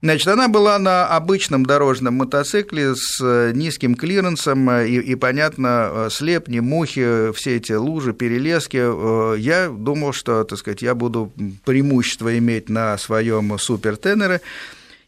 Значит, 0.00 0.28
она 0.28 0.46
была 0.46 0.78
на 0.78 1.08
обычном 1.08 1.66
дорожном 1.66 2.14
мотоцикле 2.14 2.94
с 2.94 3.20
э, 3.20 3.50
низким 3.52 3.96
клиренсом, 3.96 4.70
э, 4.70 4.88
и, 4.88 5.00
и 5.00 5.14
понятно, 5.16 5.90
э, 5.90 6.08
слепни, 6.12 6.60
мухи, 6.60 7.32
все 7.32 7.56
эти 7.56 7.72
лужи, 7.72 8.12
перелески. 8.12 9.36
Я 9.40 9.68
думал, 9.68 10.12
что, 10.12 10.44
так 10.44 10.56
сказать, 10.60 10.82
я 10.82 10.94
буду 10.94 11.32
преимущество 11.64 12.38
иметь 12.38 12.68
на 12.68 12.96
своем 12.96 13.58
супертенере, 13.58 14.40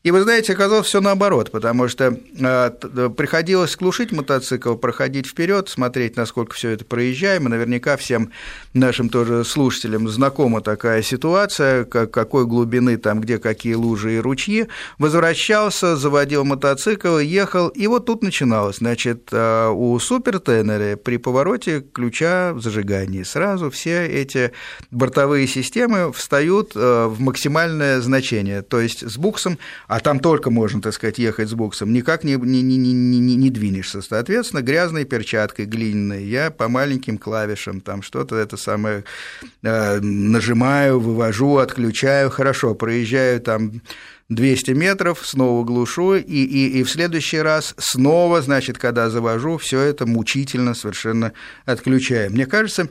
и 0.02 0.10
вы 0.12 0.22
знаете, 0.22 0.54
оказалось 0.54 0.86
все 0.86 1.02
наоборот, 1.02 1.50
потому 1.50 1.86
что 1.86 2.16
э, 2.38 3.10
приходилось 3.14 3.76
глушить 3.76 4.12
мотоцикл, 4.12 4.74
проходить 4.74 5.26
вперед, 5.26 5.68
смотреть, 5.68 6.16
насколько 6.16 6.54
все 6.54 6.70
это 6.70 6.86
проезжаем. 6.86 7.44
И 7.46 7.50
наверняка 7.50 7.98
всем 7.98 8.30
нашим 8.72 9.10
тоже 9.10 9.44
слушателям 9.44 10.08
знакома 10.08 10.62
такая 10.62 11.02
ситуация, 11.02 11.84
как, 11.84 12.10
какой 12.12 12.46
глубины 12.46 12.96
там, 12.96 13.20
где 13.20 13.36
какие 13.36 13.74
лужи 13.74 14.14
и 14.14 14.18
ручьи. 14.18 14.68
Возвращался, 14.98 15.96
заводил 15.96 16.44
мотоцикл, 16.44 17.18
ехал, 17.18 17.68
и 17.68 17.86
вот 17.86 18.06
тут 18.06 18.22
начиналось. 18.22 18.76
Значит, 18.76 19.28
э, 19.32 19.68
у 19.68 19.98
супертенера 19.98 20.96
при 20.96 21.18
повороте 21.18 21.82
ключа 21.82 22.54
в 22.54 22.62
зажигании 22.62 23.22
сразу 23.22 23.70
все 23.70 24.06
эти 24.06 24.52
бортовые 24.90 25.46
системы 25.46 26.10
встают 26.14 26.72
э, 26.74 27.04
в 27.06 27.20
максимальное 27.20 28.00
значение, 28.00 28.62
то 28.62 28.80
есть 28.80 29.06
с 29.06 29.18
буксом 29.18 29.58
а 29.90 29.98
там 29.98 30.20
только 30.20 30.50
можно, 30.50 30.80
так 30.80 30.94
сказать, 30.94 31.18
ехать 31.18 31.48
с 31.48 31.54
буксом, 31.54 31.92
никак 31.92 32.22
не, 32.22 32.36
не, 32.36 32.62
не, 32.62 32.76
не, 32.78 33.34
не 33.34 33.50
двинешься. 33.50 34.02
Соответственно, 34.02 34.62
грязной 34.62 35.04
перчаткой 35.04 35.66
глиняной 35.66 36.24
я 36.24 36.52
по 36.52 36.68
маленьким 36.68 37.18
клавишам 37.18 37.80
там 37.80 38.00
что-то 38.02 38.36
это 38.36 38.56
самое 38.56 39.02
э, 39.64 39.98
нажимаю, 39.98 41.00
вывожу, 41.00 41.56
отключаю, 41.56 42.30
хорошо, 42.30 42.76
проезжаю 42.76 43.40
там 43.40 43.82
200 44.28 44.70
метров, 44.70 45.26
снова 45.26 45.64
глушу, 45.64 46.14
и, 46.14 46.20
и, 46.22 46.78
и 46.78 46.82
в 46.84 46.88
следующий 46.88 47.40
раз 47.40 47.74
снова, 47.76 48.42
значит, 48.42 48.78
когда 48.78 49.10
завожу, 49.10 49.58
все 49.58 49.80
это 49.80 50.06
мучительно 50.06 50.74
совершенно 50.74 51.32
отключаю. 51.66 52.30
Мне 52.30 52.46
кажется, 52.46 52.88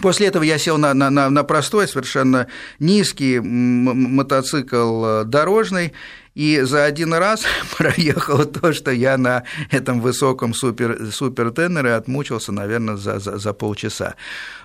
После 0.00 0.28
этого 0.28 0.42
я 0.42 0.56
сел 0.56 0.78
на, 0.78 0.94
на, 0.94 1.10
на 1.10 1.44
простой, 1.44 1.86
совершенно 1.86 2.46
низкий 2.78 3.40
мотоцикл 3.40 5.04
э, 5.04 5.24
дорожный, 5.24 5.92
и 6.34 6.60
за 6.62 6.84
один 6.84 7.12
раз 7.12 7.44
проехал 7.76 8.44
то, 8.44 8.72
что 8.72 8.90
я 8.90 9.18
на 9.18 9.44
этом 9.70 10.00
высоком 10.00 10.54
супер, 10.54 11.12
супертенере 11.12 11.94
отмучился, 11.94 12.52
наверное, 12.52 12.96
за, 12.96 13.18
за, 13.18 13.38
за 13.38 13.52
полчаса. 13.52 14.14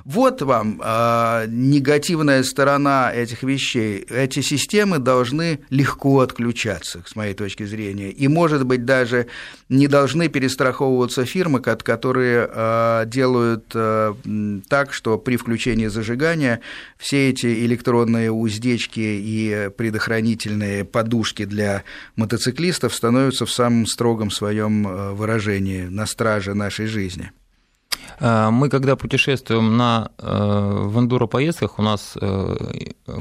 Вот 0.05 0.41
вам 0.41 0.81
э, 0.81 1.45
негативная 1.49 2.43
сторона 2.43 3.11
этих 3.13 3.43
вещей. 3.43 4.05
Эти 4.09 4.39
системы 4.39 4.99
должны 4.99 5.59
легко 5.69 6.21
отключаться, 6.21 7.03
с 7.05 7.15
моей 7.15 7.33
точки 7.33 7.65
зрения, 7.65 8.11
и, 8.11 8.27
может 8.29 8.65
быть, 8.65 8.85
даже 8.85 9.27
не 9.67 9.87
должны 9.87 10.29
перестраховываться 10.29 11.25
фирмы, 11.25 11.59
которые 11.59 12.49
э, 12.49 13.03
делают 13.07 13.65
э, 13.73 14.13
так, 14.69 14.93
что 14.93 15.17
при 15.17 15.35
включении 15.35 15.87
зажигания 15.87 16.61
все 16.97 17.29
эти 17.29 17.65
электронные 17.65 18.31
уздечки 18.31 18.99
и 18.99 19.69
предохранительные 19.75 20.85
подушки 20.85 21.43
для 21.43 21.56
для 21.57 21.83
мотоциклистов 22.15 22.93
становятся 22.93 23.45
в 23.45 23.51
самом 23.51 23.87
строгом 23.87 24.29
своем 24.29 24.87
э, 24.87 25.13
выражении 25.13 25.83
на 25.89 26.05
страже 26.05 26.53
нашей 26.53 26.85
жизни. 26.85 27.31
Э, 28.19 28.49
мы, 28.51 28.69
когда 28.69 28.95
путешествуем 28.95 29.75
на, 29.75 30.11
э, 30.19 30.23
в 30.23 30.99
эндуро-поездках, 30.99 31.79
у 31.79 31.81
нас, 31.81 32.15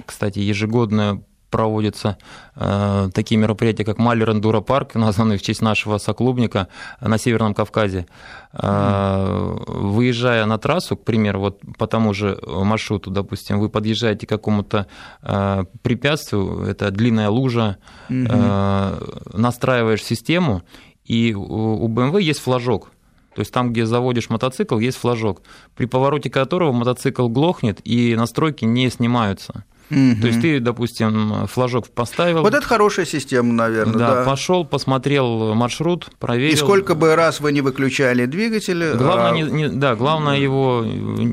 кстати, 0.07 0.39
ежегодная 0.39 1.23
проводятся 1.51 2.19
э, 2.55 3.09
такие 3.15 3.39
мероприятия, 3.39 3.85
как 3.85 3.99
Малер 3.99 4.31
Эндуро 4.31 4.61
Парк, 4.61 4.95
названный 4.95 5.37
в 5.37 5.43
честь 5.43 5.63
нашего 5.63 5.99
соклубника 5.99 6.69
на 7.01 7.19
Северном 7.19 7.55
Кавказе. 7.55 8.07
Э, 8.53 9.57
выезжая 9.67 10.47
на 10.47 10.59
трассу, 10.59 10.97
к 10.97 11.05
примеру, 11.05 11.41
вот 11.41 11.61
по 11.79 11.87
тому 11.87 12.15
же 12.15 12.39
маршруту, 12.47 13.11
допустим, 13.11 13.59
вы 13.59 13.69
подъезжаете 13.69 14.27
к 14.27 14.31
какому-то 14.31 14.87
э, 15.23 15.65
препятствию, 15.83 16.63
это 16.63 16.91
длинная 16.91 17.31
лужа, 17.31 17.77
э, 18.09 19.01
настраиваешь 19.33 20.03
систему, 20.03 20.63
и 21.05 21.35
у 21.35 21.89
BMW 21.89 22.21
есть 22.21 22.41
флажок, 22.41 22.91
то 23.37 23.41
есть 23.41 23.53
там, 23.53 23.71
где 23.71 23.85
заводишь 23.85 24.31
мотоцикл, 24.31 24.79
есть 24.79 24.97
флажок, 24.97 25.43
при 25.77 25.85
повороте 25.85 26.31
которого 26.31 26.73
мотоцикл 26.73 27.29
глохнет 27.29 27.81
и 27.85 28.17
настройки 28.17 28.65
не 28.65 28.89
снимаются. 28.89 29.67
Угу. 29.91 30.21
То 30.21 30.27
есть 30.27 30.41
ты, 30.41 30.61
допустим, 30.61 31.47
флажок 31.47 31.89
поставил. 31.89 32.43
Вот 32.43 32.55
это 32.55 32.67
хорошая 32.67 33.07
система, 33.07 33.53
наверное. 33.53 33.95
Да, 33.95 34.15
да. 34.17 34.25
пошел, 34.25 34.65
посмотрел 34.65 35.55
маршрут, 35.55 36.09
проверил. 36.19 36.55
И 36.55 36.57
сколько 36.57 36.95
бы 36.95 37.15
раз 37.15 37.41
вы 37.41 37.53
не 37.53 37.61
выключали 37.61 38.27
двигатель. 38.27 38.97
Главное, 38.97 39.31
а... 39.31 39.35
не, 39.35 39.43
не, 39.43 39.69
да, 39.69 39.95
главное 39.95 40.39
его 40.39 40.85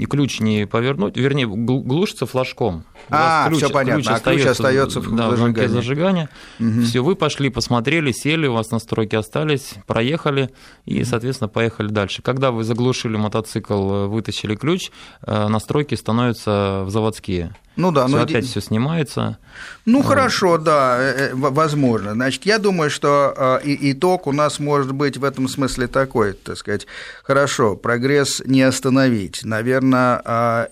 ключ 0.10 0.40
не 0.40 0.68
повернуть, 0.68 1.18
вернее, 1.18 1.48
глушится 1.48 2.26
флажком. 2.26 2.86
А, 3.10 3.48
ключ, 3.50 3.58
все 3.58 3.70
понятно. 3.70 4.04
Ключ, 4.04 4.08
а 4.08 4.20
ключ 4.20 4.46
остается 4.46 5.00
в 5.00 5.16
да, 5.16 5.30
зажигании. 5.30 5.68
зажигания. 5.68 6.30
Угу. 6.60 6.82
Все, 6.82 7.04
вы 7.04 7.16
пошли, 7.16 7.50
посмотрели, 7.50 8.12
сели, 8.12 8.48
у 8.48 8.54
вас 8.54 8.72
настройки 8.72 9.16
остались, 9.16 9.76
проехали 9.88 10.50
и, 10.86 11.04
соответственно, 11.04 11.48
поехали 11.48 11.88
дальше. 11.88 12.22
Когда 12.22 12.52
вы 12.52 12.64
заглушили 12.64 13.18
мотоцикл, 13.18 14.08
вытащили 14.08 14.56
ключ, 14.56 14.92
э, 15.26 15.48
настройки 15.48 15.96
становятся 15.96 16.84
в 16.86 16.90
заводские. 16.90 17.56
Ну 17.76 17.92
да, 17.92 18.08
но 18.08 18.22
опять 18.22 18.46
все 18.46 18.62
снимается. 18.62 19.40
Ну 19.86 20.02
а... 20.02 20.04
хорошо, 20.04 20.60
да, 20.60 20.98
э, 21.00 21.30
э, 21.30 21.32
возможно. 21.34 22.14
Значит, 22.14 22.46
я 22.46 22.60
думаю, 22.60 22.92
что 22.92 23.60
итог 23.64 24.28
у 24.28 24.32
нас 24.32 24.60
может 24.60 24.92
быть 24.92 25.18
в 25.18 25.24
этом 25.24 25.48
смысле 25.48 25.88
такой, 25.88 26.34
так 26.34 26.58
сказать, 26.58 26.86
хорошо, 27.24 27.76
прогресс 27.76 28.42
не 28.46 28.62
остановить. 28.62 29.42
Наверное, 29.44 30.22
а, 30.24 30.68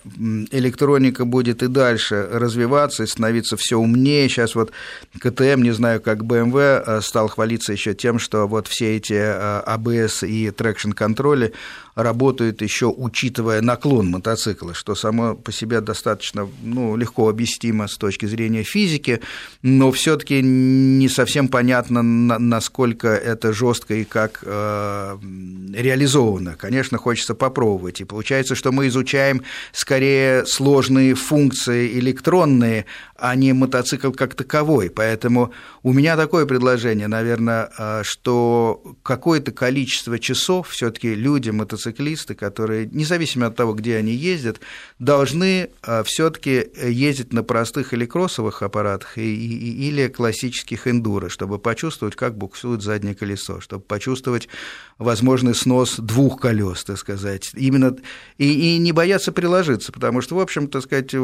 электроника 0.50 1.24
будет 1.24 1.62
и 1.62 1.66
дальше 1.66 2.21
развиваться 2.30 3.02
и 3.02 3.06
становиться 3.06 3.56
все 3.56 3.76
умнее. 3.76 4.28
Сейчас 4.28 4.54
вот 4.54 4.72
KTM, 5.18 5.62
не 5.62 5.72
знаю, 5.72 6.00
как 6.00 6.22
BMW, 6.22 6.82
э, 6.84 7.00
стал 7.00 7.28
хвалиться 7.28 7.72
еще 7.72 7.94
тем, 7.94 8.18
что 8.18 8.46
вот 8.46 8.68
все 8.68 8.96
эти 8.96 9.14
ABS 9.14 10.24
э, 10.24 10.28
и 10.28 10.50
traction 10.50 10.92
control 10.92 11.44
и 11.44 11.52
работают 11.94 12.62
еще 12.62 12.86
учитывая 12.86 13.60
наклон 13.60 14.08
мотоцикла, 14.08 14.74
что 14.74 14.94
само 14.94 15.34
по 15.34 15.52
себе 15.52 15.80
достаточно 15.80 16.48
ну, 16.62 16.96
легко 16.96 17.28
объяснимо 17.28 17.88
с 17.88 17.96
точки 17.96 18.26
зрения 18.26 18.62
физики, 18.62 19.20
но 19.62 19.92
все-таки 19.92 20.40
не 20.42 21.08
совсем 21.08 21.48
понятно, 21.48 22.02
насколько 22.02 23.08
это 23.08 23.52
жестко 23.52 23.94
и 23.94 24.04
как 24.04 24.40
э, 24.42 25.18
реализовано. 25.74 26.56
Конечно, 26.56 26.98
хочется 26.98 27.34
попробовать. 27.34 28.00
И 28.00 28.04
получается, 28.04 28.54
что 28.54 28.72
мы 28.72 28.88
изучаем 28.88 29.42
скорее 29.72 30.46
сложные 30.46 31.14
функции 31.14 31.98
электронные, 31.98 32.86
а 33.16 33.34
не 33.36 33.52
мотоцикл 33.52 34.10
как 34.10 34.34
таковой. 34.34 34.90
Поэтому 34.90 35.52
у 35.82 35.92
меня 35.92 36.16
такое 36.16 36.46
предложение, 36.46 37.08
наверное, 37.08 37.70
э, 37.78 38.02
что 38.04 38.82
какое-то 39.02 39.52
количество 39.52 40.18
часов 40.18 40.68
все-таки 40.70 41.14
люди, 41.14 41.50
мотоциклисты, 41.50 41.81
которые, 42.34 42.86
независимо 42.86 43.46
от 43.46 43.56
того, 43.56 43.74
где 43.74 43.96
они 43.96 44.12
ездят, 44.12 44.60
должны 44.98 45.70
э, 45.82 46.02
все-таки 46.04 46.66
ездить 46.82 47.32
на 47.32 47.42
простых 47.42 47.92
или 47.92 48.06
кроссовых 48.06 48.62
аппаратах 48.62 49.18
или 49.18 50.08
классических 50.08 50.86
эндуро, 50.86 51.28
чтобы 51.28 51.58
почувствовать, 51.58 52.14
как 52.14 52.36
буксует 52.36 52.82
заднее 52.82 53.14
колесо, 53.14 53.60
чтобы 53.60 53.82
почувствовать 53.82 54.48
возможный 54.98 55.54
снос 55.54 55.96
двух 55.98 56.40
колес, 56.40 56.84
так 56.84 56.98
сказать, 56.98 57.50
именно 57.54 57.96
и, 58.38 58.76
и 58.76 58.78
не 58.78 58.92
бояться 58.92 59.32
приложиться, 59.32 59.92
потому 59.92 60.20
что, 60.20 60.36
в 60.36 60.40
общем, 60.40 60.68
так 60.68 60.82
сказать, 60.82 61.14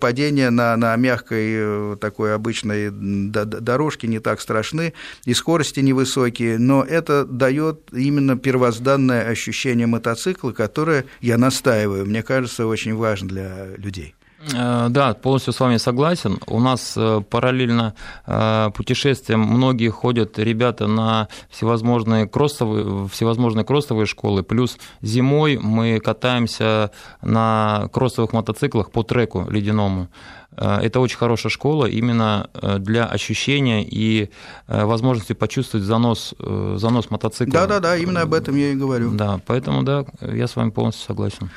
падение 0.00 0.50
на, 0.50 0.76
на 0.76 0.94
мягкой 0.96 1.48
э, 1.52 1.96
такой 2.00 2.34
обычной 2.34 2.90
дорожке 2.90 4.06
не 4.06 4.18
так 4.18 4.40
страшны, 4.40 4.92
и 5.24 5.34
скорости 5.34 5.80
невысокие, 5.80 6.58
но 6.58 6.84
это 6.84 7.24
дает 7.24 7.88
именно 7.92 8.36
первозданное 8.36 9.28
ощущение 9.28 9.69
мотоцикла, 9.86 10.52
которое, 10.52 11.04
я 11.20 11.38
настаиваю, 11.38 12.06
мне 12.06 12.22
кажется, 12.22 12.66
очень 12.66 12.94
важно 12.94 13.28
для 13.28 13.66
людей. 13.76 14.14
Э, 14.40 14.86
да, 14.88 15.14
полностью 15.14 15.52
с 15.52 15.60
вами 15.60 15.76
согласен. 15.76 16.38
У 16.46 16.60
нас 16.60 16.94
э, 16.96 17.22
параллельно 17.28 17.94
э, 18.26 18.70
путешествиям 18.74 19.40
многие 19.40 19.88
ходят 19.90 20.38
ребята 20.38 20.86
на 20.86 21.28
всевозможные 21.50 22.26
кроссовые, 22.26 23.08
всевозможные 23.08 23.64
кроссовые 23.64 24.06
школы, 24.06 24.42
плюс 24.42 24.78
зимой 25.02 25.58
мы 25.58 26.00
катаемся 26.00 26.90
на 27.22 27.88
кроссовых 27.92 28.32
мотоциклах 28.32 28.90
по 28.90 29.02
треку 29.02 29.46
ледяному. 29.50 30.08
Это 30.56 30.98
очень 31.00 31.16
хорошая 31.16 31.50
школа 31.50 31.86
именно 31.86 32.50
для 32.78 33.06
ощущения 33.06 33.84
и 33.84 34.30
возможности 34.66 35.32
почувствовать 35.32 35.86
занос, 35.86 36.34
занос 36.38 37.08
мотоцикла. 37.08 37.52
Да-да-да, 37.52 37.96
именно 37.96 38.22
об 38.22 38.34
этом 38.34 38.56
я 38.56 38.72
и 38.72 38.74
говорю. 38.74 39.12
Да, 39.12 39.40
поэтому, 39.46 39.84
да, 39.84 40.04
я 40.20 40.48
с 40.48 40.56
вами 40.56 40.70
полностью 40.70 41.06
согласен. 41.06 41.50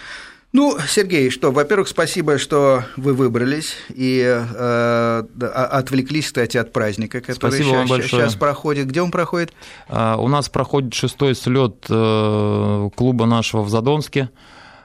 Ну, 0.53 0.77
Сергей, 0.87 1.31
что, 1.31 1.51
во-первых, 1.51 1.87
спасибо, 1.87 2.37
что 2.37 2.83
вы 2.95 3.15
выбрались 3.15 3.75
и 3.89 4.21
э, 4.23 5.23
отвлеклись, 5.41 6.27
кстати, 6.27 6.57
от 6.57 6.71
праздника, 6.71 7.21
который 7.21 7.63
спасибо 7.63 7.87
сейчас, 7.87 8.05
сейчас 8.05 8.35
проходит. 8.35 8.85
Где 8.85 9.01
он 9.01 9.09
проходит? 9.09 9.51
А, 9.89 10.15
у 10.17 10.27
нас 10.27 10.49
проходит 10.49 10.93
шестой 10.93 11.33
слет 11.33 11.87
э, 11.89 12.89
клуба 12.95 13.25
нашего 13.25 13.63
в 13.63 13.69
Задонске 13.69 14.29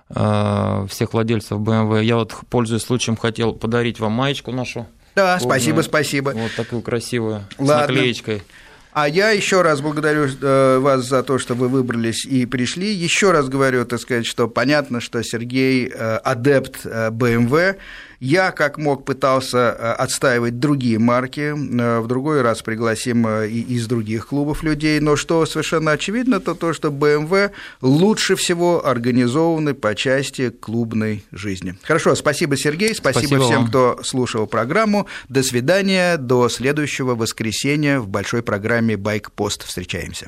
э, 0.08 0.86
всех 0.88 1.12
владельцев 1.12 1.58
BMW. 1.58 2.02
Я 2.02 2.16
вот, 2.16 2.34
пользуясь 2.48 2.82
случаем, 2.84 3.18
хотел 3.18 3.52
подарить 3.52 4.00
вам 4.00 4.12
маечку 4.12 4.52
нашу. 4.52 4.86
Да, 5.14 5.36
клубную. 5.36 5.60
спасибо, 5.60 5.80
спасибо. 5.82 6.30
Вот 6.34 6.54
такую 6.56 6.80
красивую, 6.80 7.44
Ладно. 7.58 7.84
с 7.84 7.88
наклеечкой. 7.88 8.42
А 9.00 9.06
я 9.08 9.30
еще 9.30 9.62
раз 9.62 9.80
благодарю 9.80 10.26
э, 10.26 10.78
вас 10.80 11.04
за 11.04 11.22
то, 11.22 11.38
что 11.38 11.54
вы 11.54 11.68
выбрались 11.68 12.24
и 12.24 12.46
пришли. 12.46 12.92
Еще 12.92 13.30
раз 13.30 13.48
говорю, 13.48 13.84
так 13.84 14.00
сказать, 14.00 14.26
что 14.26 14.48
понятно, 14.48 15.00
что 15.00 15.22
Сергей 15.22 15.86
э, 15.86 16.16
адепт 16.16 16.84
BMW, 16.84 17.76
я, 18.20 18.50
как 18.50 18.78
мог, 18.78 19.04
пытался 19.04 19.58
э, 19.58 19.92
отстаивать 19.92 20.58
другие 20.58 20.98
марки, 20.98 21.54
э, 21.54 22.00
в 22.00 22.06
другой 22.06 22.42
раз 22.42 22.62
пригласим 22.62 23.26
э, 23.26 23.48
и 23.48 23.60
из 23.60 23.86
других 23.86 24.28
клубов 24.28 24.62
людей, 24.62 24.98
но 25.00 25.16
что 25.16 25.46
совершенно 25.46 25.92
очевидно, 25.92 26.40
то 26.40 26.54
то, 26.54 26.72
что 26.72 26.88
BMW 26.88 27.52
лучше 27.80 28.34
всего 28.34 28.84
организованы 28.84 29.74
по 29.74 29.94
части 29.94 30.50
клубной 30.50 31.24
жизни. 31.30 31.76
Хорошо, 31.82 32.14
спасибо, 32.14 32.56
Сергей, 32.56 32.94
спасибо, 32.94 33.26
спасибо 33.28 33.44
всем, 33.44 33.60
вам. 33.60 33.68
кто 33.68 34.00
слушал 34.02 34.46
программу. 34.46 35.06
До 35.28 35.42
свидания, 35.42 36.16
до 36.16 36.48
следующего 36.48 37.14
воскресенья 37.14 38.00
в 38.00 38.08
большой 38.08 38.42
программе 38.42 38.96
«Байк-пост». 38.96 39.64
Встречаемся. 39.64 40.26